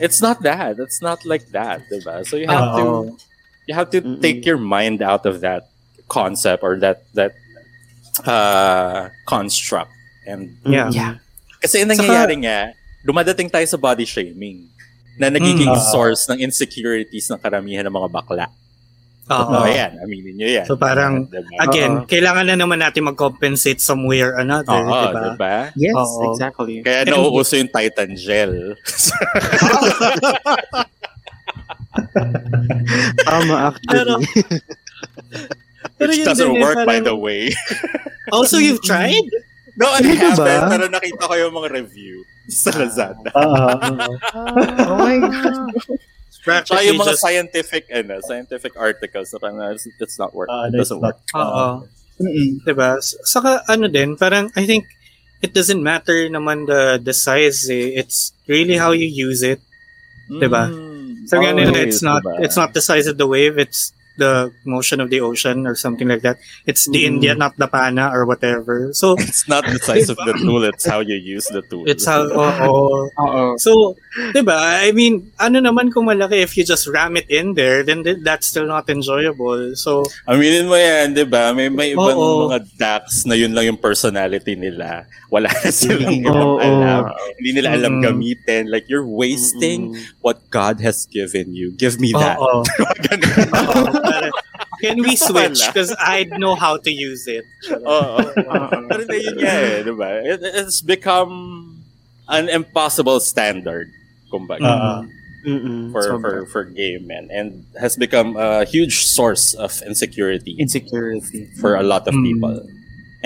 it's 0.00 0.24
not 0.24 0.40
that. 0.40 0.80
It's 0.80 1.04
not 1.04 1.20
like 1.28 1.52
that, 1.52 1.84
di 1.92 2.00
ba? 2.00 2.24
So 2.24 2.40
you 2.40 2.48
have 2.48 2.72
to, 2.80 2.84
Oo. 2.84 3.00
you 3.68 3.76
have 3.76 3.92
to 3.92 4.00
Mm-mm. 4.00 4.24
take 4.24 4.48
your 4.48 4.56
mind 4.56 5.04
out 5.04 5.28
of 5.28 5.44
that 5.44 5.68
concept 6.08 6.64
or 6.64 6.80
that, 6.80 7.04
that 7.12 7.36
uh, 8.24 9.12
construct. 9.28 9.92
And 10.24 10.56
Yeah. 10.64 10.88
Yeah. 10.88 11.12
kasi 11.60 11.84
yung 11.84 11.92
nangyayari 11.92 12.42
nga, 12.42 12.72
dumadating 13.04 13.52
tayo 13.52 13.66
sa 13.68 13.76
body 13.76 14.02
shaming 14.02 14.66
na 15.20 15.28
nagiging 15.28 15.68
Mm. 15.68 15.76
Ah. 15.76 15.84
source 15.92 16.24
ng 16.32 16.40
insecurities 16.40 17.28
ng 17.28 17.36
karamihan 17.36 17.84
ng 17.84 17.92
mga 17.92 18.08
bakla. 18.08 18.46
Oo. 19.22 19.54
Oh, 19.54 19.62
ayan, 19.62 20.02
aminin 20.02 20.34
nyo 20.34 20.48
yan. 20.50 20.66
So 20.66 20.74
parang, 20.74 21.30
Diba? 21.30 21.62
Again, 21.62 22.04
kailangan 22.04 22.42
na 22.42 22.56
naman 22.58 22.82
natin 22.82 23.06
mag-compensate 23.06 23.78
somewhere 23.78 24.34
or 24.34 24.42
another, 24.42 24.74
Oo, 24.74 24.82
di 24.82 25.06
ba? 25.08 25.22
diba? 25.30 25.56
Yes, 25.78 25.94
Oo. 25.94 26.34
exactly. 26.34 26.82
Kaya 26.82 27.06
And- 27.06 27.14
nauuso 27.14 27.54
yung 27.54 27.70
Titan 27.70 28.18
Gel. 28.18 28.74
Tama, 33.22 33.54
actually. 33.70 33.94
Pero, 33.94 34.12
pero 35.96 36.10
Which 36.10 36.18
yun 36.18 36.26
doesn't 36.26 36.52
eh, 36.52 36.60
work, 36.60 36.76
by 36.82 36.98
parang- 36.98 37.06
the 37.06 37.16
way. 37.16 37.42
Also, 38.30 38.58
you've 38.58 38.82
tried? 38.82 39.22
No, 39.72 39.88
I 39.88 40.02
haven't, 40.04 40.36
ba? 40.36 40.68
pero 40.68 40.84
nakita 40.86 41.24
ko 41.24 41.34
yung 41.34 41.54
mga 41.54 41.68
review 41.72 42.20
sa 42.44 42.70
Lazada. 42.76 43.30
ah, 43.32 43.80
Oh 44.92 44.96
my 44.98 45.16
God. 45.16 45.72
Tsaka 46.32 46.44
Practically 46.48 46.88
yung 46.88 46.96
mga 46.96 47.12
just, 47.12 47.20
scientific, 47.20 47.82
ano, 47.92 48.14
scientific 48.24 48.72
articles 48.80 49.28
na 49.32 49.38
parang 49.38 49.60
it's, 49.68 49.84
it's 50.00 50.16
not 50.16 50.32
work. 50.32 50.48
ah, 50.48 50.64
it 50.66 50.72
doesn't 50.72 50.98
not, 50.98 51.20
work. 51.20 51.36
Oo. 51.36 51.84
Mm-mm. 52.22 52.64
diba? 52.64 52.96
Saka 53.04 53.60
ano 53.68 53.88
din, 53.92 54.16
parang 54.16 54.48
I 54.56 54.64
think 54.64 54.88
it 55.44 55.52
doesn't 55.52 55.82
matter 55.82 56.30
naman 56.32 56.64
the 56.64 56.96
the 57.02 57.12
size 57.12 57.68
eh. 57.68 57.98
It's 58.00 58.32
really 58.48 58.80
how 58.80 58.96
you 58.96 59.04
use 59.06 59.44
it. 59.44 59.60
Diba? 60.30 60.72
Mm, 60.72 61.28
So 61.28 61.38
ganun, 61.38 61.70
always, 61.70 62.00
it's 62.00 62.02
not 62.02 62.24
diba? 62.24 62.42
it's 62.42 62.56
not 62.56 62.72
the 62.72 62.80
size 62.82 63.06
of 63.06 63.18
the 63.20 63.28
wave, 63.28 63.58
it's 63.58 63.92
the 64.16 64.52
motion 64.64 65.00
of 65.00 65.08
the 65.08 65.20
ocean 65.20 65.66
or 65.66 65.74
something 65.74 66.06
like 66.06 66.20
that. 66.22 66.36
It's 66.66 66.84
the 66.86 67.02
Mm. 67.02 67.10
India, 67.18 67.32
not 67.34 67.56
the 67.56 67.66
pana 67.66 68.12
or 68.12 68.24
whatever. 68.24 68.92
So 68.92 69.16
It's 69.22 69.48
not 69.48 69.64
the 69.64 69.78
size 69.78 70.08
of 70.08 70.16
the 70.20 70.34
tool, 70.42 70.64
it's 70.64 70.84
how 70.84 71.00
you 71.00 71.16
use 71.16 71.48
the 71.48 71.62
tool. 71.64 71.88
it's 71.88 72.04
how 72.04 72.28
oo. 72.28 73.08
Oo. 73.08 73.44
So, 73.56 73.96
'di 74.36 74.44
ba? 74.44 74.84
I 74.84 74.92
mean, 74.92 75.32
ano 75.40 75.58
naman 75.58 75.88
kung 75.90 76.04
malaki 76.06 76.44
if 76.44 76.56
you 76.56 76.62
just 76.62 76.84
ram 76.86 77.16
it 77.16 77.24
in 77.32 77.56
there, 77.56 77.80
then 77.80 78.04
th- 78.04 78.20
that's 78.20 78.46
still 78.48 78.68
not 78.68 78.90
enjoyable. 78.92 79.72
So, 79.74 80.04
Aminin 80.28 80.68
mo 80.68 80.76
yan, 80.76 81.16
di 81.16 81.24
ba? 81.24 81.56
May, 81.56 81.72
may 81.72 81.96
ibang 81.96 82.12
Oo. 82.12 82.52
mga 82.52 82.68
DAX 82.76 83.24
na 83.24 83.32
yun 83.32 83.56
lang 83.56 83.64
yung 83.66 83.80
personality 83.80 84.52
nila. 84.52 85.08
Wala 85.32 85.48
na 85.48 85.70
silang 85.72 86.12
Mm. 86.12 86.24
ibang 86.28 86.50
Oo. 86.52 86.60
alam. 86.60 87.02
Hindi 87.40 87.50
nila 87.56 87.68
alam 87.72 87.92
Mm. 87.98 88.02
gamitin. 88.04 88.62
Like, 88.68 88.84
you're 88.92 89.06
wasting 89.06 89.96
Mm-mm. 89.96 90.20
what 90.20 90.44
God 90.52 90.84
has 90.84 91.08
given 91.08 91.56
you. 91.56 91.72
Give 91.72 91.96
me 91.96 92.12
that. 92.12 92.36
oo. 92.36 92.60
Ganun. 93.08 94.01
Oo. 94.02 94.10
Parang, 94.10 94.32
Can 94.82 94.98
we 94.98 95.14
switch? 95.14 95.62
Because 95.66 95.94
I 95.98 96.24
know 96.26 96.54
how 96.58 96.76
to 96.76 96.90
use 96.90 97.26
it. 97.30 97.46
Oo. 97.70 98.18
Pero 98.90 99.02
na 99.06 99.14
yun 99.16 99.36
nga 99.38 99.54
eh, 99.54 99.82
di 99.86 99.92
ba? 99.94 100.10
It, 100.26 100.42
it's 100.42 100.82
become 100.82 101.78
an 102.26 102.48
impossible 102.50 103.20
standard, 103.22 103.90
kumbaga. 104.32 105.06
Mm-mm. 105.42 105.90
for, 105.90 106.02
Sobra. 106.06 106.22
for 106.22 106.34
for 106.46 106.62
gay 106.70 107.02
men 107.02 107.26
and 107.34 107.66
has 107.74 107.98
become 107.98 108.38
a 108.38 108.62
huge 108.62 109.02
source 109.10 109.58
of 109.58 109.74
insecurity 109.82 110.54
Insecurity. 110.54 111.50
for 111.58 111.74
a 111.74 111.82
lot 111.82 112.06
of 112.06 112.14
Mm. 112.14 112.22
people. 112.30 112.62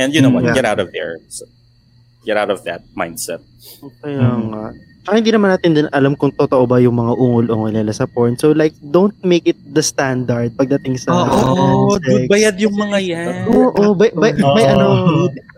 And 0.01 0.17
you 0.17 0.25
know 0.25 0.33
what? 0.33 0.45
Yeah. 0.49 0.57
Get 0.57 0.65
out 0.65 0.81
of 0.81 0.93
there. 0.97 1.21
So, 1.29 1.45
get 2.25 2.41
out 2.41 2.49
of 2.49 2.65
that 2.65 2.89
mindset. 2.97 3.45
Kaya 4.01 4.33
nga. 4.33 4.73
Tsaka 5.07 5.23
hindi 5.23 5.31
naman 5.31 5.55
natin 5.55 5.71
din 5.71 5.87
alam 5.95 6.19
kung 6.19 6.35
totoo 6.35 6.67
ba 6.67 6.83
yung 6.83 6.99
mga 6.99 7.15
ungol-ungol 7.15 7.71
nila 7.71 7.95
sa 7.95 8.11
porn. 8.11 8.35
So 8.35 8.51
like, 8.51 8.75
don't 8.83 9.15
make 9.23 9.47
it 9.47 9.55
the 9.71 9.79
standard 9.79 10.51
pagdating 10.59 10.99
sa 10.99 11.15
Oo, 11.15 11.95
sex. 11.95 12.03
dude, 12.03 12.27
bayad 12.27 12.59
yung 12.59 12.75
mga 12.75 12.99
yan. 12.99 13.47
Oo, 13.47 13.95
bay, 13.95 14.11
bay, 14.11 14.35
may 14.35 14.67
Oo. 14.67 14.75
ano, 14.75 14.87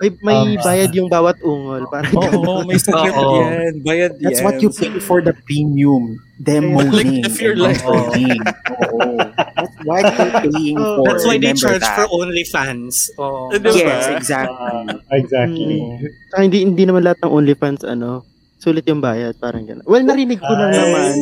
may, 0.04 0.10
may 0.20 0.38
Tama. 0.52 0.60
bayad 0.60 0.90
yung 0.92 1.08
bawat 1.08 1.40
ungol. 1.40 1.80
Parang 1.88 2.12
Oo, 2.12 2.68
may 2.68 2.76
sagot 2.76 3.08
Oo. 3.08 3.40
yan. 3.40 3.72
Bayad 3.80 4.20
That's 4.20 4.44
yan. 4.44 4.52
what 4.52 4.60
you 4.60 4.68
pay 4.68 4.92
for 5.00 5.24
the 5.24 5.32
premium 5.48 6.20
demoing. 6.36 6.92
Like, 6.92 7.24
if 7.24 7.40
you're 7.40 7.56
like- 7.56 7.80
uploading. 7.80 8.36
Oo. 8.84 9.16
That's 9.56 9.80
what 9.80 10.04
you're 10.12 10.44
paying 10.44 10.76
for. 10.76 11.00
That's 11.08 11.24
why 11.24 11.40
they 11.40 11.56
charge 11.56 11.80
that. 11.80 11.96
for 11.96 12.06
OnlyFans. 12.12 13.16
Oh. 13.16 13.48
Diba? 13.48 13.72
Yes, 13.72 14.12
exactly. 14.12 14.52
ah, 14.60 14.92
exactly. 15.16 15.80
Tsaka 16.28 16.40
hindi, 16.44 16.68
hindi 16.68 16.84
naman 16.84 17.00
lahat 17.00 17.24
ng 17.24 17.32
OnlyFans, 17.32 17.88
ano, 17.88 18.27
sulit 18.58 18.84
yung 18.84 18.98
bayad. 18.98 19.34
Parang 19.34 19.62
gano'n. 19.62 19.86
Well, 19.86 20.02
narinig 20.02 20.38
ko 20.38 20.50
lang 20.50 20.68
Ay. 20.68 20.76
naman. 20.76 21.14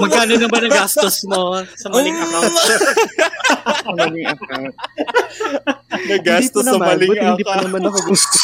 Magkano 0.00 0.32
na 0.34 0.46
ba 0.46 0.58
nagastos 0.60 1.26
mo 1.26 1.40
sa 1.74 1.88
maling 1.88 2.16
account? 2.16 2.54
Ang 3.84 3.96
maling 3.98 4.26
account. 4.26 4.72
Nagastos 6.06 6.62
Hindi 6.62 6.70
sa 6.70 6.78
pa 6.78 6.78
naman, 6.78 6.96
maling 6.96 7.10
buti 7.10 7.24
Hindi 7.26 7.42
pa 7.42 7.50
account. 7.52 7.66
naman 7.66 7.82
ako 7.84 7.98
gusto. 8.10 8.36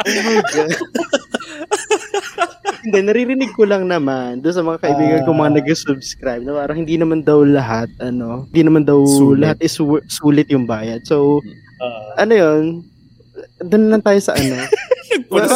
oh 0.00 0.20
my 0.20 0.40
God. 0.44 0.70
Hindi, 2.80 2.98
naririnig 3.00 3.52
ko 3.52 3.64
lang 3.64 3.84
naman 3.84 4.40
doon 4.40 4.54
sa 4.54 4.62
mga 4.62 4.80
kaibigan 4.80 5.20
ko 5.22 5.30
mga 5.32 5.50
Ah. 5.52 5.56
nag-subscribe 5.60 6.42
na 6.42 6.52
parang 6.54 6.78
hindi 6.80 6.96
naman 6.96 7.20
daw 7.20 7.40
lahat, 7.42 7.88
ano, 7.98 8.48
hindi 8.48 8.62
naman 8.62 8.82
daw 8.84 9.00
Sulit. 9.02 9.40
lahat 9.40 9.58
is 9.60 9.76
sulit 10.08 10.48
yung 10.48 10.64
bayad. 10.64 11.04
So, 11.04 11.40
Ah. 11.78 12.22
ano 12.22 12.32
yun, 12.32 12.62
doon 13.60 13.84
lang 13.88 14.02
tayo 14.02 14.20
sa 14.20 14.32
ano. 14.34 14.56
Wala 15.26 15.46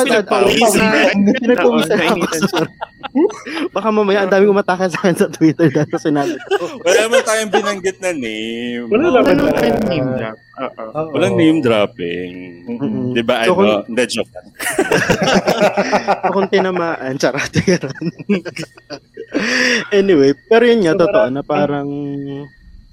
Baka- 3.71 3.91
mamaya 3.93 4.19
ang 4.23 4.33
dami 4.33 4.47
umatake 4.47 4.91
sa 4.91 4.99
akin 5.01 5.15
sa 5.15 5.29
Twitter 5.29 5.71
dahil 5.71 5.87
sa 5.89 6.01
sinabi 6.01 6.35
ko. 6.35 6.67
Wala 6.83 6.99
naman 7.07 7.23
tayong 7.23 7.53
binanggit 7.53 7.97
na 7.99 8.11
name. 8.11 8.91
Wala 8.91 9.05
naman 9.13 9.35
na- 9.37 9.55
kayo 9.55 9.75
name 9.85 10.09
drop? 10.17 10.37
Oo. 10.57 11.03
Walang 11.13 11.35
name 11.37 11.59
dropping. 11.61 12.33
Mm-mm. 12.67 13.13
Di 13.13 13.23
ba? 13.23 13.35
So, 13.45 13.53
ano? 13.53 13.55
kung- 13.55 13.85
Hindi, 13.87 14.03
joke 14.09 14.33
lang. 14.33 14.47
Kung 16.35 16.47
tinamaan, 16.49 17.15
charot 17.15 17.51
anyway, 19.93 20.35
pero 20.47 20.63
yun 20.65 20.83
nga, 20.83 20.95
So, 20.95 21.01
totoo 21.07 21.27
na 21.31 21.43
parang... 21.43 21.89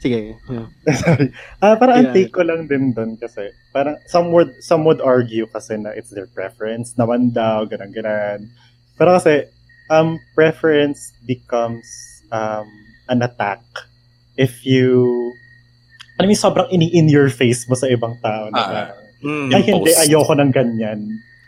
Sige. 0.01 0.33
yeah. 0.49 0.65
Sorry. 0.97 1.29
Ah, 1.63 1.77
parang 1.77 1.95
ang 1.95 2.05
Yeah. 2.09 2.15
take 2.17 2.33
ko 2.33 2.41
lang 2.41 2.65
din 2.65 2.89
doon 2.91 3.15
kasi 3.15 3.53
parang 3.69 4.01
some 4.09 4.33
would 4.33 4.49
some 4.59 4.81
would 4.81 4.97
argue 4.97 5.45
kasi 5.45 5.77
na 5.77 5.93
it's 5.93 6.09
their 6.09 6.25
preference 6.27 6.97
naman 6.97 7.29
daw 7.31 7.63
ganun 7.63 7.93
ganun. 7.93 8.49
Pero 8.97 9.13
kasi 9.15 9.45
um 9.87 10.17
preference 10.33 11.13
becomes 11.23 11.85
um 12.33 12.65
an 13.07 13.21
attack 13.21 13.61
if 14.35 14.65
you 14.65 15.05
alam 16.17 16.27
mo 16.27 16.33
yung 16.33 16.43
sobrang 16.43 16.69
ini 16.69 16.89
in 16.91 17.05
your 17.05 17.29
face 17.29 17.65
mo 17.65 17.73
sa 17.73 17.85
ibang 17.85 18.17
tao 18.19 18.49
na 18.49 18.57
Ah. 18.57 18.67
parang, 18.67 18.89
Mm. 19.21 19.49
ay 19.53 19.61
hindi 19.63 19.91
ayoko 19.93 20.33
ng 20.33 20.49
ganyan. 20.49 20.99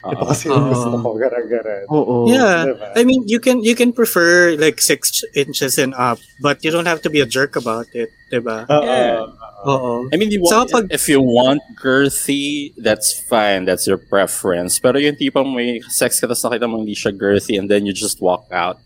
Ito 0.03 0.23
kasi 0.27 0.51
yung 0.51 0.67
gusto 0.67 0.99
ko 0.99 1.15
ganun 1.15 1.45
ganun. 1.47 1.83
Oo. 1.87 2.15
Yeah. 2.27 2.67
Diba? 2.67 2.87
I 2.99 3.01
mean, 3.07 3.23
you 3.27 3.39
can 3.39 3.63
you 3.63 3.71
can 3.75 3.95
prefer 3.95 4.59
like 4.59 4.83
six 4.83 5.23
inches 5.31 5.79
and 5.79 5.95
up, 5.95 6.19
but 6.43 6.59
you 6.59 6.71
don't 6.75 6.87
have 6.91 6.99
to 7.07 7.09
be 7.09 7.23
a 7.23 7.27
jerk 7.27 7.55
about 7.55 7.87
it, 7.95 8.11
diba? 8.27 8.67
Oo. 8.67 8.83
Yeah. 8.83 9.23
Oo. 9.63 10.11
I 10.11 10.19
mean, 10.19 10.27
you 10.27 10.43
Saka 10.43 10.59
want, 10.59 10.71
pag- 10.71 10.91
if 10.91 11.07
you 11.07 11.23
want 11.23 11.63
girthy, 11.79 12.75
that's 12.75 13.15
fine. 13.15 13.63
That's 13.63 13.87
your 13.87 13.95
preference. 13.95 14.75
Pero 14.75 14.99
yung 14.99 15.15
tipong 15.15 15.55
may 15.55 15.79
sex 15.87 16.19
ka 16.19 16.27
tapos 16.27 16.43
nakita 16.43 16.67
mo 16.67 16.83
hindi 16.83 16.95
siya 16.99 17.15
girthy 17.15 17.55
and 17.55 17.71
then 17.71 17.87
you 17.87 17.95
just 17.95 18.19
walk 18.19 18.43
out. 18.51 18.83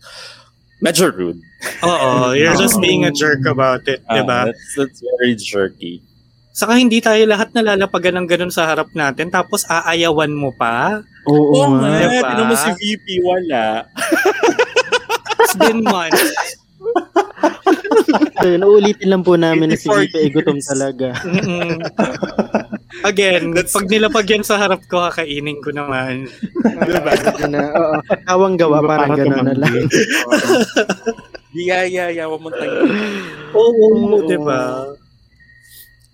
Medyo 0.78 1.10
rude. 1.10 1.42
Oo, 1.82 2.30
you're 2.38 2.54
just 2.54 2.78
being 2.78 3.02
a 3.02 3.10
jerk 3.10 3.42
about 3.50 3.82
it, 3.90 3.98
Ah, 4.06 4.22
diba? 4.22 4.54
that's, 4.54 4.66
that's 4.78 5.02
very 5.18 5.34
jerky. 5.34 5.98
Saka 6.58 6.74
hindi 6.74 6.98
tayo 6.98 7.22
lahat 7.22 7.54
nalalapagan 7.54 8.18
ng 8.18 8.26
ganun 8.26 8.50
sa 8.50 8.66
harap 8.66 8.90
natin, 8.90 9.30
tapos 9.30 9.62
aayawan 9.70 10.34
mo 10.34 10.50
pa. 10.50 11.06
Oo 11.30 11.54
Oo 11.54 11.78
nga. 11.78 12.02
diba? 12.02 12.34
Tinan 12.34 12.50
mo 12.50 12.54
si 12.58 12.70
VP, 12.74 13.06
wala. 13.22 13.86
It's 15.38 15.54
been 15.54 15.86
months. 15.86 16.18
So, 18.38 18.46
yun, 18.48 18.64
uulitin 18.64 19.10
lang 19.10 19.26
po 19.26 19.34
namin 19.36 19.68
na 19.68 19.76
si 19.76 19.90
54 19.90 19.98
Gipe 20.08 20.16
ay 20.16 20.30
gutom 20.32 20.58
talaga. 20.62 21.08
Mm-mm. 21.26 21.76
Again, 23.04 23.52
That's- 23.52 23.74
pag 23.74 23.90
nilapag 23.90 24.30
yan 24.30 24.46
sa 24.46 24.56
harap 24.56 24.80
ko, 24.88 25.04
kakainin 25.10 25.60
ko 25.60 25.74
naman. 25.74 26.30
diba? 26.64 27.12
na, 27.50 27.60
oo. 27.74 27.94
Awang 28.24 28.56
gawa, 28.56 28.80
parang 28.80 29.12
gano'n 29.12 29.44
na 29.44 29.54
lang. 29.58 29.74
Yeah, 31.52 31.84
yeah, 31.84 32.08
yeah. 32.08 32.26
Huwag 32.30 32.40
mong 32.40 32.56
tangin. 32.56 32.88
Oo, 33.52 33.72
Oo. 34.08 34.24
diba? 34.24 34.60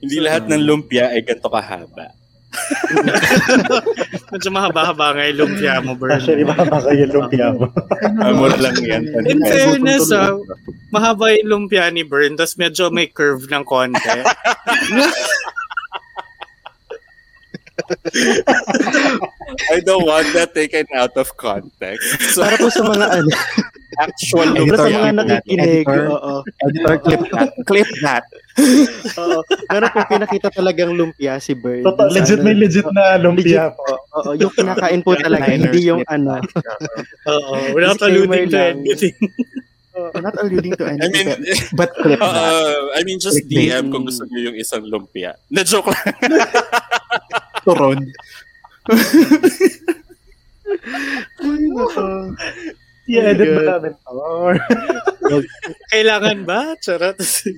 Hindi 0.05 0.21
lahat 0.21 0.45
ng 0.53 0.63
lumpia 0.69 1.09
ay 1.09 1.25
ganito 1.25 1.49
kahaba. 1.49 2.13
Medyo 4.31 4.49
mahaba-haba 4.55 5.07
nga 5.17 5.25
yung 5.27 5.39
lumpia 5.43 5.83
mo, 5.83 5.99
Bern. 5.99 6.15
Actually, 6.15 6.47
baka 6.47 6.71
kayo 6.71 7.05
lumpia 7.11 7.51
mo. 7.51 7.67
Amor 8.23 8.55
lang 8.61 8.79
yan. 8.79 9.03
In 9.27 9.43
fairness, 9.43 10.13
ah, 10.15 10.39
mahaba 10.95 11.35
yung 11.35 11.49
lumpia 11.51 11.91
ni 11.91 12.07
Bern, 12.07 12.39
tapos 12.39 12.55
medyo 12.55 12.93
may 12.95 13.11
curve 13.11 13.49
ng 13.51 13.65
konti. 13.67 13.99
I 19.75 19.81
don't 19.85 20.07
want 20.07 20.33
that 20.33 20.55
taken 20.55 20.87
out 20.95 21.17
of 21.17 21.37
context. 21.37 22.07
So, 22.33 22.47
Para 22.47 22.57
po 22.57 22.71
sa 22.71 22.83
mga 22.87 23.07
ano, 23.21 23.31
actual 23.97 24.49
para 24.51 24.77
sa 24.77 24.85
mga 24.85 24.99
Editor, 25.05 25.15
nakikinig, 25.15 25.85
editor. 25.85 26.03
oo. 26.09 26.35
Editor, 26.65 26.95
clip 27.01 27.23
that. 27.29 27.49
Clip 27.65 27.91
that. 28.01 28.25
Oo. 29.19 29.39
Meron 29.67 29.91
po 29.91 30.01
pinakita 30.07 30.49
talagang 30.49 30.95
lumpia 30.95 31.37
si 31.39 31.53
Bird. 31.53 31.83
Totoo, 31.83 32.07
legit, 32.09 32.39
ano, 32.39 32.47
may 32.47 32.55
legit 32.55 32.87
na 32.91 33.19
lumpia 33.19 33.75
po. 33.75 33.99
Oo, 34.15 34.31
yung 34.35 34.51
kinakain 34.51 35.03
po 35.03 35.15
talaga, 35.15 35.51
hindi 35.51 35.81
yung 35.85 36.07
ano. 36.07 36.39
Oo, 37.35 37.55
without 37.73 37.99
alluding 38.07 38.47
to 38.47 38.59
anything. 38.61 39.17
We're 39.95 40.23
not 40.23 40.35
alluding 40.39 40.75
to 40.75 40.87
I 40.87 40.99
anything, 40.99 41.39
mean, 41.39 41.55
but 41.73 41.95
clip 41.95 42.19
that. 42.19 42.27
uh, 42.27 42.91
I 42.95 43.03
mean, 43.03 43.19
just 43.19 43.39
Clickbait. 43.43 43.79
DM 43.79 43.91
kung 43.91 44.03
gusto 44.03 44.27
niyo 44.27 44.51
yung 44.51 44.59
isang 44.59 44.83
lumpia. 44.83 45.39
Na 45.47 45.63
joke 45.63 45.91
lang. 45.91 46.15
Turon. 47.63 48.03
Ay, 51.41 51.63
nako. 51.71 52.05
Yeah, 53.15 53.31
edit 53.31 53.47
Good. 53.47 53.55
ba 53.55 53.79
namin 53.79 53.95
to? 53.95 54.11
Or- 54.19 54.59
Kailangan 55.95 56.39
ba? 56.45 56.75
Charot. 56.83 57.17
Okay 57.17 57.55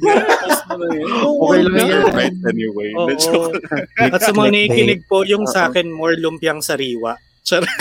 lang 1.66 1.88
yan. 1.88 2.04
Right 2.12 2.36
anyway. 2.46 2.92
Joke 3.18 3.58
lang. 3.58 3.88
At 4.12 4.20
sa 4.22 4.30
mga 4.36 4.52
nakikinig 4.52 5.08
po, 5.08 5.24
yung 5.24 5.48
sa 5.48 5.72
akin, 5.72 5.88
more 5.90 6.14
lumpiang 6.14 6.60
sariwa. 6.62 7.16
Charot. 7.42 7.66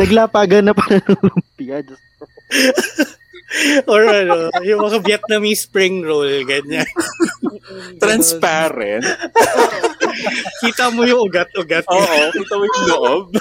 Naglapagan 0.00 0.64
na 0.68 0.74
pala 0.76 1.00
ng 1.00 1.20
lumpia. 1.22 1.80
Or 3.84 4.00
ano, 4.08 4.48
yung 4.64 4.80
mga 4.80 5.04
Vietnamese 5.04 5.68
spring 5.68 6.00
roll, 6.00 6.40
ganyan. 6.48 6.88
Transparent. 8.00 9.04
Kita 10.62 10.90
mo 10.92 11.02
yung 11.04 11.26
ugat-ugat. 11.26 11.84
Oo, 11.88 12.20
kita 12.32 12.54
mo 12.56 12.64
yung 12.64 12.84
loob. 12.88 13.24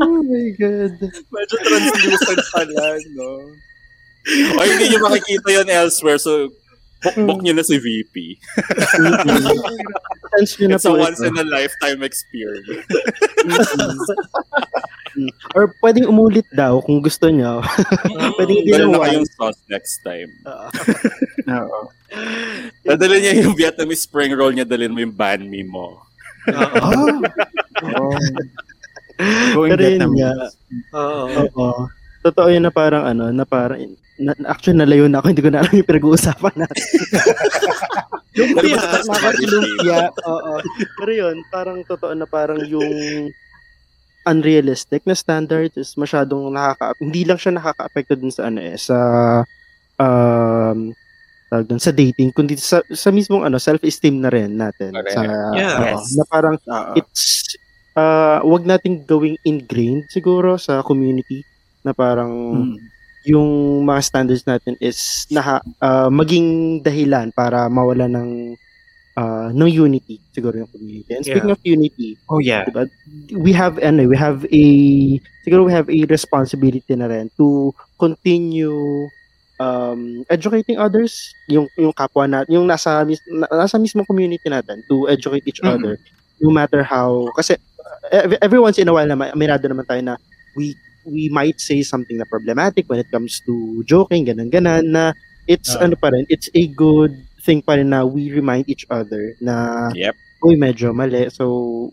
Oh 0.00 0.22
my 0.22 0.46
God. 0.56 0.96
Medyo 1.02 1.56
translucent 1.60 2.40
pala, 2.54 2.96
no? 3.12 3.52
O 4.56 4.62
hindi 4.64 4.84
nyo 4.92 5.00
makikita 5.04 5.48
yun 5.60 5.68
elsewhere, 5.68 6.16
so 6.16 6.48
book 7.26 7.40
nyo 7.42 7.52
na 7.52 7.64
si 7.66 7.76
VP. 7.76 8.38
It's 10.40 10.86
a 10.86 10.92
once 10.94 11.20
in 11.20 11.36
a 11.36 11.44
lifetime 11.44 12.00
experience. 12.06 12.86
Or 15.52 15.74
pwedeng 15.82 16.06
umulit 16.06 16.46
daw 16.50 16.78
kung 16.80 17.02
gusto 17.02 17.26
nyo. 17.26 17.60
Pwede 18.38 18.52
hindi 18.54 18.70
Dala 18.70 18.86
lang 18.86 18.92
na 18.94 19.00
kayong 19.04 19.28
sauce 19.28 19.60
next 19.66 20.00
time. 20.00 20.30
Oo. 21.50 21.78
Dadalhin 22.88 23.20
niya 23.20 23.34
yung 23.42 23.54
Vietnamese 23.54 24.06
spring 24.06 24.34
roll 24.34 24.54
niya, 24.54 24.66
dalhin 24.66 24.94
mo 24.94 25.02
yung 25.02 25.14
banh 25.14 25.46
mi 25.46 25.62
mo. 25.62 25.98
Oh. 26.50 27.20
Going 29.54 29.70
Pero 29.76 29.82
yun 29.84 29.90
Vietnam. 30.00 30.12
nga. 30.16 30.32
Oo. 30.96 31.24
Oo. 31.58 31.82
Totoo 32.20 32.48
yun 32.52 32.64
na 32.64 32.72
parang 32.72 33.04
ano, 33.04 33.32
na 33.32 33.44
parang, 33.44 33.80
na, 34.20 34.32
actually 34.44 34.76
nalayo 34.76 35.08
na 35.08 35.20
ako, 35.20 35.32
hindi 35.32 35.44
ko 35.44 35.50
na 35.52 35.60
alam 35.64 35.72
yung 35.72 35.88
pinag-uusapan 35.88 36.54
natin. 36.56 36.84
Lumpia. 38.36 38.76
Nakaka- 38.76 39.40
lumpia, 39.44 39.98
oo. 40.24 40.52
Pero 41.00 41.10
yun, 41.12 41.36
parang 41.48 41.80
totoo 41.84 42.12
na 42.12 42.24
parang 42.24 42.60
yung 42.64 42.88
unrealistic 44.24 45.04
na 45.04 45.14
standard 45.14 45.72
is 45.74 45.96
masyadong 45.96 46.50
nakaka 46.50 46.92
hindi 46.98 47.24
lang 47.24 47.38
siya 47.40 47.56
nakaka-apekto 47.56 48.14
dun 48.16 48.30
sa 48.30 48.48
ano 48.48 48.60
eh 48.60 48.76
sa 48.76 48.98
um 49.98 50.92
tawag 51.50 51.66
dun, 51.66 51.82
sa 51.82 51.90
dating 51.90 52.30
kundi 52.30 52.54
sa, 52.54 52.78
sa 52.86 53.10
mismong 53.10 53.42
ano 53.42 53.58
self-esteem 53.58 54.22
na 54.22 54.30
rin 54.30 54.54
natin 54.54 54.94
Correct. 54.94 55.14
sa 55.18 55.22
Yeah. 55.52 55.96
oo, 55.96 55.98
na 56.14 56.24
parang 56.30 56.56
Oo. 56.62 56.92
it's 56.94 57.56
uh, 57.98 58.38
wag 58.46 58.64
nating 58.64 59.02
gawing 59.04 59.34
ingrained 59.42 60.06
siguro 60.08 60.56
sa 60.56 60.80
community 60.82 61.42
na 61.82 61.90
parang 61.92 62.30
Mm. 62.54 62.76
yung 63.26 63.50
mga 63.84 64.00
standards 64.00 64.46
natin 64.46 64.78
is 64.80 65.26
naha, 65.28 65.60
uh, 65.82 66.08
maging 66.08 66.80
dahilan 66.80 67.28
para 67.34 67.68
mawala 67.68 68.08
ng 68.08 68.56
uh, 69.20 69.52
ng 69.52 69.68
unity 69.68 70.16
siguro 70.32 70.56
yung 70.56 70.70
community. 70.72 71.12
And 71.12 71.24
speaking 71.28 71.52
of 71.52 71.60
unity, 71.60 72.16
Oh, 72.32 72.40
yeah. 72.40 72.64
diba, 72.64 72.88
we 73.36 73.52
have 73.52 73.76
ano, 73.84 74.08
we 74.08 74.16
have 74.16 74.48
a 74.48 74.64
siguro 75.44 75.68
we 75.68 75.72
have 75.76 75.88
a 75.92 76.00
responsibility 76.08 76.96
na 76.96 77.12
rin 77.12 77.28
to 77.36 77.76
continue 78.00 79.08
um, 79.60 80.24
educating 80.32 80.80
others, 80.80 81.32
yung 81.46 81.68
yung 81.76 81.92
kapwa 81.92 82.24
natin, 82.24 82.56
yung 82.56 82.66
nasa 82.66 83.04
nasa 83.52 83.76
mismong 83.76 84.08
community 84.08 84.48
natin 84.48 84.80
to 84.88 85.04
educate 85.06 85.44
each 85.44 85.60
Mhm. 85.60 85.68
other 85.70 85.94
no 86.40 86.48
matter 86.48 86.80
how 86.80 87.28
kasi 87.36 87.52
uh, 88.08 88.24
every, 88.24 88.38
every 88.40 88.60
once 88.60 88.80
in 88.80 88.88
a 88.88 88.94
while 88.96 89.04
na 89.04 89.12
may- 89.12 89.34
mirado 89.36 89.68
naman 89.68 89.84
tayo 89.84 90.00
na 90.00 90.16
we 90.56 90.72
we 91.04 91.28
might 91.28 91.60
say 91.60 91.84
something 91.84 92.16
na 92.16 92.24
problematic 92.24 92.88
when 92.88 92.96
it 92.96 93.08
comes 93.12 93.44
to 93.44 93.84
joking 93.84 94.24
ganun 94.24 94.48
ganan 94.48 94.88
na 94.88 95.12
it's 95.44 95.76
Ah. 95.76 95.84
ano 95.84 96.00
pa 96.00 96.08
rin 96.08 96.24
it's 96.32 96.48
a 96.56 96.64
good 96.72 97.12
thing 97.40 97.60
pa 97.60 97.76
rin 97.76 97.88
na 97.88 98.04
we 98.04 98.28
remind 98.30 98.68
each 98.68 98.84
other 98.88 99.34
na 99.40 99.88
Yep. 99.96 100.14
uy 100.40 100.54
medyo 100.56 100.92
mali 100.92 101.28
so 101.28 101.44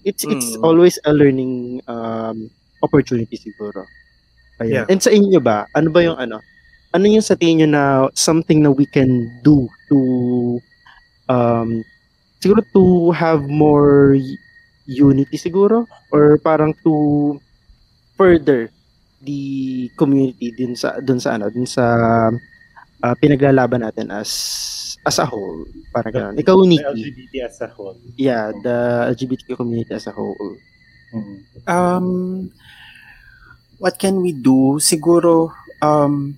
it's 0.04 0.24
it's 0.24 0.56
Mm. 0.56 0.64
always 0.64 0.96
a 1.04 1.12
learning 1.12 1.80
um 1.88 2.48
opportunity 2.80 3.36
siguro 3.36 3.84
Ayun. 4.60 4.72
Yeah. 4.72 4.86
and 4.88 5.00
sa 5.00 5.12
inyo 5.12 5.40
ba 5.40 5.66
ano 5.74 5.92
ba 5.92 6.00
yung 6.02 6.16
ano 6.16 6.40
ano 6.92 7.06
yung 7.06 7.22
sa 7.22 7.36
tingin 7.36 7.68
nyo 7.68 7.70
na 7.72 7.84
something 8.16 8.64
na 8.64 8.72
we 8.72 8.88
can 8.88 9.28
do 9.44 9.68
to 9.92 9.98
um 11.28 11.84
siguro 12.40 12.64
to 12.72 13.12
have 13.12 13.44
more 13.46 14.16
unity 14.88 15.36
siguro 15.36 15.84
or 16.16 16.40
parang 16.40 16.72
to 16.82 17.36
further 18.16 18.72
the 19.20 19.90
community 20.00 20.56
din 20.56 20.72
sa 20.74 20.96
dun 21.04 21.20
sa 21.20 21.36
ano 21.36 21.52
dun 21.52 21.68
sa 21.68 21.84
ah, 23.04 23.16
pinaglalaban 23.20 23.84
natin 23.84 24.08
as 24.10 24.30
as 25.06 25.20
a 25.20 25.26
whole 25.26 25.66
parang 25.92 26.14
ganun 26.14 26.34
ikaw 26.38 26.56
The 26.58 26.68
Nikki 26.68 26.84
LGBT 26.84 27.34
as 27.46 27.58
a 27.62 27.68
whole. 27.70 27.98
yeah 28.18 28.50
the 28.52 28.78
LGBTQ 29.14 29.56
community 29.56 29.94
as 29.94 30.08
a 30.08 30.14
whole 30.14 30.36
Mm. 31.08 31.40
Um, 31.72 32.08
what 33.80 33.96
can 33.96 34.20
we 34.20 34.36
do? 34.36 34.76
Siguro, 34.84 35.56
um, 35.80 36.36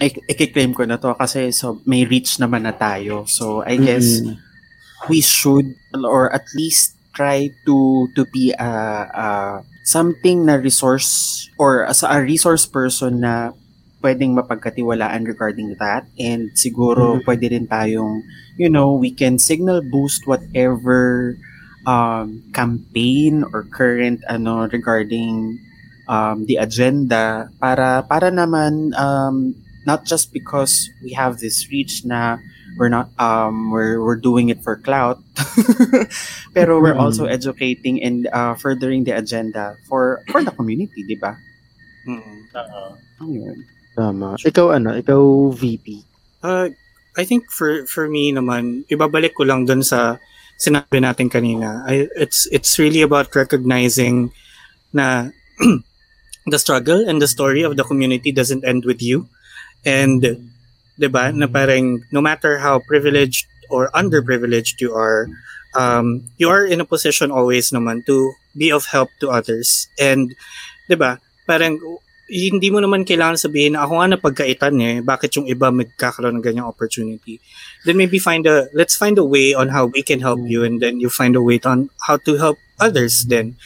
I- 0.00 0.24
i-claim 0.24 0.72
ko 0.72 0.88
na 0.88 0.96
to 0.96 1.12
kasi 1.12 1.52
so 1.52 1.84
may 1.84 2.08
reach 2.08 2.40
naman 2.40 2.64
na 2.64 2.72
tayo. 2.72 3.28
So 3.28 3.60
I 3.60 3.76
guess 3.76 4.24
Mm. 4.24 4.40
we 5.12 5.20
should 5.20 5.76
or 5.92 6.32
at 6.32 6.48
least 6.56 6.96
try 7.12 7.52
to 7.68 8.08
to 8.16 8.24
be 8.32 8.56
a, 8.56 8.72
a 9.12 9.26
something 9.84 10.48
na 10.48 10.56
resource 10.56 11.46
or 11.60 11.84
as 11.84 12.00
a 12.02 12.16
resource 12.18 12.64
person 12.64 13.20
na 13.20 13.52
pwedeng 14.04 14.36
mapagkatiwalaan 14.36 15.24
regarding 15.24 15.72
that 15.80 16.04
and 16.20 16.52
siguro 16.52 17.16
Mhm. 17.16 17.24
pwede 17.24 17.46
rin 17.56 17.64
tayong 17.64 18.20
you 18.60 18.68
know 18.68 18.92
we 18.92 19.08
can 19.08 19.40
signal 19.40 19.80
boost 19.80 20.28
whatever 20.28 21.32
um, 21.88 22.44
campaign 22.52 23.40
or 23.48 23.64
current 23.64 24.20
ano 24.28 24.68
regarding 24.68 25.56
um, 26.04 26.44
the 26.44 26.60
agenda 26.60 27.48
para 27.56 28.04
para 28.04 28.28
naman 28.28 28.92
um, 28.94 29.56
not 29.88 30.04
just 30.04 30.32
because 30.36 30.92
we 31.00 31.16
have 31.16 31.40
this 31.40 31.64
reach 31.72 32.04
na 32.04 32.36
we're 32.76 32.92
not 32.92 33.08
um 33.22 33.70
we're 33.72 34.00
we're 34.02 34.18
doing 34.18 34.48
it 34.50 34.58
for 34.60 34.74
clout 34.76 35.20
pero 36.56 36.80
we're 36.80 36.96
Mm. 36.96 37.04
also 37.04 37.24
educating 37.26 38.02
and 38.02 38.26
uh, 38.32 38.54
furthering 38.58 39.04
the 39.04 39.12
agenda 39.14 39.76
for 39.86 40.20
for 40.32 40.42
the 40.42 40.50
community 40.52 41.04
di 41.04 41.16
ba 41.16 41.36
Mm. 42.04 42.52
Oo. 42.52 42.84
Ano 43.24 43.32
yun? 43.32 43.58
Tama 43.94 44.34
ikaw 44.42 44.74
ano 44.74 44.94
ikaw 44.98 45.22
VP 45.54 46.14
Uh, 46.44 46.68
I 47.16 47.24
think 47.24 47.48
for 47.48 47.88
for 47.88 48.04
me 48.04 48.28
naman, 48.28 48.84
ibabalik 48.92 49.32
ko 49.32 49.48
lang 49.48 49.64
dun 49.64 49.80
sa 49.80 50.20
sinabi 50.60 51.00
natin 51.00 51.32
kanina. 51.32 51.80
I, 51.88 52.04
it's 52.20 52.44
it's 52.52 52.76
really 52.76 53.00
about 53.00 53.32
recognizing 53.32 54.28
na 54.92 55.32
the 56.52 56.60
struggle 56.60 57.00
and 57.08 57.24
the 57.24 57.30
story 57.32 57.64
of 57.64 57.80
the 57.80 57.86
community 57.88 58.28
doesn't 58.28 58.68
end 58.68 58.84
with 58.84 59.00
you. 59.00 59.24
And 59.88 60.20
'di 61.00 61.08
ba, 61.08 61.32
na 61.32 61.48
parang 61.48 62.04
no 62.12 62.20
matter 62.20 62.60
how 62.60 62.84
privileged 62.84 63.48
or 63.72 63.88
underprivileged 63.96 64.84
you 64.84 64.92
are, 64.92 65.32
um, 65.72 66.28
you 66.36 66.52
are 66.52 66.68
in 66.68 66.84
a 66.84 66.86
position 66.86 67.32
always 67.32 67.72
naman 67.72 68.04
to 68.04 68.36
be 68.52 68.68
of 68.68 68.92
help 68.92 69.08
to 69.24 69.32
others. 69.32 69.88
And 69.96 70.36
'di 70.92 71.00
ba, 71.00 71.24
parang 71.48 71.80
hindi 72.28 72.72
mo 72.72 72.80
naman 72.80 73.04
kailangan 73.04 73.36
sabihin 73.36 73.76
na 73.76 73.84
ako 73.84 73.92
nga 74.00 74.08
napagkaitan 74.16 74.74
eh, 74.80 75.04
bakit 75.04 75.36
yung 75.36 75.44
iba 75.44 75.68
magkakaroon 75.68 76.40
ng 76.40 76.44
ganyang 76.44 76.68
opportunity. 76.68 77.40
Then 77.84 78.00
maybe 78.00 78.16
find 78.18 78.46
a, 78.48 78.68
let's 78.72 78.96
find 78.96 79.20
a 79.20 79.24
way 79.24 79.52
on 79.52 79.68
how 79.68 79.92
we 79.92 80.00
can 80.00 80.20
help 80.24 80.40
you 80.44 80.64
and 80.64 80.80
then 80.80 81.00
you 81.00 81.12
find 81.12 81.36
a 81.36 81.44
way 81.44 81.60
on 81.64 81.92
how 82.08 82.16
to 82.24 82.36
help 82.40 82.56
others 82.80 83.28
then. 83.28 83.56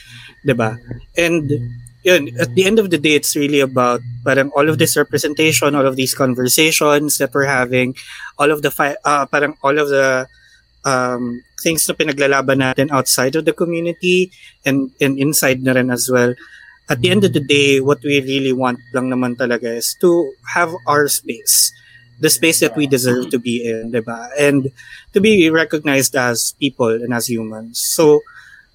ba? 0.43 0.75
And 1.15 1.47
yun, 2.03 2.35
at 2.39 2.55
the 2.55 2.65
end 2.67 2.79
of 2.79 2.91
the 2.91 2.99
day, 2.99 3.15
it's 3.15 3.35
really 3.35 3.59
about 3.59 4.01
parang 4.23 4.51
all 4.51 4.67
of 4.67 4.77
this 4.77 4.97
representation, 4.97 5.75
all 5.75 5.87
of 5.87 5.95
these 5.95 6.13
conversations 6.13 7.17
that 7.17 7.31
we're 7.33 7.47
having, 7.47 7.95
all 8.37 8.51
of 8.51 8.61
the, 8.61 8.71
fi- 8.71 8.99
uh, 9.05 9.25
parang 9.25 9.55
all 9.63 9.79
of 9.79 9.87
the 9.87 10.27
um, 10.83 11.43
things 11.63 11.87
na 11.87 11.95
pinaglalaban 11.95 12.59
natin 12.59 12.91
outside 12.91 13.35
of 13.35 13.45
the 13.45 13.53
community 13.53 14.31
and, 14.65 14.91
and 14.99 15.19
inside 15.19 15.63
na 15.63 15.73
rin 15.73 15.91
as 15.91 16.09
well 16.11 16.35
at 16.89 17.01
the 17.01 17.09
end 17.09 17.23
of 17.23 17.33
the 17.33 17.39
day, 17.39 17.79
what 17.79 18.01
we 18.03 18.19
really 18.21 18.53
want 18.53 18.79
lang 18.93 19.09
naman 19.09 19.37
talaga 19.37 19.69
is 19.77 19.95
to 20.01 20.33
have 20.53 20.73
our 20.87 21.07
space. 21.07 21.71
The 22.19 22.29
space 22.29 22.59
that 22.59 22.75
we 22.75 22.87
deserve 22.87 23.29
to 23.31 23.39
be 23.39 23.63
in, 23.63 23.93
diba? 23.93 24.27
And 24.37 24.71
to 25.13 25.21
be 25.21 25.49
recognized 25.49 26.15
as 26.15 26.51
people 26.59 26.89
and 26.91 27.13
as 27.13 27.29
humans. 27.29 27.79
So, 27.79 28.21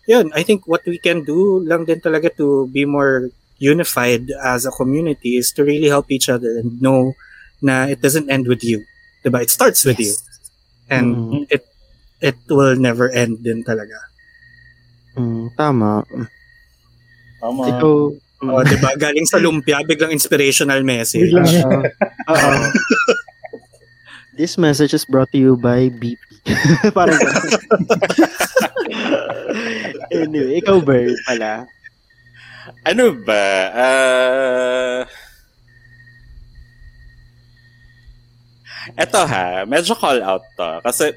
yun, 0.06 0.32
I 0.34 0.42
think 0.42 0.66
what 0.66 0.86
we 0.86 0.96
can 0.96 1.24
do 1.24 1.60
lang 1.60 1.84
din 1.84 2.00
talaga 2.00 2.34
to 2.38 2.66
be 2.68 2.84
more 2.86 3.28
unified 3.58 4.30
as 4.42 4.64
a 4.64 4.72
community 4.72 5.36
is 5.36 5.52
to 5.52 5.64
really 5.64 5.88
help 5.88 6.10
each 6.10 6.28
other 6.28 6.56
and 6.58 6.80
know 6.80 7.12
na 7.60 7.84
it 7.84 8.00
doesn't 8.00 8.30
end 8.30 8.48
with 8.48 8.64
you. 8.64 8.84
Diba? 9.24 9.42
It 9.42 9.50
starts 9.50 9.84
with 9.84 10.00
you. 10.00 10.14
And 10.88 11.16
Mm. 11.16 11.46
it 11.48 11.64
it 12.20 12.36
will 12.48 12.76
never 12.76 13.08
end 13.08 13.44
din 13.44 13.64
talaga. 13.64 14.00
Mm, 15.16 15.52
tama 15.56 16.04
Tama. 17.44 17.68
ikaw 17.68 17.96
O, 18.44 18.60
diba? 18.60 18.92
Galing 19.00 19.24
sa 19.24 19.40
lumpia, 19.40 19.80
biglang 19.80 20.12
inspirational 20.12 20.84
message. 20.84 21.32
Oo. 21.32 21.80
Oo. 22.32 22.52
This 24.36 24.58
message 24.60 24.92
is 24.92 25.06
brought 25.08 25.30
to 25.32 25.38
you 25.40 25.56
by 25.56 25.88
BP. 25.88 26.20
Parang 26.96 27.16
anyway, 30.12 30.60
ikaw, 30.60 30.82
Bird, 30.82 31.16
pala. 31.24 31.64
Ano 32.84 33.16
ba? 33.22 33.46
Ah... 33.72 35.00
eto 39.00 39.24
ha, 39.24 39.64
medyo 39.64 39.96
call 39.96 40.20
out 40.20 40.44
to. 40.58 40.70
Kasi 40.84 41.16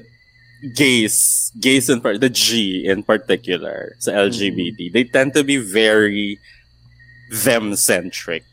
gays, 0.74 1.50
gays 1.60 1.88
in 1.88 2.00
part, 2.00 2.20
the 2.20 2.30
G 2.30 2.84
in 2.86 3.02
particular 3.02 3.94
sa 3.98 4.12
LGBT, 4.12 4.92
they 4.92 5.04
tend 5.04 5.34
to 5.34 5.44
be 5.44 5.56
very 5.56 6.38
them-centric. 7.30 8.44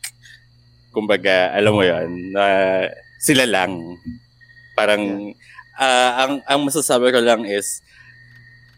Kumbaga, 0.94 1.52
alam 1.52 1.72
mo 1.74 1.82
yon 1.82 2.32
na 2.32 2.88
sila 3.20 3.44
lang. 3.44 3.98
Parang, 4.76 5.32
ah, 5.80 6.24
ang, 6.24 6.32
ang 6.46 6.60
masasabi 6.68 7.12
ko 7.12 7.20
lang 7.20 7.44
is, 7.44 7.80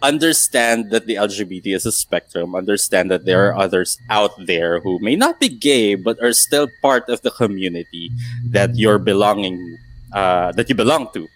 understand 0.03 0.91
that 0.91 1.07
the 1.07 1.17
LGBT 1.17 1.75
is 1.75 1.87
a 1.87 1.93
spectrum. 1.93 2.55
Understand 2.55 3.11
that 3.11 3.25
there 3.25 3.51
are 3.51 3.57
others 3.57 3.99
out 4.11 4.31
there 4.47 4.81
who 4.81 4.99
may 5.01 5.17
not 5.17 5.41
be 5.41 5.49
gay 5.49 5.95
but 5.95 6.23
are 6.23 6.33
still 6.33 6.69
part 6.83 7.09
of 7.09 7.23
the 7.23 7.31
community 7.31 8.11
that 8.51 8.77
you're 8.77 8.99
belonging, 8.99 9.79
uh, 10.13 10.53
that 10.53 10.69
you 10.69 10.75
belong 10.75 11.09
to. 11.15 11.27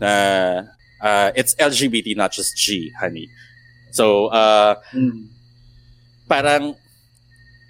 Uh, 0.00 0.64
uh, 1.06 1.30
it's 1.36 1.54
LGBT, 1.54 2.16
not 2.16 2.32
just 2.32 2.56
G, 2.56 2.90
honey. 2.98 3.30
So, 3.92 4.26
uh, 4.26 4.74
parang 6.28 6.74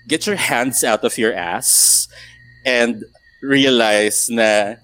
get 0.08 0.26
your 0.26 0.36
hands 0.36 0.82
out 0.82 1.04
of 1.04 1.18
your 1.18 1.34
ass 1.34 2.08
and 2.64 3.04
realize 3.42 4.30
na 4.30 4.80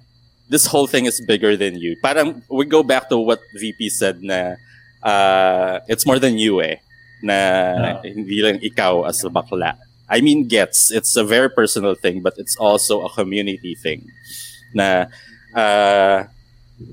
this 0.53 0.67
whole 0.67 0.87
thing 0.87 1.07
is 1.07 1.25
bigger 1.25 1.57
than 1.57 1.81
you. 1.81 1.97
Parang 2.05 2.43
we 2.53 2.67
go 2.67 2.83
back 2.83 3.09
to 3.09 3.17
what 3.17 3.41
VP 3.57 3.89
said 3.89 4.23
na 4.23 4.61
uh, 5.03 5.81
it's 5.89 6.05
more 6.05 6.19
than 6.21 6.37
you 6.37 6.61
eh. 6.61 6.77
Na 7.23 8.03
hindi 8.05 8.43
lang 8.45 8.61
ikaw 8.61 9.09
as 9.09 9.25
a 9.25 9.31
bakla. 9.31 9.79
I 10.13 10.21
mean, 10.21 10.45
gets. 10.45 10.93
It's 10.93 11.17
a 11.17 11.25
very 11.25 11.49
personal 11.49 11.95
thing, 11.95 12.21
but 12.21 12.35
it's 12.37 12.57
also 12.61 13.01
a 13.01 13.11
community 13.17 13.75
thing. 13.81 14.05
Na 14.77 15.09
uh, 15.57 16.29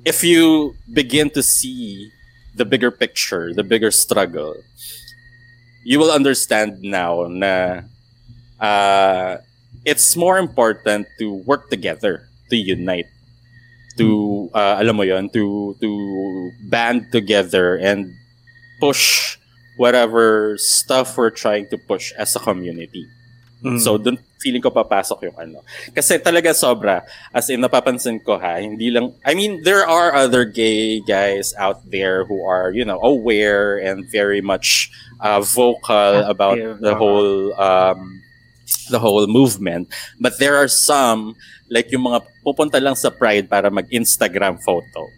if 0.05 0.23
you 0.23 0.75
begin 0.93 1.29
to 1.31 1.43
see 1.43 2.11
the 2.55 2.65
bigger 2.65 2.91
picture, 2.91 3.53
the 3.53 3.63
bigger 3.63 3.91
struggle, 3.91 4.55
you 5.83 5.99
will 5.99 6.11
understand 6.11 6.81
now 6.81 7.27
na 7.29 7.81
uh, 8.59 9.37
it's 9.85 10.15
more 10.15 10.37
important 10.37 11.07
to 11.19 11.33
work 11.45 11.69
together, 11.69 12.27
to 12.49 12.55
unite, 12.55 13.07
to 13.97 14.49
uh, 14.53 14.77
alam 14.79 14.95
mo 14.97 15.03
yon, 15.03 15.29
to 15.29 15.75
to 15.79 15.89
band 16.69 17.11
together 17.11 17.75
and 17.77 18.11
push 18.79 19.37
whatever 19.77 20.57
stuff 20.59 21.15
we're 21.17 21.31
trying 21.31 21.67
to 21.71 21.77
push 21.77 22.11
as 22.19 22.35
a 22.35 22.39
community. 22.39 23.07
Mm. 23.63 23.79
So 23.79 23.97
dun, 23.97 24.19
feeling 24.39 24.63
ko 24.63 24.71
papasok 24.71 25.29
yung 25.29 25.37
ano. 25.37 25.59
Kasi 25.91 26.17
talaga 26.17 26.55
sobra. 26.55 27.03
As 27.35 27.51
in, 27.51 27.59
napapansin 27.59 28.23
ko 28.23 28.39
ha, 28.39 28.57
hindi 28.57 28.89
lang, 28.89 29.13
I 29.27 29.35
mean, 29.35 29.61
there 29.67 29.85
are 29.85 30.15
other 30.15 30.47
gay 30.47 31.03
guys 31.03 31.53
out 31.59 31.83
there 31.91 32.23
who 32.23 32.47
are, 32.47 32.71
you 32.71 32.87
know, 32.87 32.99
aware 33.03 33.77
and 33.77 34.07
very 34.07 34.39
much 34.41 34.89
uh, 35.19 35.43
vocal 35.43 36.23
about 36.23 36.57
the 36.57 36.95
uh-huh. 36.95 36.95
whole, 36.95 37.53
um, 37.59 38.23
the 38.89 38.99
whole 38.99 39.27
movement. 39.27 39.91
But 40.19 40.39
there 40.39 40.55
are 40.55 40.71
some, 40.71 41.35
like 41.69 41.91
yung 41.91 42.07
mga 42.07 42.23
pupunta 42.41 42.81
lang 42.81 42.95
sa 42.95 43.11
Pride 43.11 43.51
para 43.51 43.69
mag-Instagram 43.69 44.63
photo. 44.63 45.11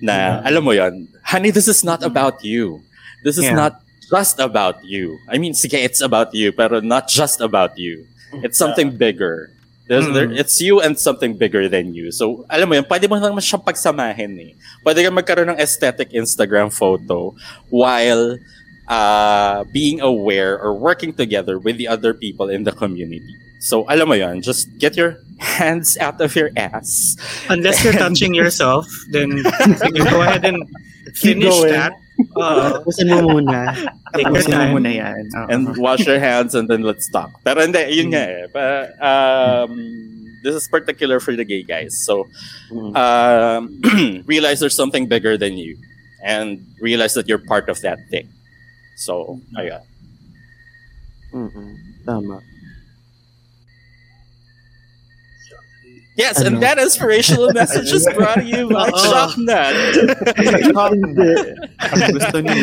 Na, 0.00 0.40
alam 0.40 0.64
mo 0.64 0.72
yon 0.72 1.06
honey, 1.22 1.50
this 1.50 1.68
is 1.68 1.84
not 1.84 2.02
about 2.02 2.42
you. 2.42 2.80
This 3.22 3.36
is 3.36 3.50
Yeah. 3.50 3.58
not 3.58 3.82
just 4.08 4.40
about 4.40 4.80
you. 4.86 5.18
I 5.28 5.36
mean, 5.36 5.52
sige, 5.52 5.74
it's 5.74 6.00
about 6.00 6.32
you, 6.32 6.50
pero 6.52 6.80
not 6.80 7.08
just 7.12 7.42
about 7.44 7.76
you. 7.76 8.08
It's 8.44 8.58
something 8.58 8.96
bigger. 8.96 9.50
There's, 9.88 10.04
there, 10.12 10.30
it's 10.30 10.60
you 10.60 10.80
and 10.84 11.00
something 11.00 11.38
bigger 11.40 11.66
than 11.66 11.94
you. 11.94 12.12
So, 12.12 12.44
alam 12.52 12.68
mo 12.68 12.74
yun, 12.76 12.84
pwede 12.84 13.08
mo 13.08 13.16
naman 13.16 13.40
siyang 13.40 13.64
pagsamahin 13.64 14.36
eh. 14.36 14.52
Pwede 14.84 15.00
ka 15.00 15.08
magkaroon 15.08 15.56
ng 15.56 15.56
aesthetic 15.56 16.12
Instagram 16.12 16.68
photo 16.68 17.32
while 17.72 18.36
uh, 18.84 19.64
being 19.72 20.04
aware 20.04 20.60
or 20.60 20.76
working 20.76 21.16
together 21.16 21.56
with 21.56 21.80
the 21.80 21.88
other 21.88 22.12
people 22.12 22.52
in 22.52 22.68
the 22.68 22.72
community. 22.72 23.32
So, 23.64 23.88
alam 23.88 24.12
mo 24.12 24.14
yun, 24.14 24.44
just 24.44 24.68
get 24.76 24.92
your 24.92 25.24
hands 25.40 25.96
out 25.96 26.20
of 26.20 26.36
your 26.36 26.52
ass. 26.52 27.16
Unless 27.48 27.80
you're 27.80 27.96
touching 27.96 28.36
yourself, 28.36 28.84
then 29.08 29.40
you 29.40 30.04
go 30.04 30.20
ahead 30.20 30.44
and 30.44 30.68
finish 31.16 31.56
that. 31.64 31.96
Uh, 32.34 32.82
Tapusin 32.82 33.06
mo 33.14 33.38
muna. 33.38 33.70
Tapusin 34.10 34.50
mo 34.54 34.78
muna 34.78 34.90
yan. 34.90 35.22
Oo. 35.38 35.46
and 35.54 35.62
wash 35.78 36.02
your 36.06 36.18
hands 36.18 36.54
and 36.54 36.66
then 36.66 36.82
let's 36.82 37.06
talk. 37.10 37.30
Pero 37.46 37.62
hindi, 37.62 37.78
yun 37.94 38.10
nga 38.10 38.24
eh. 38.26 38.46
Pa, 38.50 38.64
um, 38.98 39.70
this 40.42 40.54
is 40.54 40.66
particular 40.66 41.20
for 41.22 41.34
the 41.38 41.44
gay 41.46 41.62
guys. 41.62 41.94
So, 42.02 42.26
Mm. 42.74 42.92
um, 42.98 43.62
realize 44.26 44.58
there's 44.60 44.76
something 44.76 45.06
bigger 45.06 45.38
than 45.38 45.56
you 45.56 45.78
and 46.26 46.58
realize 46.82 47.14
that 47.14 47.26
you're 47.30 47.42
part 47.42 47.68
of 47.70 47.80
that 47.86 47.98
thing. 48.10 48.26
So, 48.98 49.38
ayun. 49.56 49.82
Mm-mm. 51.32 51.70
Tama. 52.04 52.40
Yes, 56.18 56.40
and 56.44 56.58
that 56.60 56.82
inspirational 56.82 57.54
message 57.54 57.94
is 57.94 58.02
brought 58.12 58.42
to 58.42 58.44
you 58.44 58.66
by. 58.68 58.90
Hindi. 60.90 61.32
Ang 61.78 62.12
gusto 62.18 62.36
niyo. 62.42 62.54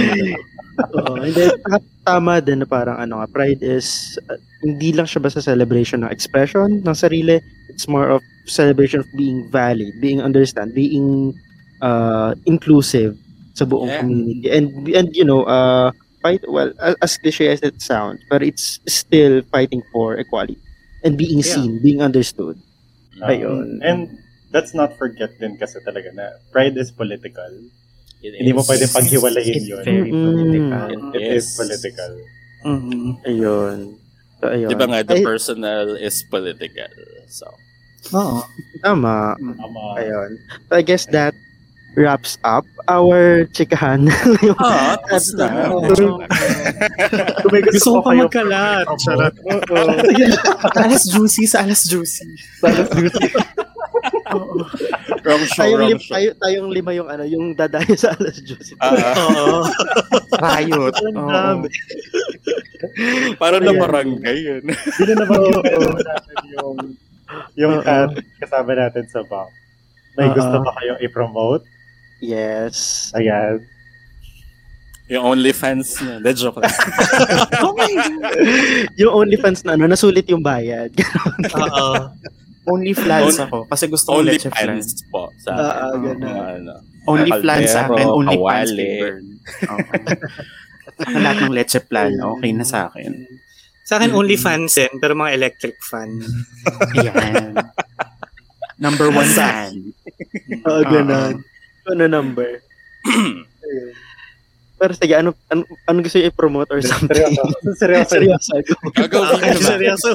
Oo, 0.99 1.13
hindi. 1.23 1.45
Ta- 1.63 1.87
Tama 2.05 2.43
din 2.43 2.61
na 2.61 2.67
parang 2.67 2.99
ano 2.99 3.23
nga, 3.23 3.27
pride 3.31 3.63
is, 3.63 4.19
uh, 4.29 4.35
hindi 4.61 4.91
lang 4.91 5.07
siya 5.07 5.23
basta 5.23 5.39
celebration 5.41 6.03
ng 6.03 6.11
expression 6.11 6.83
ng 6.83 6.93
sarili. 6.93 7.39
It's 7.71 7.87
more 7.87 8.11
of 8.11 8.21
celebration 8.45 8.99
of 9.01 9.07
being 9.15 9.47
valid, 9.49 9.97
being 9.97 10.19
understand, 10.21 10.75
being 10.75 11.33
uh, 11.81 12.35
inclusive 12.45 13.15
sa 13.55 13.63
buong 13.65 13.87
Yeah. 13.89 13.99
community. 14.03 14.51
And, 14.51 14.67
and 14.91 15.07
you 15.15 15.23
know, 15.23 15.47
uh, 15.47 15.89
fight, 16.21 16.43
well, 16.45 16.75
a- 16.77 16.99
as 17.01 17.17
cliche 17.17 17.47
as 17.49 17.63
it 17.63 17.79
sounds, 17.81 18.19
but 18.29 18.43
it's 18.43 18.83
still 18.85 19.41
fighting 19.49 19.81
for 19.95 20.19
equality 20.19 20.59
and 21.01 21.15
being 21.17 21.39
Yeah. 21.39 21.55
seen, 21.55 21.79
being 21.81 22.03
understood. 22.03 22.59
Um, 23.15 23.29
Ayun. 23.29 23.67
And 23.81 23.99
let's 24.51 24.73
not 24.73 24.95
forget 24.95 25.35
din 25.39 25.55
kasi 25.55 25.79
talaga 25.81 26.11
na 26.11 26.25
pride 26.51 26.75
is 26.75 26.91
political. 26.91 27.51
It 28.19 28.35
Hindi 28.41 28.51
mo 28.51 28.63
is- 28.63 28.67
pwedeng 28.67 28.91
paghiwalayin 28.91 29.55
It's 29.55 29.69
yun. 29.69 29.83
very 29.83 30.11
Mm-mm. 30.11 30.25
political. 30.25 30.87
It 31.13 31.21
Yes. 31.21 31.33
is 31.35 31.45
political. 31.53 32.11
Mhm. 32.65 33.03
Ayun. 33.23 33.77
So, 34.35 34.45
ayun. 34.49 34.69
Di 34.69 34.75
ba 34.75 34.85
nga, 34.89 34.99
the 35.05 35.15
Ay, 35.15 35.23
personal 35.23 35.85
is 35.95 36.15
political. 36.25 36.91
So, 37.29 37.47
Oo. 38.11 38.41
Tama. 38.81 39.33
Tama. 39.37 39.81
Ayun. 39.97 40.37
So 40.67 40.75
I 40.75 40.83
guess 40.85 41.05
that 41.09 41.33
wraps 41.95 42.37
up 42.43 42.67
our 42.87 43.47
chikahan. 43.55 44.05
ah, 44.61 44.99
tapos 45.07 45.27
na. 45.35 45.47
Kung 47.41 47.51
Gusto 47.71 47.89
ko 47.97 47.99
pa 48.03 48.11
magkalat. 48.13 48.85
Charot. 49.01 49.33
alas 50.75 51.03
juicy 51.09 51.47
sa 51.49 51.63
alas 51.63 51.87
juicy. 51.87 52.27
Wrong 55.25 55.43
show, 55.49 55.63
tayong, 55.65 55.79
wrong 55.79 55.89
lim, 55.95 55.99
show. 56.01 56.13
tayo, 56.13 56.29
tayong 56.37 56.69
lima 56.69 56.91
yung 56.93 57.09
ano, 57.09 57.23
yung 57.25 57.45
dadayo 57.57 57.95
sa 57.97 58.13
alas 58.13 58.37
juicy. 58.43 58.75
Ah, 58.77 59.15
Oo. 59.25 59.65
Riot. 60.37 60.93
Ang 61.01 61.17
Oo. 61.17 61.31
dami. 61.31 61.67
para 63.41 63.57
na 63.57 63.73
barangay 63.73 64.37
yun. 64.37 64.63
Hindi 64.67 65.03
na 65.09 65.15
naman 65.25 65.39
yung, 65.41 65.65
yung, 66.53 66.75
yung 67.57 67.73
Oo. 67.79 67.85
cat 67.85 68.11
kasama 68.37 68.75
natin 68.77 69.07
sa 69.09 69.23
box. 69.25 69.49
May 70.15 70.29
Oo. 70.29 70.35
gusto 70.37 70.55
ba 70.61 70.71
kayong 70.77 70.99
i-promote? 71.01 71.63
Yes. 72.19 73.09
Ayan. 73.13 73.63
Yung 75.05 75.21
OnlyFans 75.27 76.01
niya. 76.01 76.15
De 76.17 76.31
joke 76.33 76.57
lang. 76.57 76.73
yung 78.99 79.13
OnlyFans 79.15 79.61
na 79.61 79.77
ano, 79.77 79.85
nasulit 79.85 80.25
yung 80.25 80.41
bayad. 80.41 80.89
Oo. 81.55 82.09
Only 82.65 82.97
flans 82.97 83.37
On- 83.37 83.45
ako. 83.45 83.57
Kasi 83.69 83.85
gusto 83.85 84.07
ko 84.11 84.25
leche 84.25 84.49
flan. 84.49 84.73
OnlyFans 84.73 84.89
po. 85.07 85.29
Sa 85.37 85.49
Ah, 85.53 85.61
akin. 85.61 85.69
ah, 85.85 85.97
ganun. 86.01 86.33
Ano. 86.65 86.73
Only 87.05 87.31
flan 87.37 87.61
sa 87.65 87.79
akin. 87.85 88.05
Only 88.07 88.37
flavored. 88.41 89.25
Oo. 89.69 89.89
Ang 91.05 91.21
lahat 91.21 91.37
ng 91.43 91.53
leche 91.53 91.79
flan, 91.79 92.11
okay 92.17 92.49
na 92.49 92.65
sa 92.65 92.89
akin. 92.89 93.13
Sa 93.85 94.01
akin, 94.01 94.17
only 94.17 94.33
fans 94.33 94.73
din, 94.73 94.89
pero 94.97 95.13
mga 95.13 95.37
electric 95.37 95.77
fan. 95.85 96.17
Ayan. 96.97 97.53
Number 98.75 99.13
one 99.13 99.29
fan. 99.29 99.93
Oo, 100.65 100.81
ganun. 100.81 101.45
Ano 101.85 102.03
number? 102.09 102.61
Ayun. 103.65 103.93
Pero 104.75 104.91
sige, 104.91 105.15
ano, 105.15 105.31
ano, 105.47 105.63
ano 105.87 105.97
gusto 106.03 106.19
yung 106.19 106.27
i-promote 106.35 106.67
or 106.75 106.81
something? 106.83 107.15
Seryoso. 107.15 107.43
Seryoso. 107.79 108.11
Seryoso. 108.11 108.53
Gagawin 108.91 109.27
Okay, 109.39 109.51
ko 109.55 109.59
ba? 109.63 109.69
seryoso. 109.71 110.09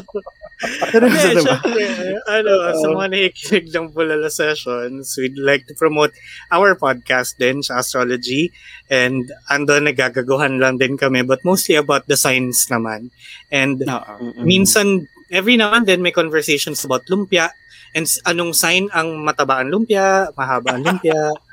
Seryoso 0.92 1.26
diba? 1.32 1.56
syempre, 1.56 1.84
ano, 2.28 2.52
sa 2.76 2.86
mga 2.92 3.06
nakikinig 3.08 3.66
ng 3.72 3.86
Bulala 3.96 4.28
Sessions, 4.28 5.16
we'd 5.16 5.40
like 5.40 5.64
to 5.64 5.72
promote 5.72 6.12
our 6.52 6.76
podcast 6.76 7.40
din 7.40 7.64
sa 7.64 7.80
astrology. 7.80 8.52
And 8.92 9.32
ando 9.48 9.80
nagagaguhan 9.80 10.60
lang 10.60 10.76
din 10.76 11.00
kami, 11.00 11.24
but 11.24 11.40
mostly 11.40 11.80
about 11.80 12.04
the 12.04 12.20
science 12.20 12.68
naman. 12.68 13.08
And. 13.48 13.80
Mm-mm. 13.80 14.44
minsan, 14.44 15.08
every 15.32 15.56
now 15.56 15.72
and 15.72 15.88
then 15.88 16.04
may 16.04 16.12
conversations 16.12 16.84
about 16.84 17.08
lumpia. 17.08 17.48
And 17.96 18.04
anong 18.28 18.52
sign 18.54 18.92
ang 18.92 19.24
mataba 19.24 19.64
ang 19.64 19.72
lumpia, 19.72 20.28
mahaba 20.36 20.76
ang 20.76 20.84
lumpia, 20.84 21.16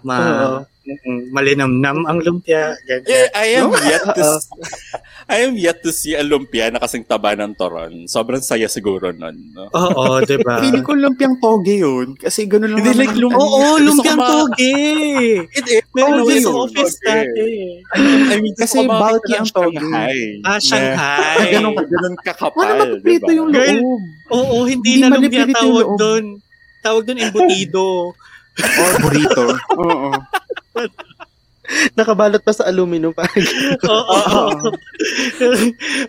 ma 0.00 0.18
mm, 0.84 1.32
malinamnam 1.32 2.04
ang 2.04 2.18
lumpia, 2.20 2.76
Yeah. 2.84 3.28
I 3.32 3.56
am 3.56 3.72
yet 3.72 4.04
to 4.06 4.22
s- 4.22 4.48
I 5.28 5.44
am 5.44 5.54
yet 5.54 5.84
to 5.84 5.92
see 5.92 6.16
a 6.16 6.24
lumpia 6.24 6.72
na 6.72 6.80
kasing 6.80 7.04
taba 7.04 7.36
ng 7.36 7.52
toron. 7.52 8.08
Sobrang 8.08 8.40
saya 8.40 8.64
siguro 8.64 9.12
nun. 9.12 9.36
No? 9.52 9.68
Oo, 9.68 10.24
di 10.24 10.40
ba? 10.40 10.56
Feeling 10.64 10.80
ko 10.80 10.96
lumpiang 10.96 11.36
toge 11.36 11.76
yun. 11.78 12.16
Kasi 12.16 12.48
gano'n 12.48 12.72
lang 12.72 12.80
Hindi, 12.80 12.96
like, 12.96 13.12
lum- 13.12 13.36
Oo, 13.36 13.76
lumpiang 13.76 14.16
toge. 14.16 14.72
It 15.52 15.66
is. 15.68 15.84
Meron 15.92 16.16
Oh, 16.16 16.24
din 16.24 16.32
yun. 16.32 16.44
sa 16.44 16.52
office 16.54 16.96
Okay. 16.96 17.04
dati. 17.04 17.48
I 18.32 18.36
mean, 18.40 18.54
Kasi 18.56 18.76
bulky 18.82 19.28
ng 19.28 19.36
ang 19.36 19.48
toge. 19.52 19.76
Shanghai. 19.76 20.18
Ah, 20.40 20.58
Shanghai. 20.58 21.44
Ganun, 21.52 21.72
ganun 21.76 22.14
kakapal. 22.18 22.56
Wala 22.56 22.72
mapiprito 22.78 23.28
diba? 23.28 23.36
yung 23.36 23.50
loob. 23.52 24.00
Oo, 24.32 24.56
hindi, 24.64 24.96
Hindi 24.96 25.04
na 25.04 25.12
lumpia 25.12 25.44
tawag 25.44 25.88
doon. 25.94 26.24
Tawag 26.80 27.02
doon 27.04 27.18
embutido. 27.20 28.16
Or 28.58 28.92
burrito. 29.02 29.44
Oo. 29.78 30.10
Nakabalot 31.94 32.40
pa 32.40 32.52
sa 32.56 32.64
aluminum. 32.64 33.12
Parang, 33.12 33.44
Oo. 33.84 34.72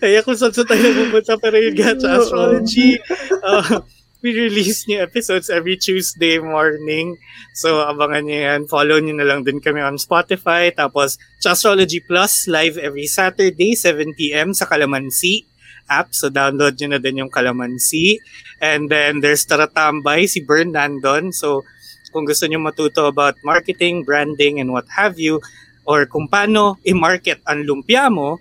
Kaya 0.02 0.24
kung 0.24 0.38
saan 0.40 0.56
saan 0.56 0.68
tayo 0.72 0.88
pupunta, 0.96 1.36
pero 1.36 1.60
yun 1.60 1.76
nga 1.76 1.94
sa 2.00 2.24
astrology, 2.24 2.96
uh, 3.44 3.84
we 4.24 4.32
release 4.36 4.88
new 4.88 5.00
episodes 5.00 5.52
every 5.52 5.76
Tuesday 5.76 6.40
morning. 6.40 7.20
So, 7.56 7.84
abangan 7.84 8.28
nyo 8.28 8.40
yan. 8.40 8.62
Follow 8.72 9.00
nyo 9.00 9.16
na 9.16 9.28
lang 9.28 9.44
din 9.44 9.60
kami 9.60 9.84
on 9.84 10.00
Spotify. 10.00 10.72
Tapos, 10.72 11.20
sa 11.44 11.56
Astrology 11.56 12.04
Plus, 12.04 12.48
live 12.48 12.80
every 12.80 13.08
Saturday, 13.08 13.76
7pm 13.76 14.56
sa 14.56 14.68
Kalamansi 14.68 15.48
app. 15.90 16.14
So, 16.14 16.30
download 16.30 16.78
nyo 16.80 16.96
na 16.96 17.00
din 17.02 17.20
yung 17.26 17.34
Kalamansi. 17.34 18.22
And 18.62 18.88
then, 18.88 19.20
there's 19.20 19.44
Taratambay, 19.44 20.30
si 20.30 20.46
Bern 20.46 20.78
nandun. 20.78 21.34
So, 21.34 21.66
kung 22.10 22.26
gusto 22.28 22.46
nyo 22.46 22.60
matuto 22.62 23.08
about 23.08 23.38
marketing, 23.46 24.04
branding, 24.04 24.60
and 24.60 24.70
what 24.74 24.86
have 24.90 25.18
you, 25.18 25.40
or 25.88 26.06
kung 26.06 26.30
paano 26.30 26.78
i-market 26.86 27.42
ang 27.50 27.66
lumpia 27.66 28.10
mo, 28.10 28.38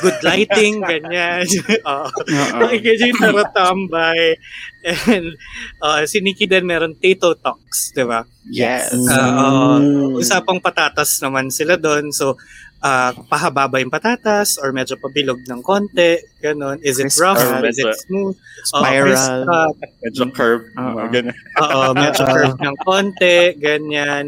good 0.00 0.18
lighting, 0.26 0.80
ganyan. 0.80 1.44
Oo. 1.90 2.08
Nakikita 2.56 3.08
yung 3.08 3.20
taratambay. 3.20 4.38
And 4.84 5.36
uh, 5.82 6.06
si 6.08 6.24
Nikki 6.24 6.48
din 6.48 6.64
meron 6.64 6.96
Tato 6.96 7.36
Talks, 7.36 7.92
di 7.92 8.04
ba? 8.06 8.24
Yes. 8.48 8.94
Uh, 8.94 9.12
uh, 9.12 9.78
usapang 10.16 10.62
patatas 10.62 11.20
naman 11.20 11.52
sila 11.52 11.76
doon. 11.76 12.14
So, 12.14 12.40
ah, 12.80 13.10
pahaba 13.26 13.66
ba 13.66 13.78
yung 13.78 13.90
patatas 13.90 14.54
or 14.56 14.70
medyo 14.70 14.94
pabilog 14.94 15.42
ng 15.44 15.60
konti, 15.60 16.18
ganun. 16.38 16.78
Is 16.80 16.98
it 16.98 17.10
Crisp 17.10 17.20
rough? 17.20 17.38
or 17.38 17.66
Is 17.66 17.78
it 17.78 17.90
smooth? 18.04 18.34
Oo, 18.34 18.78
Spiral. 18.78 19.06
crisp 19.06 19.30
cut. 19.44 19.74
Medyo 20.02 20.22
curve. 20.30 20.62
Oo. 20.72 20.90
mga 20.94 21.08
ganun. 21.10 21.34
Oo, 21.58 21.80
medyo 21.92 22.22
curved 22.32 22.60
ng 22.60 22.76
konti, 22.80 23.36
ganyan. 23.56 24.26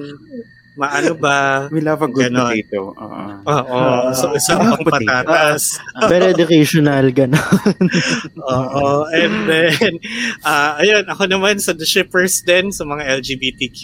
Maano 0.75 1.13
ba? 1.13 1.69
We 1.69 1.83
love 1.83 2.01
a 2.01 2.09
good 2.09 2.31
Ganon. 2.33 2.47
potato. 2.47 2.95
Oo. 2.95 3.23
Oo, 3.45 3.81
so 4.17 4.33
isa 4.33 4.55
Ah, 4.57 4.73
pang 4.73 4.81
potato. 4.81 5.29
patatas. 5.29 5.63
Very 6.09 6.31
educational, 6.33 7.05
gano'n. 7.11 7.37
Oo, 8.55 9.05
and 9.13 9.35
then, 9.45 9.93
ah 10.41 10.81
ayun, 10.81 11.05
ako 11.05 11.27
naman 11.27 11.61
sa 11.61 11.75
The 11.75 11.85
Shippers 11.85 12.41
din, 12.41 12.73
sa 12.73 12.83
mga 12.83 13.03
LGBTQ 13.21 13.81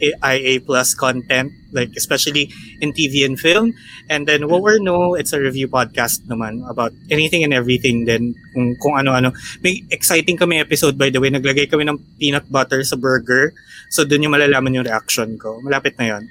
IA 0.00 0.60
plus 0.60 0.92
content, 0.92 1.52
like 1.72 1.92
especially 1.96 2.52
in 2.80 2.92
TV 2.92 3.24
and 3.24 3.40
film. 3.40 3.72
And 4.12 4.28
then, 4.28 4.48
What 4.48 4.62
We're 4.62 4.78
No, 4.78 5.14
it's 5.14 5.32
a 5.32 5.40
review 5.40 5.68
podcast 5.68 6.28
naman 6.28 6.62
about 6.68 6.92
anything 7.08 7.44
and 7.44 7.54
everything 7.54 8.04
din, 8.04 8.36
kung, 8.52 8.76
kung 8.76 8.94
ano-ano. 9.00 9.32
May 9.64 9.82
exciting 9.88 10.36
kami 10.36 10.60
episode, 10.60 10.98
by 10.98 11.08
the 11.08 11.20
way, 11.20 11.32
naglagay 11.32 11.70
kami 11.70 11.88
ng 11.88 11.98
peanut 12.20 12.44
butter 12.52 12.84
sa 12.84 12.96
burger. 12.96 13.52
So, 13.88 14.04
dun 14.04 14.22
yung 14.22 14.36
malalaman 14.36 14.76
yung 14.76 14.86
reaction 14.86 15.38
ko. 15.40 15.60
Malapit 15.64 15.96
na 15.96 16.16
yun. 16.16 16.22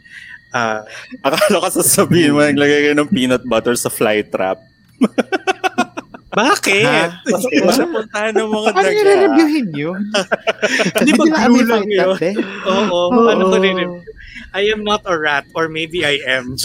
Ah, 0.56 0.88
Akala 1.26 1.60
ko 1.60 1.68
sasabihin 1.68 2.32
mo, 2.32 2.40
naglagay 2.46 2.88
kayo 2.88 2.96
ng 2.96 3.12
peanut 3.12 3.44
butter 3.44 3.76
sa 3.76 3.90
fly 3.92 4.24
trap. 4.24 4.62
bakit? 6.36 6.84
Ha? 6.84 7.24
Kasi 7.24 7.64
masapuntahan 7.64 8.36
ng 8.36 8.50
mga 8.52 8.68
Ano 8.70 8.84
daga. 8.84 8.92
yung 8.92 9.08
reviewin 9.24 9.68
yun? 9.74 10.00
Hindi 11.00 11.12
ba 11.16 11.24
glue 11.48 11.64
lang 11.64 11.86
yun? 11.88 12.10
eh. 12.20 12.36
Oo, 12.68 13.10
Oo. 13.10 13.26
ano 13.26 13.44
ko 13.48 13.58
rin. 13.58 13.80
I 14.52 14.72
am 14.72 14.84
not 14.84 15.04
a 15.04 15.16
rat 15.16 15.48
or 15.52 15.68
maybe 15.68 16.04
I 16.04 16.20
am. 16.28 16.56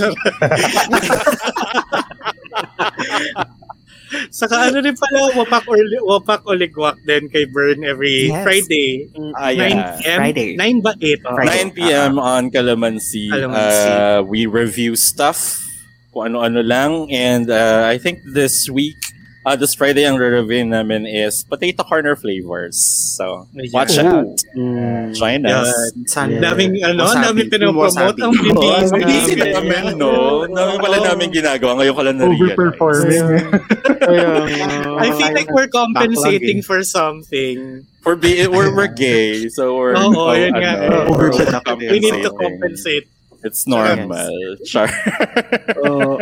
Saka 4.35 4.67
ano 4.67 4.83
rin 4.83 4.95
pala, 4.99 5.31
wapak 5.39 5.71
or 5.71 5.79
wapak 6.03 6.43
o 6.43 6.51
ligwak 6.51 6.99
din 7.07 7.31
kay 7.31 7.47
Burn 7.47 7.87
every 7.87 8.27
Yes. 8.27 8.43
Friday. 8.43 9.07
9 9.15 9.55
yeah. 9.55 9.95
p.m. 10.03 10.19
Friday. 10.19 10.49
9 10.59 10.83
ba? 10.83 10.93
8? 10.99 11.23
Friday. 11.23 11.63
9 11.71 11.79
p.m. 11.79 12.13
on 12.19 12.43
Calamansi. 12.51 13.31
Calamansi. 13.31 13.87
Uh, 13.87 14.19
we 14.27 14.51
review 14.51 14.99
stuff, 14.99 15.63
kung 16.11 16.35
ano-ano 16.35 16.59
lang. 16.59 17.07
And 17.07 17.47
uh, 17.47 17.87
I 17.87 18.03
think 18.03 18.27
this 18.27 18.67
week, 18.67 18.99
uh, 19.47 19.57
this 19.57 19.75
Friday, 19.75 20.05
ang 20.05 20.17
re-review 20.17 20.65
namin 20.65 21.07
is 21.07 21.45
potato 21.45 21.83
corner 21.83 22.17
flavors. 22.17 22.77
So, 23.17 23.49
watch 23.73 23.97
Ayan. 23.97 24.05
out. 24.07 24.37
Mm. 24.57 25.15
Join 25.17 25.47
us. 25.47 25.69
San, 26.07 26.31
Yeah. 26.31 26.53
Daming 26.53 26.81
ano, 26.85 27.05
Wasabi. 27.07 27.25
daming 27.25 27.49
pinopromote 27.51 28.21
Wasabi. 28.21 28.93
ang 28.93 29.03
busy 29.05 29.35
na 29.37 29.47
namin, 29.61 29.99
no? 29.99 30.45
Dami 30.47 30.75
pala 30.81 30.99
namin 31.01 31.29
ginagawa. 31.33 31.73
Ngayon 31.81 31.95
ko 31.95 32.03
lang 32.05 32.17
na-realize. 32.21 32.57
Overperforming. 32.57 33.27
Kaya, 34.05 34.29
I 35.01 35.09
feel 35.17 35.33
like 35.33 35.51
we're 35.53 35.73
compensating 35.73 36.61
for 36.63 36.85
something. 36.85 37.85
For 38.01 38.17
be, 38.17 38.47
we're, 38.49 38.73
we're 38.73 38.89
gay, 38.89 39.49
so 39.53 39.77
we're... 39.77 39.93
Oo, 39.97 40.33
yun 40.33 40.57
nga. 40.57 40.89
ano, 40.89 41.13
we're. 41.13 41.33
We 41.77 42.01
need 42.01 42.25
to 42.25 42.33
compensate. 42.33 43.09
It's 43.45 43.67
normal. 43.67 44.57
Char. 44.69 44.89
Oo. 45.85 46.21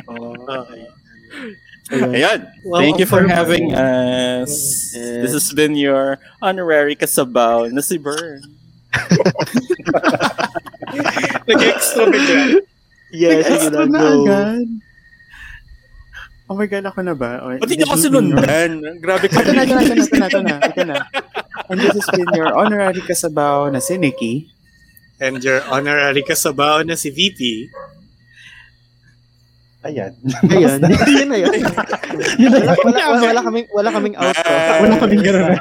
Ayan. 1.89 2.53
Well, 2.65 2.81
Thank 2.85 3.01
you 3.01 3.07
for 3.09 3.25
having 3.27 3.73
us. 3.73 4.53
Yes. 4.93 5.25
This 5.25 5.33
has 5.33 5.53
been 5.53 5.75
your 5.75 6.19
honorary 6.43 6.97
kasabaw 6.97 7.73
na 7.73 7.81
si 7.81 7.97
Bern. 7.97 8.45
Nag-extra 11.49 12.05
bigla. 12.09 12.61
Yes, 13.09 13.49
sige 13.49 13.73
na, 13.73 13.77
Extra 13.81 13.85
na 13.89 14.01
go. 14.01 14.25
agad. 14.25 14.69
Oh 16.49 16.57
my 16.57 16.65
God, 16.65 16.85
ako 16.89 17.01
na 17.05 17.13
ba? 17.13 17.45
Okay. 17.45 17.59
Ba't 17.61 17.71
hindi 17.73 17.85
ako 17.85 17.97
sinundan? 18.01 18.71
Grabe 19.05 19.29
ka. 19.29 19.45
Ito 19.45 19.53
na, 19.53 19.63
ito 19.65 19.75
na, 19.77 19.83
ito 19.85 20.17
na, 20.17 20.27
ito 20.29 20.41
na, 20.41 20.55
ito 20.65 20.83
na. 20.85 20.97
And 21.69 21.77
this 21.77 21.93
has 21.93 22.09
been 22.09 22.29
your 22.33 22.57
honorary 22.57 23.05
kasabaw 23.05 23.69
na 23.69 23.85
si 23.85 24.01
Nikki. 24.01 24.49
And 25.21 25.45
your 25.45 25.61
honorary 25.69 26.25
kasabaw 26.25 26.89
na 26.89 26.97
si 26.97 27.13
VP. 27.13 27.69
Ayan. 29.87 30.11
Ayan. 30.51 30.83
Yun 31.23 31.29
na 31.31 31.37
yun. 31.39 31.55
Yun 32.35 32.51
na 32.51 32.59
yun. 32.59 32.77
Wala, 32.83 33.03
wala, 33.15 33.23
wala 33.31 33.41
kaming, 33.47 33.67
wala 33.71 33.89
kaming 33.95 34.15
outro. 34.19 34.51
Wala 34.83 34.95
kaming 34.99 35.23
ganun. 35.23 35.55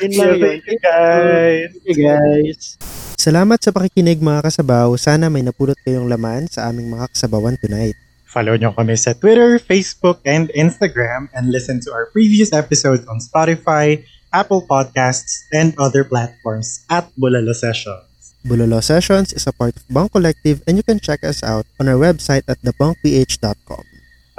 Yun 0.00 0.12
lang 0.16 0.30
yun. 0.40 0.40
Thank 0.40 0.64
you, 0.64 0.78
guys. 0.80 1.68
Thank 1.68 1.84
you, 1.84 1.96
guys. 2.08 2.60
Salamat 3.20 3.60
sa 3.60 3.68
pakikinig 3.76 4.24
mga 4.24 4.40
kasabaw. 4.48 4.96
Sana 4.96 5.28
may 5.28 5.44
napulot 5.44 5.76
kayong 5.84 6.08
laman 6.08 6.48
sa 6.48 6.72
aming 6.72 6.88
mga 6.88 7.12
kasabawan 7.12 7.60
tonight. 7.60 7.92
Follow 8.24 8.56
nyo 8.56 8.72
kami 8.72 8.96
sa 8.96 9.12
Twitter, 9.12 9.60
Facebook, 9.60 10.24
and 10.24 10.48
Instagram 10.56 11.28
and 11.36 11.52
listen 11.52 11.84
to 11.84 11.92
our 11.92 12.08
previous 12.14 12.54
episodes 12.56 13.04
on 13.04 13.20
Spotify, 13.20 14.00
Apple 14.32 14.64
Podcasts, 14.64 15.44
and 15.52 15.76
other 15.76 16.06
platforms 16.06 16.86
at 16.88 17.12
Bulalo 17.20 17.52
Sessions. 17.52 18.09
Bulolo 18.46 18.80
Sessions 18.80 19.32
is 19.32 19.46
a 19.46 19.52
part 19.52 19.76
of 19.76 19.84
Bunk 19.88 20.12
Collective 20.12 20.62
and 20.66 20.76
you 20.76 20.82
can 20.82 21.00
check 21.00 21.24
us 21.24 21.42
out 21.42 21.66
on 21.78 21.88
our 21.88 22.00
website 22.00 22.44
at 22.48 22.56
thebunkph.com. 22.64 23.84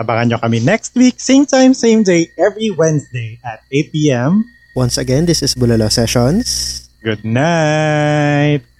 Abangan 0.02 0.26
nyo 0.34 0.38
kami 0.42 0.58
next 0.64 0.98
week, 0.98 1.22
same 1.22 1.46
time, 1.46 1.78
same 1.78 2.02
day, 2.02 2.26
every 2.40 2.74
Wednesday 2.74 3.38
at 3.46 3.62
8 3.70 3.94
p.m. 3.94 4.42
Once 4.74 4.98
again, 4.98 5.30
this 5.30 5.46
is 5.46 5.54
Bulolo 5.54 5.92
Sessions. 5.92 6.90
Good 7.06 7.22
night! 7.22 8.71